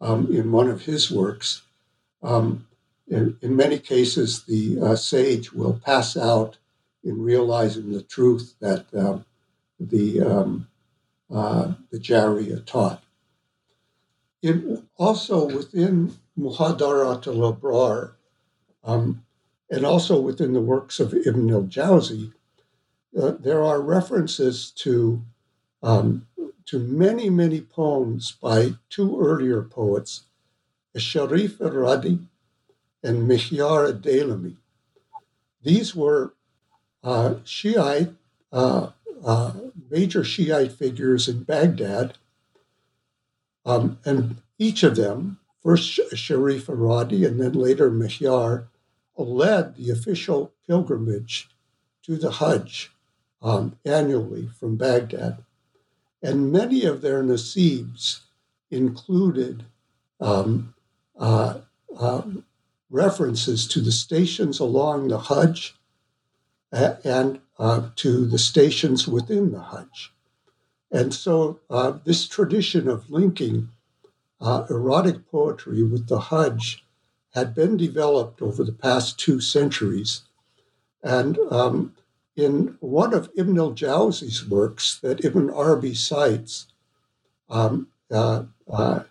um, 0.01 0.32
in 0.34 0.51
one 0.51 0.69
of 0.69 0.82
his 0.82 1.09
works. 1.09 1.61
Um, 2.21 2.67
in, 3.07 3.38
in 3.41 3.55
many 3.55 3.80
cases, 3.80 4.43
the 4.43 4.80
uh, 4.82 4.95
sage 4.95 5.53
will 5.53 5.80
pass 5.86 6.17
out 6.17 6.57
in 7.03 7.21
realizing 7.21 7.91
the 7.91 8.01
truth 8.01 8.55
that 8.59 8.86
um, 8.97 9.26
the 9.80 10.21
um, 10.21 10.67
uh, 11.32 11.73
the 11.91 11.99
Jariya 11.99 12.65
taught. 12.65 13.03
Also 14.97 15.45
within 15.47 16.15
Muhadarat 16.38 17.26
al-Abrar, 17.26 18.13
um, 18.84 19.23
and 19.69 19.86
also 19.86 20.19
within 20.21 20.53
the 20.53 20.61
works 20.61 20.99
of 20.99 21.13
Ibn 21.13 21.49
al-Jawzi, 21.51 22.32
uh, 23.19 23.32
there 23.39 23.63
are 23.63 23.82
references 23.82 24.71
to 24.71 25.23
um, 25.82 26.28
to 26.65 26.80
many, 26.80 27.30
many 27.30 27.61
poems 27.61 28.32
by 28.32 28.73
two 28.89 29.19
earlier 29.19 29.61
poets, 29.61 30.23
Sharif 30.97 31.61
al-Radi 31.61 32.19
and 33.03 33.30
Mihyar 33.30 33.93
Daylami. 34.01 34.55
These 35.61 35.95
were 35.95 36.34
uh, 37.03 37.36
Shiite, 37.43 38.13
uh, 38.51 38.89
uh, 39.26 39.51
major 39.89 40.23
Shiite 40.23 40.71
figures 40.71 41.28
in 41.28 41.43
Baghdad, 41.43 42.17
um, 43.65 43.97
and 44.05 44.38
each 44.59 44.84
of 44.84 44.95
them, 44.95 45.39
first 45.63 45.99
Sharif 46.13 46.67
Aradi 46.67 47.26
and 47.26 47.41
then 47.41 47.53
later 47.53 47.89
Mihyar, 47.89 48.67
led 49.17 49.76
the 49.76 49.89
official 49.89 50.53
pilgrimage 50.67 51.49
to 52.03 52.17
the 52.17 52.32
Hajj 52.32 52.91
um, 53.41 53.78
annually 53.84 54.47
from 54.47 54.78
Baghdad. 54.78 55.43
And 56.21 56.51
many 56.51 56.86
of 56.86 57.01
their 57.01 57.23
nasibs 57.23 58.21
included 58.69 59.65
um, 60.19 60.73
uh, 61.17 61.59
uh, 61.97 62.21
references 62.89 63.67
to 63.69 63.82
the 63.82 63.91
stations 63.91 64.59
along 64.59 65.07
the 65.07 65.19
Hajj 65.19 65.76
and 66.71 67.39
uh, 67.58 67.89
to 67.95 68.26
the 68.26 68.39
stations 68.39 69.08
within 69.08 69.51
the 69.51 69.62
Hajj. 69.62 70.12
And 70.91 71.14
so 71.14 71.60
uh, 71.70 71.93
this 72.03 72.28
tradition 72.28 72.88
of 72.88 73.10
linking 73.10 73.70
uh, 74.41 74.66
erotic 74.70 75.30
poetry 75.32 75.84
with 75.84 76.08
the 76.08 76.20
Hajj 76.20 76.86
had 77.34 77.53
been 77.53 77.78
developed 77.78 78.41
over 78.41 78.64
the 78.64 78.72
past 78.72 79.20
two 79.20 79.41
centuries. 79.41 80.22
And 81.03 81.38
um, 81.51 81.93
in 82.36 82.78
one 82.80 83.14
of 83.14 83.30
Ibn 83.36 83.58
al 83.58 83.74
Jawzi's 83.74 84.47
works 84.47 84.99
that 84.99 85.24
Ibn 85.24 85.49
Arabi 85.49 85.93
cites, 85.93 86.68
um, 87.49 87.88
uh, 88.12 88.43
uh, 88.72 89.01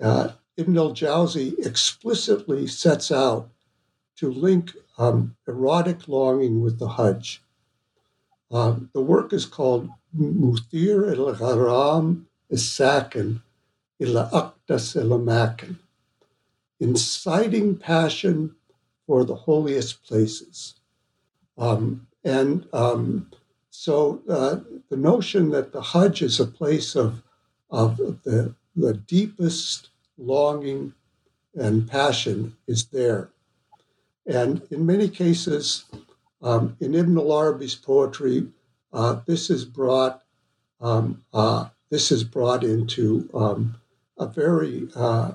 uh 0.00 0.28
Ibn 0.56 0.78
al 0.78 0.92
Jawzi 0.92 1.58
explicitly 1.64 2.66
sets 2.66 3.10
out 3.10 3.48
to 4.16 4.30
link 4.30 4.72
um, 4.98 5.36
erotic 5.48 6.06
longing 6.06 6.60
with 6.60 6.78
the 6.78 6.88
Hajj. 6.88 7.42
Um, 8.50 8.90
the 8.92 9.00
work 9.00 9.32
is 9.32 9.46
called 9.46 9.88
Muthir 10.16 11.16
el 11.16 11.34
Haram 11.34 12.26
Isakin 12.52 13.40
ila 14.00 14.30
Akdas 14.32 14.96
el 14.96 15.76
inciting 16.80 17.76
passion 17.76 18.54
for 19.06 19.24
the 19.24 19.34
holiest 19.34 20.02
places. 20.04 20.74
Um, 21.56 22.06
and 22.24 22.66
um, 22.72 23.30
so 23.70 24.22
uh, 24.28 24.56
the 24.90 24.96
notion 24.96 25.50
that 25.50 25.72
the 25.72 25.82
Hajj 25.82 26.22
is 26.22 26.40
a 26.40 26.46
place 26.46 26.96
of, 26.96 27.22
of 27.70 27.96
the, 27.96 28.54
the 28.76 28.94
deepest 28.94 29.90
longing 30.18 30.94
and 31.54 31.88
passion 31.88 32.56
is 32.66 32.86
there. 32.86 33.30
And 34.26 34.62
in 34.70 34.86
many 34.86 35.08
cases, 35.08 35.84
um, 36.44 36.76
in 36.78 36.94
Ibn 36.94 37.16
al-Arabi's 37.16 37.74
poetry, 37.74 38.46
uh, 38.92 39.20
this 39.26 39.50
is 39.50 39.64
brought 39.64 40.22
um, 40.80 41.24
uh, 41.32 41.68
this 41.90 42.12
is 42.12 42.22
brought 42.22 42.62
into 42.62 43.28
um, 43.32 43.76
a 44.18 44.26
very 44.26 44.88
uh, 44.94 45.32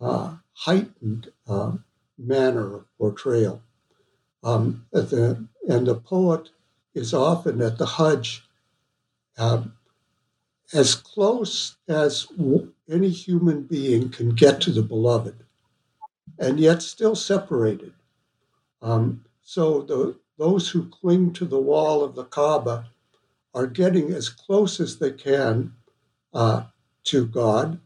uh 0.00 0.34
heightened 0.54 1.30
uh, 1.46 1.72
manner 2.18 2.76
of 2.76 2.84
portrayal. 2.98 3.60
Um, 4.42 4.86
the, 4.92 5.46
and 5.68 5.86
the 5.86 5.96
poet 5.96 6.50
is 6.94 7.12
often 7.12 7.60
at 7.60 7.78
the 7.78 7.86
Hajj 7.86 8.42
um, 9.36 9.74
as 10.72 10.94
close 10.94 11.76
as 11.88 12.26
any 12.88 13.10
human 13.10 13.62
being 13.62 14.08
can 14.10 14.30
get 14.30 14.60
to 14.62 14.70
the 14.70 14.82
beloved, 14.82 15.44
and 16.38 16.58
yet 16.58 16.82
still 16.82 17.14
separated. 17.14 17.92
Um, 18.80 19.24
so 19.44 19.82
the, 19.82 20.16
those 20.38 20.70
who 20.70 20.88
cling 20.88 21.32
to 21.34 21.44
the 21.44 21.60
wall 21.60 22.02
of 22.02 22.14
the 22.14 22.24
Kaaba 22.24 22.86
are 23.54 23.66
getting 23.66 24.10
as 24.12 24.28
close 24.28 24.80
as 24.80 24.98
they 24.98 25.12
can 25.12 25.74
uh, 26.32 26.64
to 27.04 27.26
God. 27.26 27.78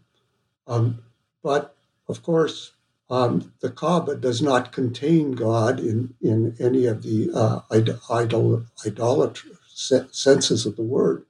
Um, 0.66 1.02
but 1.42 1.76
of 2.08 2.22
course, 2.22 2.72
um, 3.10 3.52
the 3.60 3.70
Kaaba 3.70 4.14
does 4.14 4.40
not 4.40 4.72
contain 4.72 5.32
God 5.32 5.80
in, 5.80 6.14
in 6.22 6.56
any 6.60 6.86
of 6.86 7.02
the 7.02 7.30
uh, 7.34 7.60
idol, 7.70 8.64
idolatry 8.86 9.52
senses 9.74 10.64
of 10.64 10.76
the 10.76 10.82
word. 10.82 11.24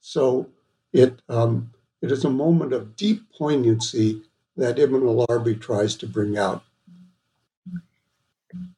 So 0.00 0.48
it, 0.92 1.20
um, 1.28 1.72
it 2.00 2.12
is 2.12 2.24
a 2.24 2.30
moment 2.30 2.72
of 2.72 2.96
deep 2.96 3.22
poignancy 3.32 4.22
that 4.56 4.78
Ibn 4.78 5.06
al-Arabi 5.06 5.56
tries 5.56 5.96
to 5.96 6.06
bring 6.06 6.36
out. 6.36 6.62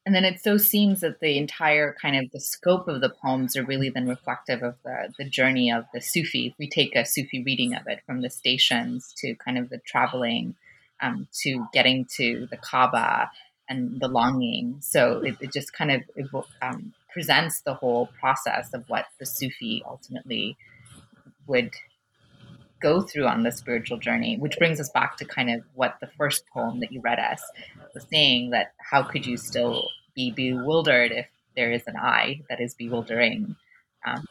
And 0.06 0.14
then 0.14 0.24
it 0.24 0.40
so 0.40 0.56
seems 0.56 1.00
that 1.00 1.20
the 1.20 1.38
entire 1.38 1.96
kind 2.00 2.16
of 2.16 2.30
the 2.30 2.40
scope 2.40 2.88
of 2.88 3.00
the 3.00 3.08
poems 3.08 3.56
are 3.56 3.64
really 3.64 3.90
then 3.90 4.06
reflective 4.06 4.62
of 4.62 4.76
the, 4.84 5.12
the 5.18 5.24
journey 5.24 5.72
of 5.72 5.84
the 5.92 6.00
Sufi. 6.00 6.54
We 6.58 6.68
take 6.68 6.94
a 6.94 7.04
Sufi 7.04 7.42
reading 7.42 7.74
of 7.74 7.86
it 7.86 8.00
from 8.06 8.20
the 8.20 8.30
stations 8.30 9.12
to 9.18 9.34
kind 9.36 9.58
of 9.58 9.70
the 9.70 9.78
traveling 9.78 10.54
um, 11.00 11.28
to 11.42 11.66
getting 11.72 12.06
to 12.16 12.46
the 12.50 12.56
Kaaba 12.56 13.30
and 13.68 14.00
the 14.00 14.08
longing. 14.08 14.76
So 14.80 15.20
it, 15.24 15.36
it 15.40 15.52
just 15.52 15.72
kind 15.72 15.90
of 15.90 16.02
it, 16.16 16.26
um, 16.62 16.92
presents 17.12 17.62
the 17.62 17.74
whole 17.74 18.10
process 18.20 18.72
of 18.74 18.84
what 18.88 19.06
the 19.18 19.26
Sufi 19.26 19.82
ultimately 19.86 20.56
would 21.46 21.70
go 22.84 23.00
through 23.00 23.26
on 23.26 23.42
the 23.42 23.50
spiritual 23.50 23.96
journey, 23.96 24.36
which 24.36 24.58
brings 24.58 24.78
us 24.78 24.90
back 24.90 25.16
to 25.16 25.24
kind 25.24 25.50
of 25.50 25.62
what 25.72 25.96
the 26.02 26.10
first 26.18 26.44
poem 26.52 26.80
that 26.80 26.92
you 26.92 27.00
read 27.00 27.18
us 27.18 27.42
was 27.94 28.06
saying 28.12 28.50
that 28.50 28.74
how 28.78 29.02
could 29.02 29.24
you 29.24 29.38
still 29.38 29.88
be 30.14 30.30
bewildered 30.30 31.10
if 31.10 31.26
there 31.56 31.72
is 31.72 31.82
an 31.86 31.96
I 31.96 32.42
that 32.50 32.60
is 32.60 32.74
bewildering? 32.74 33.56
Um, 34.06 34.26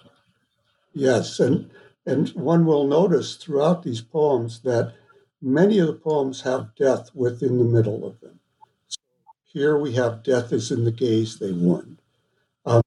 yes, 0.93 1.39
and 1.39 1.71
and 2.05 2.29
one 2.29 2.65
will 2.67 2.85
notice 2.85 3.35
throughout 3.37 3.81
these 3.81 4.01
poems 4.01 4.61
that 4.61 4.93
many 5.41 5.79
of 5.79 5.87
the 5.87 5.93
poems 5.93 6.41
have 6.41 6.75
death 6.75 7.09
within 7.15 7.57
the 7.57 7.63
middle 7.63 8.05
of 8.05 8.19
them. 8.19 8.39
So 8.87 8.99
here 9.45 9.79
we 9.79 9.93
have 9.93 10.21
death 10.21 10.53
is 10.53 10.69
in 10.69 10.85
the 10.85 10.91
gaze 10.91 11.39
they 11.39 11.53
warn. 11.53 11.97
Um, 12.67 12.83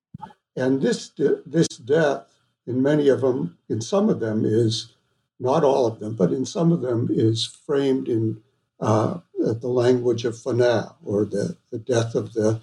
and 0.55 0.81
this 0.81 1.11
this 1.45 1.69
death 1.69 2.37
in 2.69 2.83
many 2.83 3.09
of 3.09 3.21
them, 3.21 3.59
in 3.69 3.81
some 3.81 4.09
of 4.09 4.21
them, 4.21 4.45
is 4.45 4.96
not 5.39 5.65
all 5.65 5.87
of 5.87 6.01
them, 6.01 6.15
but 6.15 6.33
in 6.33 6.45
some 6.45 6.73
of 6.73 6.81
them 6.81 7.09
is 7.11 7.45
framed 7.45 8.09
in 8.09 8.41
uh, 8.81 9.19
the 9.39 9.69
language 9.69 10.25
of 10.25 10.35
fana, 10.35 10.95
or 11.05 11.25
the, 11.25 11.57
the 11.71 11.79
death 11.79 12.15
of 12.15 12.33
the 12.33 12.61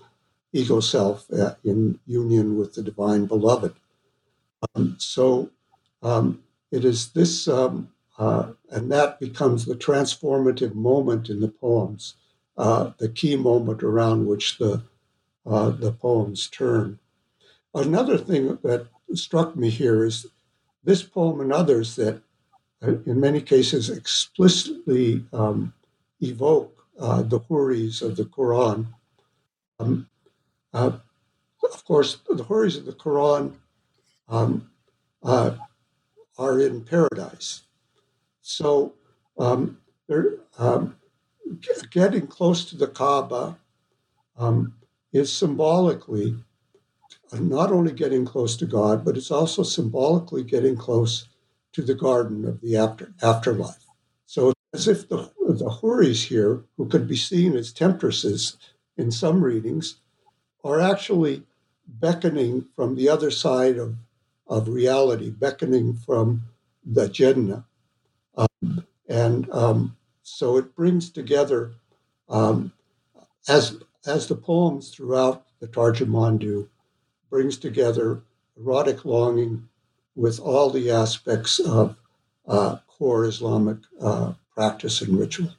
ego 0.52 0.80
self 0.80 1.26
in 1.64 2.00
union 2.06 2.58
with 2.58 2.74
the 2.74 2.82
divine 2.82 3.26
beloved. 3.26 3.74
Um, 4.76 4.96
so 5.00 5.50
um, 6.02 6.44
it 6.72 6.86
is 6.86 7.12
this, 7.12 7.48
um, 7.48 7.90
uh, 8.18 8.52
and 8.70 8.92
that 8.92 9.20
becomes 9.20 9.66
the 9.66 9.76
transformative 9.76 10.76
moment 10.76 11.30
in 11.30 11.40
the 11.40 11.48
poems, 11.48 12.16
uh, 12.58 12.92
the 13.00 13.10
key 13.10 13.36
moment 13.36 13.84
around 13.84 14.28
which 14.28 14.58
the 14.58 14.84
uh, 15.46 15.72
the 15.72 15.92
poems 15.92 16.48
turn. 16.48 17.00
Another 17.74 18.18
thing 18.18 18.60
that 18.64 18.88
struck 19.14 19.58
me 19.58 19.70
here 19.70 20.06
is 20.06 20.26
this 20.84 21.04
poem 21.04 21.42
and 21.42 21.52
others 21.52 21.98
that 21.98 22.22
in 22.84 23.20
many 23.20 23.42
cases 23.42 23.90
explicitly 23.90 25.26
um, 25.34 25.74
evoke 26.22 26.86
uh, 27.00 27.22
the 27.22 27.40
Huris 27.40 28.02
of 28.02 28.16
the 28.16 28.26
Quran. 28.26 28.88
Um, 29.80 30.10
uh, 30.74 30.92
of 31.64 31.86
course, 31.86 32.18
the 32.30 32.44
Huris 32.44 32.78
of 32.78 32.86
the 32.86 32.94
Quran 32.94 33.54
um, 34.28 34.70
uh, 35.24 35.56
are 36.38 36.60
in 36.60 36.82
paradise. 36.82 37.62
So 38.42 38.94
um, 39.38 39.78
they're 40.08 40.36
um, 40.58 40.96
getting 41.92 42.28
close 42.28 42.66
to 42.66 42.78
the 42.78 42.88
Kaaba 42.88 43.58
um, 44.38 44.74
is 45.12 45.32
symbolically 45.32 46.36
not 47.40 47.72
only 47.72 47.92
getting 47.92 48.26
close 48.26 48.56
to 48.58 48.66
God, 48.66 49.04
but 49.04 49.18
it's 49.18 49.32
also 49.32 49.64
symbolically 49.64 50.44
getting 50.44 50.76
close 50.76 51.28
to 51.74 51.82
the 51.82 51.96
garden 51.96 52.46
of 52.46 52.62
the 52.62 52.78
after, 52.78 53.14
afterlife. 53.22 53.86
So 54.26 54.54
as 54.74 54.88
if 54.88 55.10
the, 55.10 55.32
the 55.48 55.70
Huris 55.70 56.28
here, 56.28 56.64
who 56.78 56.88
could 56.88 57.08
be 57.08 57.16
seen 57.16 57.56
as 57.56 57.72
temptresses 57.72 58.58
in 58.98 59.12
some 59.12 59.44
readings, 59.44 59.98
are 60.64 60.80
actually 60.80 61.44
beckoning 61.88 62.66
from 62.76 62.96
the 62.96 63.10
other 63.10 63.30
side 63.30 63.78
of, 63.78 63.96
of 64.48 64.68
reality, 64.68 65.30
beckoning 65.30 65.94
from 65.94 66.44
the 66.86 67.10
Jannah. 67.10 67.66
Um, 68.38 68.86
and 69.08 69.50
um, 69.52 69.98
so 70.22 70.58
it 70.58 70.76
brings 70.76 71.10
together, 71.10 71.74
um, 72.30 72.72
as, 73.48 73.78
as 74.06 74.28
the 74.28 74.36
poems 74.36 74.90
throughout 74.90 75.46
the 75.60 75.68
Tarjuman 75.68 76.40
do, 76.40 76.70
brings 77.30 77.58
together 77.58 78.22
erotic 78.58 79.06
longing 79.06 79.68
with 80.16 80.40
all 80.40 80.70
the 80.70 80.92
aspects 80.92 81.60
of 81.60 81.96
uh, 82.48 82.78
core 82.88 83.26
Islamic 83.26 83.78
uh, 84.02 84.34
practice 84.56 85.02
and 85.02 85.20
ritual. 85.20 85.50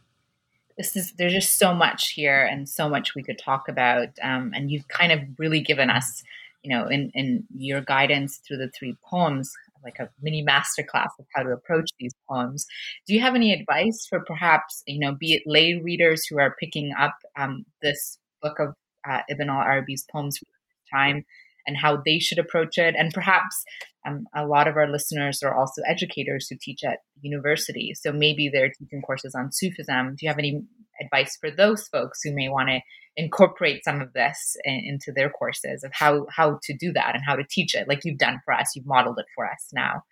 This 0.76 0.96
is 0.96 1.12
there's 1.12 1.32
just 1.32 1.59
so 1.59 1.72
much 1.72 2.11
here 2.11 2.42
and 2.42 2.68
so 2.68 2.88
much 2.88 3.14
we 3.14 3.22
could 3.22 3.38
talk 3.38 3.68
about, 3.68 4.09
um, 4.22 4.52
and 4.55 4.70
you've 4.70 4.88
kind 4.88 5.12
of 5.12 5.20
really 5.38 5.61
given 5.61 5.88
us, 5.88 6.24
you 6.62 6.70
know, 6.70 6.88
in 6.88 7.11
in 7.14 7.44
your 7.57 7.80
guidance 7.80 8.38
through 8.38 8.57
the 8.57 8.70
three 8.76 8.96
poems, 9.09 9.52
like 9.84 9.98
a 10.00 10.09
mini 10.20 10.44
masterclass 10.44 11.11
of 11.18 11.26
how 11.32 11.42
to 11.44 11.50
approach 11.50 11.90
these 12.00 12.14
poems. 12.28 12.66
Do 13.07 13.14
you 13.14 13.20
have 13.20 13.36
any 13.36 13.52
advice 13.52 14.07
for 14.09 14.20
perhaps, 14.20 14.82
you 14.86 14.98
know, 14.98 15.14
be 15.14 15.34
it 15.34 15.42
lay 15.46 15.74
readers 15.74 16.26
who 16.26 16.40
are 16.40 16.57
picking 16.59 16.92
up 16.98 17.14
um, 17.36 17.64
this 17.80 18.18
book 18.42 18.59
of 18.59 18.74
uh, 19.09 19.20
Ibn 19.28 19.50
al 19.50 19.61
Arabi's 19.61 20.05
poems 20.11 20.38
for 20.38 20.44
the 20.46 20.96
time? 20.96 21.24
And 21.67 21.77
how 21.77 22.03
they 22.05 22.19
should 22.19 22.39
approach 22.39 22.79
it. 22.79 22.95
And 22.99 23.12
perhaps 23.12 23.65
um, 24.07 24.27
a 24.35 24.47
lot 24.47 24.69
of 24.69 24.77
our 24.77 24.91
listeners 24.91 25.43
are 25.43 25.55
also 25.55 25.83
educators 25.89 26.49
who 26.49 26.57
teach 26.61 26.85
at 26.85 26.99
university. 27.21 27.93
So 27.95 28.12
maybe 28.12 28.49
they're 28.49 28.71
teaching 28.71 29.03
courses 29.03 29.35
on 29.35 29.51
Sufism. 29.53 30.11
Do 30.11 30.27
you 30.27 30.29
have 30.29 30.39
any 30.39 30.62
advice 31.01 31.37
for 31.41 31.51
those 31.51 31.89
folks 31.89 32.21
who 32.23 32.35
may 32.35 32.49
want 32.49 32.69
to 32.69 32.81
incorporate 33.17 33.85
some 33.85 34.01
of 34.01 34.12
this 34.12 34.57
in, 34.65 34.83
into 34.87 35.12
their 35.12 35.31
courses 35.31 35.85
of 35.85 35.93
how, 35.93 36.27
how 36.31 36.59
to 36.65 36.77
do 36.77 36.93
that 36.93 37.15
and 37.15 37.25
how 37.27 37.37
to 37.37 37.45
teach 37.49 37.75
it, 37.75 37.89
like 37.89 38.01
you've 38.05 38.19
done 38.19 38.41
for 38.45 38.53
us? 38.53 38.73
You've 38.75 38.87
modeled 38.87 39.19
it 39.19 39.27
for 39.35 39.51
us 39.51 39.69
now. 39.73 40.03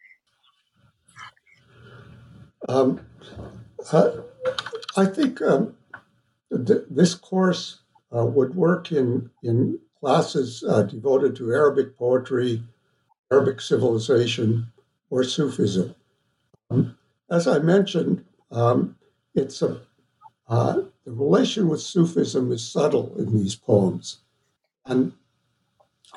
Um, 2.68 3.00
uh, 3.92 4.12
I 4.96 5.06
think 5.06 5.42
um, 5.42 5.74
th- 6.50 6.86
this 6.88 7.14
course 7.14 7.80
uh, 8.16 8.24
would 8.24 8.54
work 8.54 8.92
in, 8.92 9.30
in 9.42 9.80
classes 10.02 10.64
uh, 10.68 10.82
devoted 10.82 11.36
to 11.36 11.52
Arabic 11.52 11.96
poetry, 11.96 12.60
Arabic 13.30 13.60
civilization, 13.60 14.66
or 15.10 15.22
Sufism. 15.22 15.94
Um, 16.70 16.98
as 17.30 17.46
I 17.46 17.60
mentioned, 17.60 18.24
um, 18.50 18.96
it's 19.34 19.62
a 19.62 19.80
uh, 20.48 20.82
the 21.04 21.12
relation 21.12 21.68
with 21.68 21.80
Sufism 21.80 22.50
is 22.50 22.68
subtle 22.68 23.14
in 23.16 23.32
these 23.32 23.54
poems, 23.54 24.18
and 24.84 25.12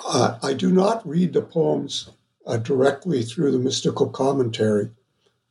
uh, 0.04 0.40
I 0.42 0.54
do 0.54 0.72
not 0.72 1.08
read 1.08 1.34
the 1.34 1.44
poems 1.44 2.10
uh, 2.48 2.58
directly 2.58 3.22
through 3.22 3.52
the 3.52 3.60
mystical 3.60 4.10
commentary 4.10 4.90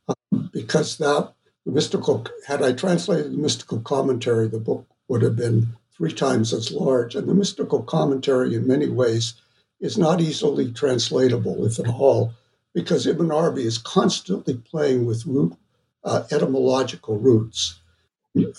um, 0.08 0.50
because 0.52 0.98
that 0.98 1.32
the 1.64 1.72
mystical 1.72 2.26
had 2.48 2.62
I 2.62 2.72
translated 2.72 3.32
the 3.32 3.38
mystical 3.38 3.78
commentary, 3.80 4.48
the 4.48 4.58
book 4.58 4.86
would 5.06 5.22
have 5.22 5.36
been 5.36 5.68
three 5.96 6.12
times 6.12 6.52
as 6.52 6.72
large. 6.72 7.14
And 7.14 7.28
the 7.28 7.34
mystical 7.34 7.82
commentary, 7.82 8.54
in 8.54 8.66
many 8.66 8.88
ways, 8.88 9.34
is 9.80 9.98
not 9.98 10.20
easily 10.20 10.72
translatable, 10.72 11.64
if 11.66 11.78
at 11.78 11.88
all, 11.88 12.32
because 12.72 13.06
Ibn 13.06 13.30
Arabi 13.30 13.64
is 13.64 13.78
constantly 13.78 14.54
playing 14.54 15.06
with 15.06 15.26
root 15.26 15.54
uh, 16.04 16.24
etymological 16.30 17.18
roots. 17.18 17.80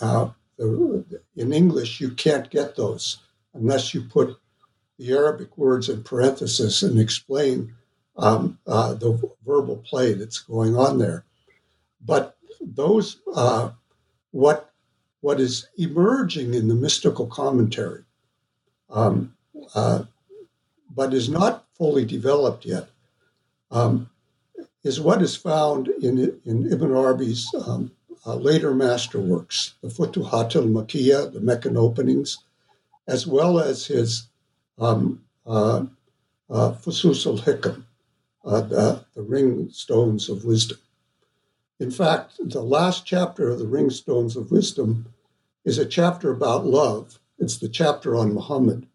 Uh, 0.01 0.29
in 0.57 1.53
English, 1.53 1.99
you 1.99 2.11
can't 2.11 2.49
get 2.49 2.75
those 2.75 3.19
unless 3.53 3.93
you 3.93 4.01
put 4.01 4.37
the 4.97 5.11
Arabic 5.11 5.57
words 5.57 5.89
in 5.89 6.03
parenthesis 6.03 6.81
and 6.81 6.99
explain 6.99 7.73
um, 8.17 8.57
uh, 8.65 8.93
the 8.93 9.19
verbal 9.45 9.77
play 9.77 10.13
that's 10.13 10.39
going 10.39 10.75
on 10.75 10.97
there. 10.97 11.25
But 12.03 12.37
those, 12.61 13.17
uh, 13.33 13.71
what 14.31 14.71
what 15.25 15.39
is 15.39 15.67
emerging 15.79 16.53
in 16.53 16.67
the 16.67 16.75
mystical 16.75 17.25
commentary, 17.25 18.03
um, 18.91 19.35
uh, 19.73 20.03
but 20.95 21.15
is 21.15 21.29
not 21.29 21.65
fully 21.73 22.05
developed 22.05 22.63
yet, 22.63 22.89
um, 23.71 24.07
is 24.83 25.01
what 25.01 25.23
is 25.23 25.35
found 25.35 25.87
in, 25.87 26.39
in 26.45 26.71
Ibn 26.71 26.91
Arabi's 26.91 27.51
um, 27.65 27.91
uh, 28.27 28.35
later 28.35 28.71
masterworks, 28.71 29.73
the 29.81 29.87
Futuhat 29.87 30.55
al 30.55 30.67
Makkiyah, 30.67 31.33
the 31.33 31.41
Meccan 31.41 31.75
openings, 31.75 32.37
as 33.07 33.25
well 33.25 33.59
as 33.59 33.87
his 33.87 34.27
um, 34.77 35.23
uh, 35.47 35.85
uh, 36.51 36.71
Fusus 36.73 37.25
al 37.25 37.39
Hikam, 37.39 37.83
uh, 38.45 38.61
the, 38.61 39.03
the 39.15 39.23
ring 39.23 39.71
stones 39.71 40.29
of 40.29 40.45
wisdom. 40.45 40.77
In 41.79 41.89
fact, 41.89 42.33
the 42.39 42.61
last 42.61 43.07
chapter 43.07 43.49
of 43.49 43.57
the 43.57 43.67
Ring 43.67 43.89
Stones 43.89 44.37
of 44.37 44.49
Wisdom 44.49 45.07
is 45.65 45.77
a 45.77 45.85
chapter 45.85 46.31
about 46.31 46.65
love. 46.65 47.19
It's 47.39 47.57
the 47.57 47.67
chapter 47.67 48.15
on 48.15 48.33
Muhammad. 48.33 48.87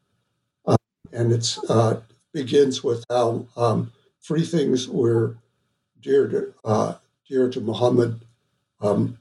Uh, 0.64 0.76
and 1.12 1.32
it 1.32 1.58
uh, 1.68 1.96
begins 2.32 2.82
with 2.82 3.04
how 3.10 3.46
um, 3.56 3.92
three 4.22 4.44
things 4.44 4.88
were 4.88 5.36
dear 6.00 6.28
to, 6.28 6.54
uh, 6.64 6.94
dear 7.28 7.50
to 7.50 7.60
Muhammad 7.60 8.24
um, 8.80 9.18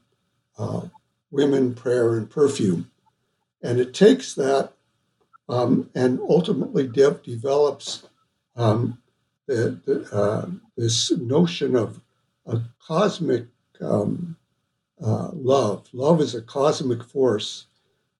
uh, 0.56 0.82
women, 1.30 1.74
prayer, 1.74 2.16
and 2.16 2.30
perfume. 2.30 2.90
And 3.62 3.78
it 3.78 3.92
takes 3.92 4.34
that 4.34 4.72
um, 5.50 5.90
and 5.94 6.20
ultimately 6.20 6.86
de- 6.86 7.20
develops 7.24 8.06
um, 8.56 8.98
the, 9.46 9.80
the, 9.84 10.16
uh, 10.16 10.48
this 10.76 11.10
notion 11.10 11.74
of 11.74 12.00
a 12.46 12.60
cosmic 12.86 13.46
um, 13.80 14.36
uh, 15.02 15.30
love. 15.32 15.88
Love 15.92 16.20
is 16.20 16.34
a 16.34 16.42
cosmic 16.42 17.04
force, 17.04 17.66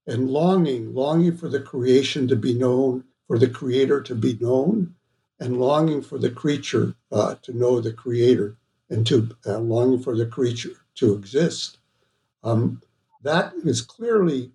and 0.06 0.30
longing, 0.30 0.94
longing 0.94 1.36
for 1.36 1.48
the 1.48 1.60
creation 1.60 2.26
to 2.28 2.36
be 2.36 2.54
known, 2.54 3.04
for 3.26 3.38
the 3.38 3.48
creator 3.48 4.00
to 4.02 4.14
be 4.14 4.38
known, 4.40 4.94
and 5.38 5.58
longing 5.58 6.02
for 6.02 6.18
the 6.18 6.30
creature 6.30 6.94
uh, 7.12 7.34
to 7.42 7.56
know 7.56 7.80
the 7.80 7.92
creator, 7.92 8.56
and 8.88 9.06
to 9.06 9.28
uh, 9.46 9.58
longing 9.58 10.00
for 10.02 10.16
the 10.16 10.26
creature 10.26 10.72
to 10.94 11.14
exist. 11.14 11.78
Um, 12.42 12.82
that 13.22 13.52
is 13.64 13.82
clearly 13.82 14.52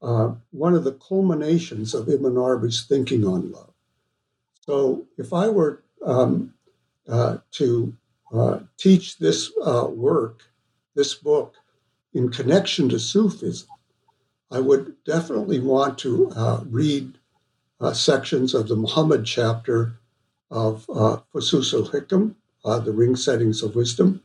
uh, 0.00 0.32
one 0.50 0.74
of 0.74 0.84
the 0.84 0.92
culminations 0.92 1.94
of 1.94 2.08
Ibn 2.08 2.36
Arabi's 2.36 2.84
thinking 2.84 3.26
on 3.26 3.52
love. 3.52 3.72
So, 4.60 5.06
if 5.16 5.32
I 5.32 5.48
were 5.48 5.82
um, 6.04 6.54
uh, 7.08 7.38
to 7.52 7.94
uh, 8.32 8.60
teach 8.76 9.18
this 9.18 9.50
work, 9.56 10.42
this 10.98 11.14
book, 11.14 11.54
in 12.12 12.28
connection 12.28 12.88
to 12.88 12.98
Sufism, 12.98 13.68
I 14.50 14.58
would 14.58 14.96
definitely 15.04 15.60
want 15.60 15.96
to 15.98 16.30
uh, 16.34 16.64
read 16.68 17.18
uh, 17.80 17.92
sections 17.92 18.52
of 18.52 18.66
the 18.66 18.74
Muhammad 18.74 19.24
chapter 19.24 20.00
of 20.50 20.90
uh, 20.92 21.18
Fusus 21.32 21.72
al 21.72 21.88
Hikam, 21.88 22.34
the 22.64 22.92
ring 22.92 23.14
settings 23.14 23.62
of 23.62 23.76
wisdom, 23.76 24.22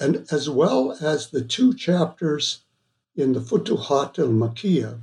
and 0.00 0.26
as 0.32 0.48
well 0.48 0.96
as 1.02 1.28
the 1.28 1.42
two 1.42 1.74
chapters 1.74 2.62
in 3.14 3.34
the 3.34 3.40
Futuhat 3.40 4.18
al 4.18 4.28
Makkiyah 4.28 4.98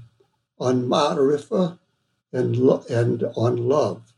on 0.58 0.88
Ma'rifah 0.88 1.78
and, 2.34 2.56
and 2.90 3.24
on 3.36 3.58
love. 3.58 4.12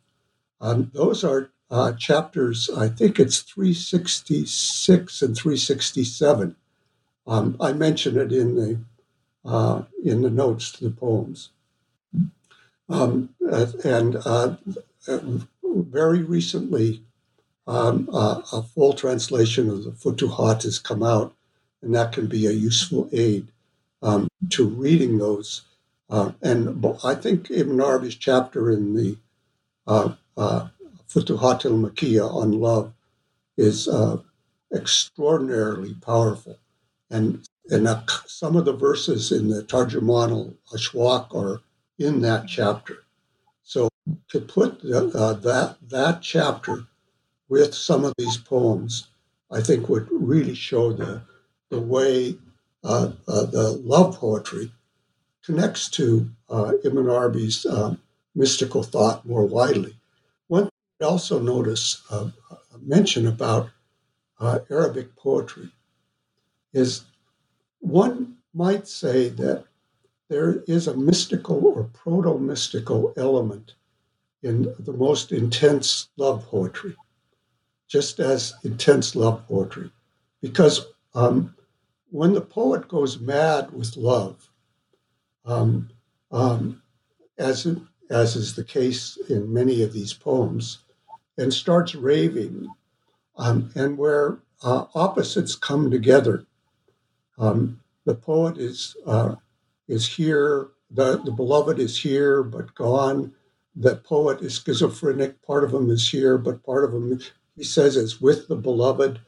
Um, 0.61 0.89
those 0.93 1.25
are 1.25 1.51
uh, 1.69 1.93
chapters, 1.93 2.69
I 2.69 2.87
think 2.87 3.19
it's 3.19 3.39
366 3.39 5.21
and 5.21 5.35
367. 5.35 6.55
Um, 7.27 7.55
I 7.59 7.73
mention 7.73 8.17
it 8.17 8.31
in 8.31 8.55
the 8.55 8.79
uh, 9.43 9.83
in 10.03 10.21
the 10.21 10.29
notes 10.29 10.71
to 10.73 10.83
the 10.83 10.91
poems. 10.91 11.49
Um, 12.89 13.29
and 13.83 14.17
uh, 14.17 14.57
very 15.63 16.23
recently, 16.23 17.03
um, 17.67 18.09
uh, 18.11 18.41
a 18.51 18.63
full 18.63 18.93
translation 18.93 19.69
of 19.69 19.83
the 19.83 19.91
Futuhat 19.91 20.63
has 20.63 20.77
come 20.77 21.03
out, 21.03 21.33
and 21.81 21.95
that 21.95 22.11
can 22.11 22.27
be 22.27 22.45
a 22.45 22.51
useful 22.51 23.09
aid 23.13 23.47
um, 24.01 24.27
to 24.49 24.67
reading 24.67 25.17
those. 25.17 25.61
Uh, 26.09 26.33
and 26.41 26.85
I 27.03 27.15
think 27.15 27.49
Ibn 27.49 27.79
Arabi's 27.79 28.15
chapter 28.15 28.69
in 28.69 28.93
the 28.95 29.17
uh, 29.87 30.15
uh, 30.35 30.67
Futuhat 31.07 31.65
al 31.65 31.71
Makkiyah 31.71 32.33
on 32.33 32.51
love 32.51 32.93
is 33.57 33.87
uh, 33.87 34.17
extraordinarily 34.73 35.93
powerful. 35.95 36.57
And, 37.11 37.45
and 37.69 37.87
some 38.25 38.55
of 38.55 38.65
the 38.65 38.73
verses 38.73 39.31
in 39.31 39.49
the 39.49 39.63
Tarjuman 39.63 40.31
al 40.31 40.53
Ashwaq 40.73 41.35
are 41.35 41.61
in 41.99 42.21
that 42.21 42.47
chapter. 42.47 43.03
So 43.63 43.89
to 44.29 44.39
put 44.39 44.81
the, 44.81 45.11
uh, 45.13 45.33
that, 45.33 45.77
that 45.89 46.21
chapter 46.21 46.85
with 47.49 47.75
some 47.75 48.05
of 48.05 48.13
these 48.17 48.37
poems, 48.37 49.09
I 49.51 49.61
think 49.61 49.89
would 49.89 50.07
really 50.09 50.55
show 50.55 50.93
the, 50.93 51.21
the 51.69 51.81
way 51.81 52.37
uh, 52.83 53.11
uh, 53.27 53.45
the 53.45 53.79
love 53.83 54.17
poetry 54.17 54.71
connects 55.43 55.89
to 55.89 56.29
uh, 56.49 56.73
Ibn 56.83 57.09
Arabi's 57.09 57.65
um, 57.65 57.99
mystical 58.35 58.83
thought 58.83 59.25
more 59.25 59.45
widely. 59.45 59.95
One 60.47 60.63
thing 60.63 60.71
I 61.01 61.05
also 61.05 61.39
notice 61.39 62.01
uh, 62.09 62.29
a 62.73 62.77
mention 62.79 63.27
about 63.27 63.69
Arabic 64.69 65.15
poetry 65.15 65.69
is 66.73 67.03
one 67.79 68.37
might 68.53 68.87
say 68.87 69.29
that 69.29 69.65
there 70.29 70.63
is 70.67 70.87
a 70.87 70.95
mystical 70.95 71.65
or 71.65 71.83
proto 71.93 72.37
mystical 72.37 73.13
element 73.17 73.75
in 74.43 74.73
the 74.79 74.93
most 74.93 75.31
intense 75.31 76.09
love 76.17 76.45
poetry, 76.47 76.95
just 77.87 78.19
as 78.19 78.53
intense 78.63 79.15
love 79.15 79.45
poetry, 79.47 79.91
because 80.41 80.87
um, 81.13 81.53
when 82.09 82.33
the 82.33 82.41
poet 82.41 82.87
goes 82.87 83.19
mad 83.19 83.71
with 83.71 83.95
love, 83.97 84.49
um, 85.45 85.89
um, 86.31 86.81
as, 87.37 87.67
as 88.09 88.35
is 88.35 88.55
the 88.55 88.63
case 88.63 89.17
in 89.29 89.51
many 89.51 89.81
of 89.83 89.93
these 89.93 90.13
poems, 90.13 90.79
and 91.37 91.53
starts 91.53 91.95
raving, 91.95 92.67
um, 93.37 93.71
and 93.75 93.97
where 93.97 94.39
uh, 94.63 94.85
opposites 94.95 95.55
come 95.55 95.89
together. 95.89 96.45
Um, 97.41 97.79
the 98.05 98.15
poet 98.15 98.57
is 98.57 98.95
uh, 99.05 99.35
is 99.87 100.07
here, 100.07 100.69
the, 100.91 101.17
the 101.17 101.31
beloved 101.31 101.79
is 101.79 101.99
here 101.99 102.43
but 102.43 102.73
gone. 102.75 103.33
The 103.75 103.95
poet 103.97 104.41
is 104.41 104.57
schizophrenic. 104.57 105.41
Part 105.41 105.63
of 105.63 105.73
him 105.73 105.89
is 105.89 106.09
here, 106.09 106.37
but 106.37 106.63
part 106.63 106.83
of 106.83 106.93
him, 106.93 107.19
he 107.57 107.63
says, 107.63 107.95
is 107.95 108.21
with 108.21 108.47
the 108.47 108.55
beloved 108.55 109.19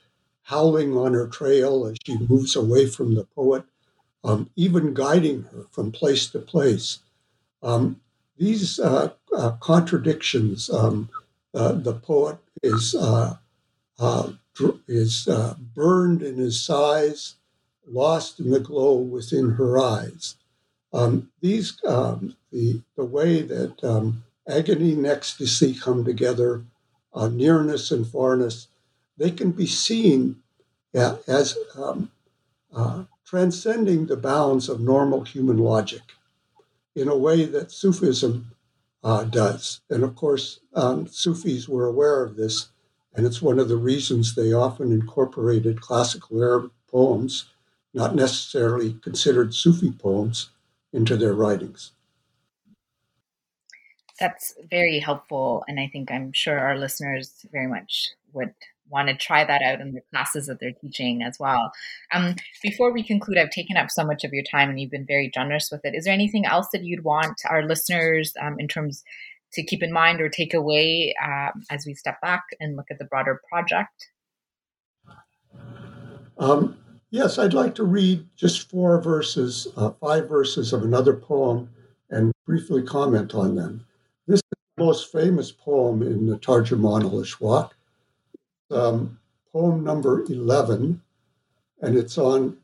howling 0.43 0.95
on 0.95 1.13
her 1.13 1.27
trail 1.27 1.87
as 1.87 1.97
she 2.05 2.17
moves 2.29 2.55
away 2.55 2.87
from 2.87 3.15
the 3.15 3.23
poet, 3.23 3.63
um, 4.23 4.49
even 4.55 4.93
guiding 4.93 5.43
her 5.43 5.65
from 5.71 5.91
place 5.91 6.27
to 6.27 6.39
place. 6.39 6.99
Um, 7.61 7.99
these 8.37 8.79
uh, 8.79 9.13
uh, 9.35 9.51
contradictions, 9.59 10.69
um, 10.69 11.09
uh, 11.53 11.73
the 11.73 11.93
poet 11.93 12.37
is 12.61 12.93
uh, 12.95 13.37
uh, 13.99 14.31
is 14.87 15.27
uh, 15.27 15.55
burned 15.73 16.21
in 16.21 16.35
his 16.35 16.63
sighs, 16.63 17.35
lost 17.87 18.39
in 18.39 18.51
the 18.51 18.59
glow 18.59 18.95
within 18.95 19.51
her 19.51 19.77
eyes. 19.79 20.35
Um, 20.93 21.29
these 21.41 21.79
um, 21.85 22.35
the 22.51 22.81
the 22.95 23.05
way 23.05 23.41
that 23.41 23.83
um, 23.83 24.23
agony 24.47 24.93
and 24.93 25.07
ecstasy 25.07 25.73
come 25.73 26.05
together, 26.05 26.63
nearness 27.15 27.91
and 27.91 28.05
farness, 28.05 28.67
they 29.17 29.31
can 29.31 29.51
be 29.51 29.65
seen 29.67 30.37
as 30.93 31.57
um, 31.75 32.11
uh, 32.73 33.03
transcending 33.25 34.05
the 34.05 34.17
bounds 34.17 34.69
of 34.69 34.79
normal 34.79 35.23
human 35.23 35.57
logic 35.57 36.01
in 36.95 37.07
a 37.07 37.17
way 37.17 37.45
that 37.45 37.71
Sufism 37.71 38.51
uh, 39.03 39.23
does. 39.23 39.81
And 39.89 40.03
of 40.03 40.15
course, 40.15 40.59
um, 40.75 41.07
Sufis 41.07 41.67
were 41.67 41.87
aware 41.87 42.23
of 42.23 42.35
this, 42.35 42.69
and 43.15 43.25
it's 43.25 43.41
one 43.41 43.59
of 43.59 43.69
the 43.69 43.77
reasons 43.77 44.35
they 44.35 44.53
often 44.53 44.91
incorporated 44.91 45.81
classical 45.81 46.41
Arab 46.41 46.71
poems, 46.87 47.45
not 47.93 48.15
necessarily 48.15 48.93
considered 48.95 49.53
Sufi 49.53 49.91
poems, 49.91 50.49
into 50.93 51.17
their 51.17 51.33
writings. 51.33 51.91
That's 54.19 54.53
very 54.69 54.99
helpful, 54.99 55.65
and 55.67 55.79
I 55.79 55.89
think 55.91 56.11
I'm 56.11 56.31
sure 56.31 56.59
our 56.59 56.77
listeners 56.77 57.45
very 57.51 57.67
much 57.67 58.11
would 58.31 58.53
want 58.89 59.07
to 59.07 59.15
try 59.15 59.43
that 59.43 59.63
out 59.63 59.81
in 59.81 59.93
the 59.93 60.01
classes 60.11 60.45
that 60.45 60.59
they're 60.59 60.71
teaching 60.71 61.23
as 61.23 61.39
well. 61.39 61.71
Um, 62.13 62.35
before 62.61 62.93
we 62.93 63.01
conclude, 63.01 63.39
I've 63.39 63.49
taken 63.49 63.75
up 63.75 63.89
so 63.89 64.05
much 64.05 64.23
of 64.23 64.33
your 64.33 64.43
time 64.43 64.69
and 64.69 64.79
you've 64.79 64.91
been 64.91 65.05
very 65.05 65.31
generous 65.33 65.69
with 65.71 65.83
it. 65.83 65.95
Is 65.95 66.05
there 66.05 66.13
anything 66.13 66.45
else 66.45 66.67
that 66.73 66.83
you'd 66.83 67.03
want 67.03 67.41
our 67.49 67.65
listeners 67.65 68.33
um, 68.39 68.59
in 68.59 68.67
terms 68.67 69.03
to 69.53 69.63
keep 69.63 69.81
in 69.81 69.91
mind 69.91 70.21
or 70.21 70.29
take 70.29 70.53
away 70.53 71.15
um, 71.23 71.63
as 71.71 71.85
we 71.87 71.95
step 71.95 72.21
back 72.21 72.43
and 72.59 72.75
look 72.75 72.87
at 72.91 72.99
the 72.99 73.05
broader 73.05 73.41
project? 73.49 74.09
Um, 76.37 76.77
yes, 77.13 77.37
I'd 77.37 77.53
like 77.53 77.75
to 77.75 77.83
read 77.83 78.27
just 78.35 78.69
four 78.69 78.99
verses, 78.99 79.67
uh, 79.77 79.91
five 80.01 80.27
verses 80.27 80.73
of 80.73 80.81
another 80.81 81.13
poem 81.13 81.69
and 82.09 82.33
briefly 82.45 82.81
comment 82.81 83.35
on 83.35 83.53
them. 83.55 83.85
This 84.27 84.39
is 84.39 84.57
the 84.75 84.83
most 84.83 85.11
famous 85.11 85.51
poem 85.51 86.01
in 86.01 86.25
the 86.25 86.37
Tarjuman 86.37 87.03
al-Ashwaq 87.03 87.69
um, 88.71 89.19
poem 89.51 89.83
number 89.83 90.25
11, 90.27 91.01
and 91.81 91.95
it's 91.95 92.17
on, 92.17 92.57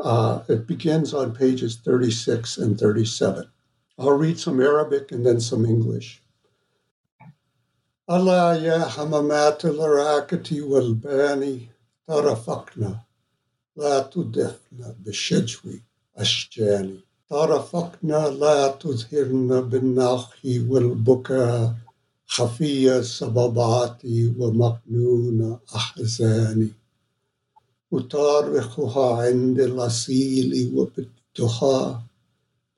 uh, 0.00 0.42
it 0.48 0.68
begins 0.68 1.12
on 1.12 1.34
pages 1.34 1.74
36 1.76 2.58
and 2.58 2.78
37. 2.78 3.50
I'll 3.98 4.10
read 4.12 4.38
some 4.38 4.60
Arabic 4.60 5.10
and 5.10 5.26
then 5.26 5.40
some 5.40 5.66
English. 5.66 6.22
Allah 8.06 8.56
ya 8.56 8.84
hamamat 8.84 9.64
al-rakati 9.64 10.64
wal-bani 10.64 11.70
tarafakna 12.08 13.05
لا 13.76 14.00
تدهن 14.00 14.94
بالشجوي 15.04 15.82
أشجان 16.16 16.98
طرفكنا 17.30 18.28
لا 18.28 18.68
تظهرنا 18.68 19.60
بالناخ 19.60 20.30
والبكاء. 20.44 21.74
خفية 22.28 22.98
الصبابعات 22.98 24.02
ومقنون 24.38 25.58
أحزاني. 25.74 26.68
أطارخها 27.92 29.22
عند 29.22 29.60
الأصيل 29.60 30.72
وبتها 30.74 32.02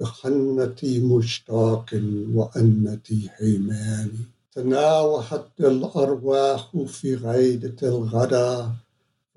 بخنتي 0.01 1.01
مشتاق 1.01 1.87
وأنتي 2.35 3.29
حيماني. 3.29 4.19
تناوحت 4.53 5.61
الأرواح 5.61 6.77
في 6.87 7.15
غيدة 7.15 7.77
الغدا 7.89 8.73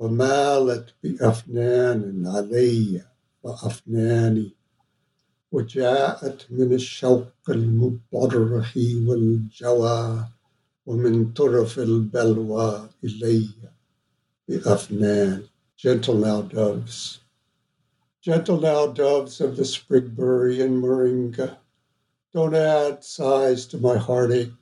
ومالت 0.00 0.94
بأفنان 1.02 2.26
علي 2.26 3.04
وأفناني 3.42 4.50
وجاءت 5.52 6.46
من 6.50 6.72
الشوق 6.72 7.32
المبرح 7.48 8.76
والجوى 8.76 10.28
ومن 10.86 11.32
طرف 11.32 11.78
البلوى 11.78 12.88
إلي 13.04 13.48
بأفنان 14.48 15.42
Gentle 15.76 16.14
now, 16.14 16.40
doves. 16.40 17.20
Gentle 18.22 18.60
now, 18.60 18.86
doves 18.86 19.42
of 19.42 19.56
the 19.56 19.64
Sprigbury 19.64 20.62
and 20.62 20.82
Moringa. 20.82 21.58
Don't 22.32 22.54
add 22.54 23.04
sighs 23.04 23.66
to 23.66 23.78
my 23.78 23.98
heartache. 23.98 24.52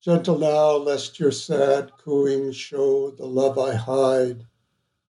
Gentle 0.00 0.38
now, 0.38 0.76
lest 0.76 1.20
your 1.20 1.30
sad 1.30 1.92
cooing 1.98 2.52
show 2.52 3.10
the 3.10 3.26
love 3.26 3.58
I 3.58 3.74
hide, 3.74 4.46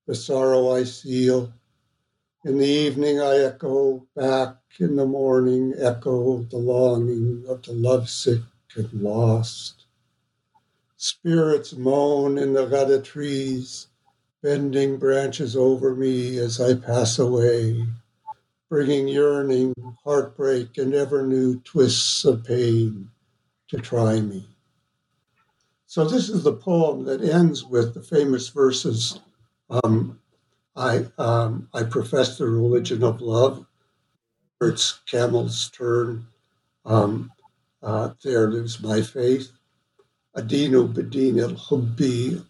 the 0.09 0.14
sorrow 0.14 0.72
I 0.72 0.84
seal. 0.84 1.52
In 2.42 2.56
the 2.56 2.66
evening 2.66 3.20
I 3.20 3.40
echo 3.40 4.06
back, 4.16 4.56
in 4.80 4.96
the 4.96 5.04
morning 5.04 5.74
echo 5.78 6.44
the 6.44 6.56
longing 6.56 7.44
of 7.46 7.62
the 7.62 7.74
lovesick 7.74 8.40
and 8.74 8.90
lost. 8.94 9.84
Spirits 10.96 11.76
moan 11.76 12.38
in 12.38 12.54
the 12.54 12.66
ghada 12.66 13.04
trees, 13.04 13.88
bending 14.42 14.96
branches 14.96 15.54
over 15.54 15.94
me 15.94 16.38
as 16.38 16.59
I 16.59 16.74
pass 16.74 17.18
away, 17.18 17.84
bringing 18.70 19.09
yearning, 19.09 19.74
heartbreak, 20.04 20.78
and 20.78 20.94
ever 20.94 21.26
new 21.26 21.61
twists 21.61 22.24
of 22.24 22.44
pain 22.44 23.11
to 23.68 23.76
try 23.76 24.22
me. 24.22 24.46
So, 25.86 26.06
this 26.06 26.30
is 26.30 26.44
the 26.44 26.54
poem 26.54 27.04
that 27.04 27.22
ends 27.22 27.62
with 27.62 27.92
the 27.92 28.02
famous 28.02 28.48
verses 28.48 29.20
um, 29.70 30.20
I, 30.76 31.06
um, 31.18 31.68
I 31.74 31.82
profess 31.82 32.38
the 32.38 32.46
religion 32.46 33.02
of 33.02 33.20
love. 33.20 33.66
It's 34.60 35.00
camel's 35.10 35.70
turn. 35.70 36.26
Um, 36.84 37.32
uh, 37.82 38.10
there 38.22 38.48
lives 38.48 38.82
my 38.82 39.02
faith. 39.02 39.50
Adinu 40.36 40.92
hubbi 40.92 42.44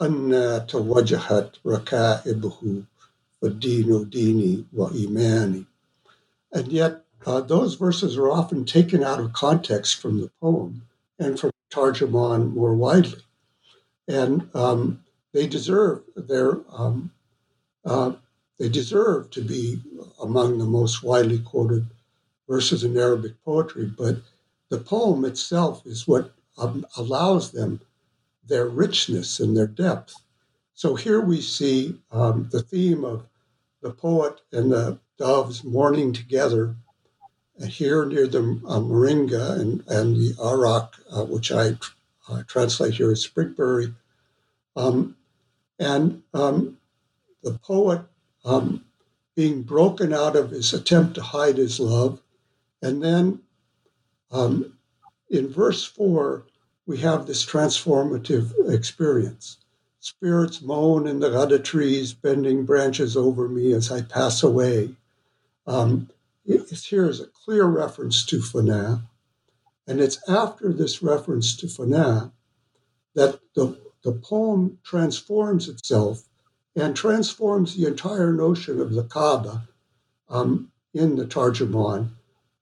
anna 0.00 0.66
tawajahat 0.66 1.58
rakaibuhu 1.64 2.86
vadinu 3.42 4.04
dini 4.10 4.64
wa 4.72 4.88
imani. 4.90 5.66
And 6.52 6.72
yet, 6.72 7.04
uh, 7.26 7.40
those 7.40 7.74
verses 7.74 8.16
are 8.16 8.30
often 8.30 8.64
taken 8.64 9.02
out 9.02 9.20
of 9.20 9.32
context 9.32 10.00
from 10.00 10.20
the 10.20 10.30
poem 10.40 10.82
and 11.18 11.38
from 11.38 11.50
Tarjuman 11.72 12.52
more 12.52 12.74
widely. 12.74 13.22
And 14.06 14.48
um, 14.54 15.03
they 15.34 15.46
deserve 15.48 16.02
their 16.16 16.60
um, 16.72 17.10
uh, 17.84 18.12
they 18.58 18.68
deserve 18.68 19.30
to 19.30 19.42
be 19.42 19.82
among 20.22 20.58
the 20.58 20.64
most 20.64 21.02
widely 21.02 21.40
quoted 21.40 21.86
verses 22.48 22.84
in 22.84 22.96
Arabic 22.96 23.32
poetry, 23.44 23.84
but 23.84 24.18
the 24.70 24.78
poem 24.78 25.24
itself 25.24 25.84
is 25.84 26.06
what 26.06 26.32
um, 26.56 26.86
allows 26.96 27.50
them 27.50 27.80
their 28.46 28.66
richness 28.66 29.40
and 29.40 29.56
their 29.56 29.66
depth. 29.66 30.14
So 30.74 30.94
here 30.94 31.20
we 31.20 31.40
see 31.40 31.98
um, 32.12 32.48
the 32.52 32.62
theme 32.62 33.04
of 33.04 33.26
the 33.82 33.90
poet 33.90 34.40
and 34.52 34.70
the 34.70 34.98
doves 35.18 35.64
mourning 35.64 36.12
together. 36.12 36.76
Here 37.66 38.04
near 38.04 38.26
the 38.26 38.40
uh, 38.66 38.80
Moringa 38.80 39.60
and, 39.60 39.84
and 39.88 40.16
the 40.16 40.34
Arak, 40.40 40.94
uh, 41.12 41.24
which 41.24 41.52
I 41.52 41.76
uh, 42.28 42.42
translate 42.46 42.94
here 42.94 43.12
as 43.12 43.22
Sprigbury. 43.22 43.94
Um, 44.76 45.16
and 45.78 46.22
um, 46.32 46.78
the 47.42 47.58
poet 47.58 48.02
um, 48.44 48.84
being 49.34 49.62
broken 49.62 50.12
out 50.12 50.36
of 50.36 50.50
his 50.50 50.72
attempt 50.72 51.14
to 51.14 51.22
hide 51.22 51.56
his 51.56 51.80
love. 51.80 52.20
And 52.82 53.02
then 53.02 53.40
um, 54.30 54.78
in 55.30 55.48
verse 55.48 55.84
four, 55.84 56.46
we 56.86 56.98
have 56.98 57.26
this 57.26 57.44
transformative 57.44 58.52
experience. 58.72 59.58
Spirits 60.00 60.60
moan 60.60 61.06
in 61.06 61.20
the 61.20 61.30
ghada 61.30 61.62
trees, 61.64 62.12
bending 62.12 62.66
branches 62.66 63.16
over 63.16 63.48
me 63.48 63.72
as 63.72 63.90
I 63.90 64.02
pass 64.02 64.42
away. 64.42 64.94
Um, 65.66 66.10
here 66.44 67.08
is 67.08 67.20
a 67.20 67.26
clear 67.26 67.64
reference 67.64 68.24
to 68.26 68.38
Fana. 68.38 69.02
And 69.86 70.00
it's 70.00 70.18
after 70.28 70.72
this 70.72 71.02
reference 71.02 71.56
to 71.56 71.66
Fana 71.66 72.32
that 73.14 73.40
the, 73.54 73.78
the 74.04 74.12
poem 74.12 74.78
transforms 74.84 75.68
itself 75.68 76.22
and 76.76 76.94
transforms 76.94 77.74
the 77.74 77.86
entire 77.86 78.32
notion 78.32 78.80
of 78.80 78.92
the 78.92 79.04
Kaaba 79.04 79.66
um, 80.28 80.70
in 80.92 81.16
the 81.16 81.24
Tarjuman. 81.24 82.10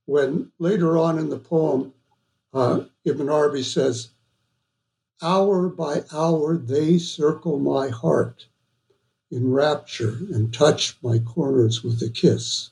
When 0.07 0.53
later 0.59 0.97
on 0.97 1.19
in 1.19 1.29
the 1.29 1.39
poem, 1.39 1.93
uh, 2.55 2.83
Ibn 3.05 3.29
Arabi 3.29 3.63
says, 3.63 4.11
Hour 5.21 5.69
by 5.69 6.05
hour 6.13 6.57
they 6.57 6.99
circle 6.99 7.59
my 7.59 7.89
heart 7.89 8.47
in 9.31 9.51
rapture 9.51 10.19
and 10.33 10.53
touch 10.53 10.97
my 11.03 11.19
corners 11.19 11.83
with 11.83 12.03
a 12.03 12.11
kiss. 12.11 12.71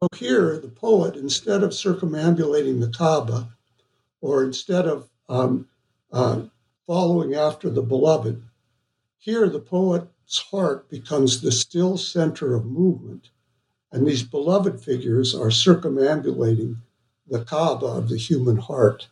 So 0.00 0.08
here, 0.16 0.58
the 0.58 0.68
poet, 0.68 1.16
instead 1.16 1.62
of 1.62 1.70
circumambulating 1.74 2.80
the 2.80 2.88
Kaaba, 2.90 3.56
or 4.20 4.44
instead 4.44 4.86
of 4.86 5.08
um, 5.28 5.68
uh, 6.12 6.42
following 6.90 7.36
after 7.36 7.70
the 7.70 7.82
beloved, 7.82 8.42
here 9.16 9.48
the 9.48 9.60
poet's 9.60 10.38
heart 10.50 10.90
becomes 10.90 11.40
the 11.40 11.52
still 11.52 11.96
center 11.96 12.52
of 12.56 12.66
movement, 12.66 13.30
and 13.92 14.04
these 14.04 14.24
beloved 14.24 14.80
figures 14.80 15.32
are 15.32 15.52
circumambulating 15.52 16.74
the 17.28 17.44
Kaaba 17.44 17.86
of 17.86 18.08
the 18.08 18.16
human 18.16 18.56
heart. 18.56 19.06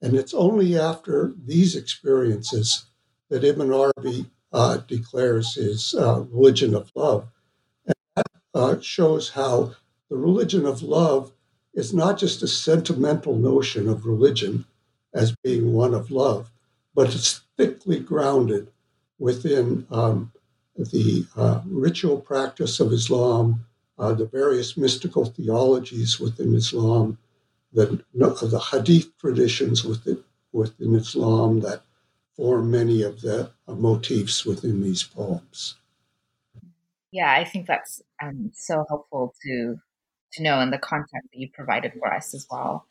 And 0.00 0.14
it's 0.14 0.32
only 0.32 0.78
after 0.78 1.34
these 1.44 1.74
experiences 1.74 2.84
that 3.30 3.42
Ibn 3.42 3.72
Arabi 3.72 4.30
uh, 4.52 4.76
declares 4.76 5.56
his 5.56 5.96
uh, 5.96 6.20
religion 6.30 6.72
of 6.72 6.92
love. 6.94 7.26
And 7.84 7.96
that 8.14 8.26
uh, 8.54 8.80
shows 8.80 9.30
how 9.30 9.74
the 10.08 10.16
religion 10.16 10.64
of 10.64 10.82
love 10.82 11.32
is 11.74 11.92
not 11.92 12.16
just 12.16 12.44
a 12.44 12.46
sentimental 12.46 13.36
notion 13.36 13.88
of 13.88 14.06
religion 14.06 14.66
as 15.12 15.34
being 15.42 15.72
one 15.72 15.94
of 15.94 16.12
love, 16.12 16.48
but 16.94 17.14
it's 17.14 17.40
thickly 17.56 18.00
grounded 18.00 18.70
within 19.18 19.86
um, 19.90 20.32
the 20.76 21.26
uh, 21.36 21.60
ritual 21.66 22.18
practice 22.20 22.80
of 22.80 22.92
Islam, 22.92 23.64
uh, 23.98 24.12
the 24.12 24.26
various 24.26 24.76
mystical 24.76 25.26
theologies 25.26 26.18
within 26.18 26.54
Islam, 26.54 27.18
the, 27.72 28.02
the 28.14 28.66
hadith 28.70 29.16
traditions 29.18 29.84
within, 29.84 30.22
within 30.52 30.94
Islam 30.94 31.60
that 31.60 31.82
form 32.36 32.70
many 32.70 33.02
of 33.02 33.20
the 33.20 33.50
uh, 33.68 33.74
motifs 33.74 34.44
within 34.44 34.82
these 34.82 35.02
poems. 35.02 35.76
Yeah, 37.12 37.30
I 37.30 37.44
think 37.44 37.66
that's 37.66 38.00
um, 38.22 38.50
so 38.54 38.84
helpful 38.88 39.34
to 39.44 39.76
to 40.32 40.42
know 40.42 40.60
and 40.60 40.72
the 40.72 40.78
content 40.78 41.24
that 41.30 41.38
you 41.38 41.50
provided 41.52 41.92
for 41.92 42.12
us 42.12 42.34
as 42.34 42.46
well. 42.50 42.86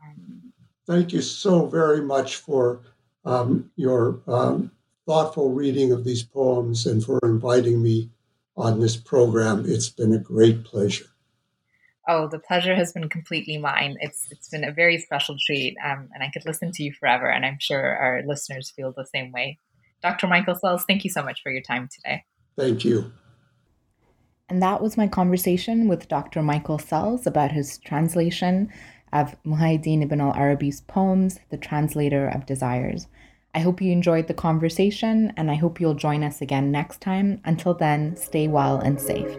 Um, 0.00 0.52
Thank 0.86 1.12
you 1.12 1.20
so 1.20 1.66
very 1.66 2.00
much 2.00 2.36
for 2.36 2.80
um, 3.26 3.70
your 3.76 4.20
um, 4.26 4.70
thoughtful 5.04 5.52
reading 5.52 5.92
of 5.92 6.04
these 6.04 6.22
poems 6.22 6.86
and 6.86 7.04
for 7.04 7.18
inviting 7.22 7.82
me 7.82 8.10
on 8.56 8.80
this 8.80 8.96
program. 8.96 9.64
It's 9.66 9.90
been 9.90 10.14
a 10.14 10.18
great 10.18 10.64
pleasure. 10.64 11.06
Oh, 12.08 12.28
the 12.28 12.38
pleasure 12.38 12.74
has 12.74 12.92
been 12.92 13.08
completely 13.08 13.58
mine. 13.58 13.96
It's 14.00 14.28
it's 14.30 14.48
been 14.48 14.62
a 14.62 14.72
very 14.72 14.98
special 14.98 15.36
treat, 15.44 15.76
um, 15.84 16.08
and 16.14 16.22
I 16.22 16.30
could 16.30 16.46
listen 16.46 16.70
to 16.72 16.82
you 16.84 16.92
forever. 16.92 17.28
And 17.28 17.44
I'm 17.44 17.58
sure 17.58 17.96
our 17.96 18.22
listeners 18.24 18.70
feel 18.70 18.92
the 18.92 19.04
same 19.04 19.32
way. 19.32 19.58
Dr. 20.02 20.28
Michael 20.28 20.54
Sells, 20.54 20.84
thank 20.84 21.02
you 21.02 21.10
so 21.10 21.22
much 21.22 21.42
for 21.42 21.50
your 21.50 21.62
time 21.62 21.88
today. 21.92 22.24
Thank 22.56 22.84
you. 22.84 23.12
And 24.48 24.62
that 24.62 24.80
was 24.80 24.96
my 24.96 25.08
conversation 25.08 25.88
with 25.88 26.06
Dr. 26.06 26.42
Michael 26.42 26.78
Sells 26.78 27.26
about 27.26 27.50
his 27.50 27.78
translation 27.78 28.72
of 29.20 29.36
Muhyiddin 29.44 30.02
ibn 30.02 30.20
al 30.20 30.34
Arabi's 30.34 30.82
poems, 30.82 31.40
The 31.50 31.56
Translator 31.56 32.28
of 32.28 32.46
Desires. 32.46 33.06
I 33.54 33.60
hope 33.60 33.80
you 33.80 33.90
enjoyed 33.90 34.26
the 34.26 34.34
conversation 34.34 35.32
and 35.36 35.50
I 35.50 35.54
hope 35.54 35.80
you'll 35.80 35.94
join 35.94 36.22
us 36.22 36.42
again 36.42 36.70
next 36.70 37.00
time. 37.00 37.40
Until 37.44 37.72
then, 37.72 38.14
stay 38.16 38.48
well 38.48 38.78
and 38.78 39.00
safe. 39.00 39.34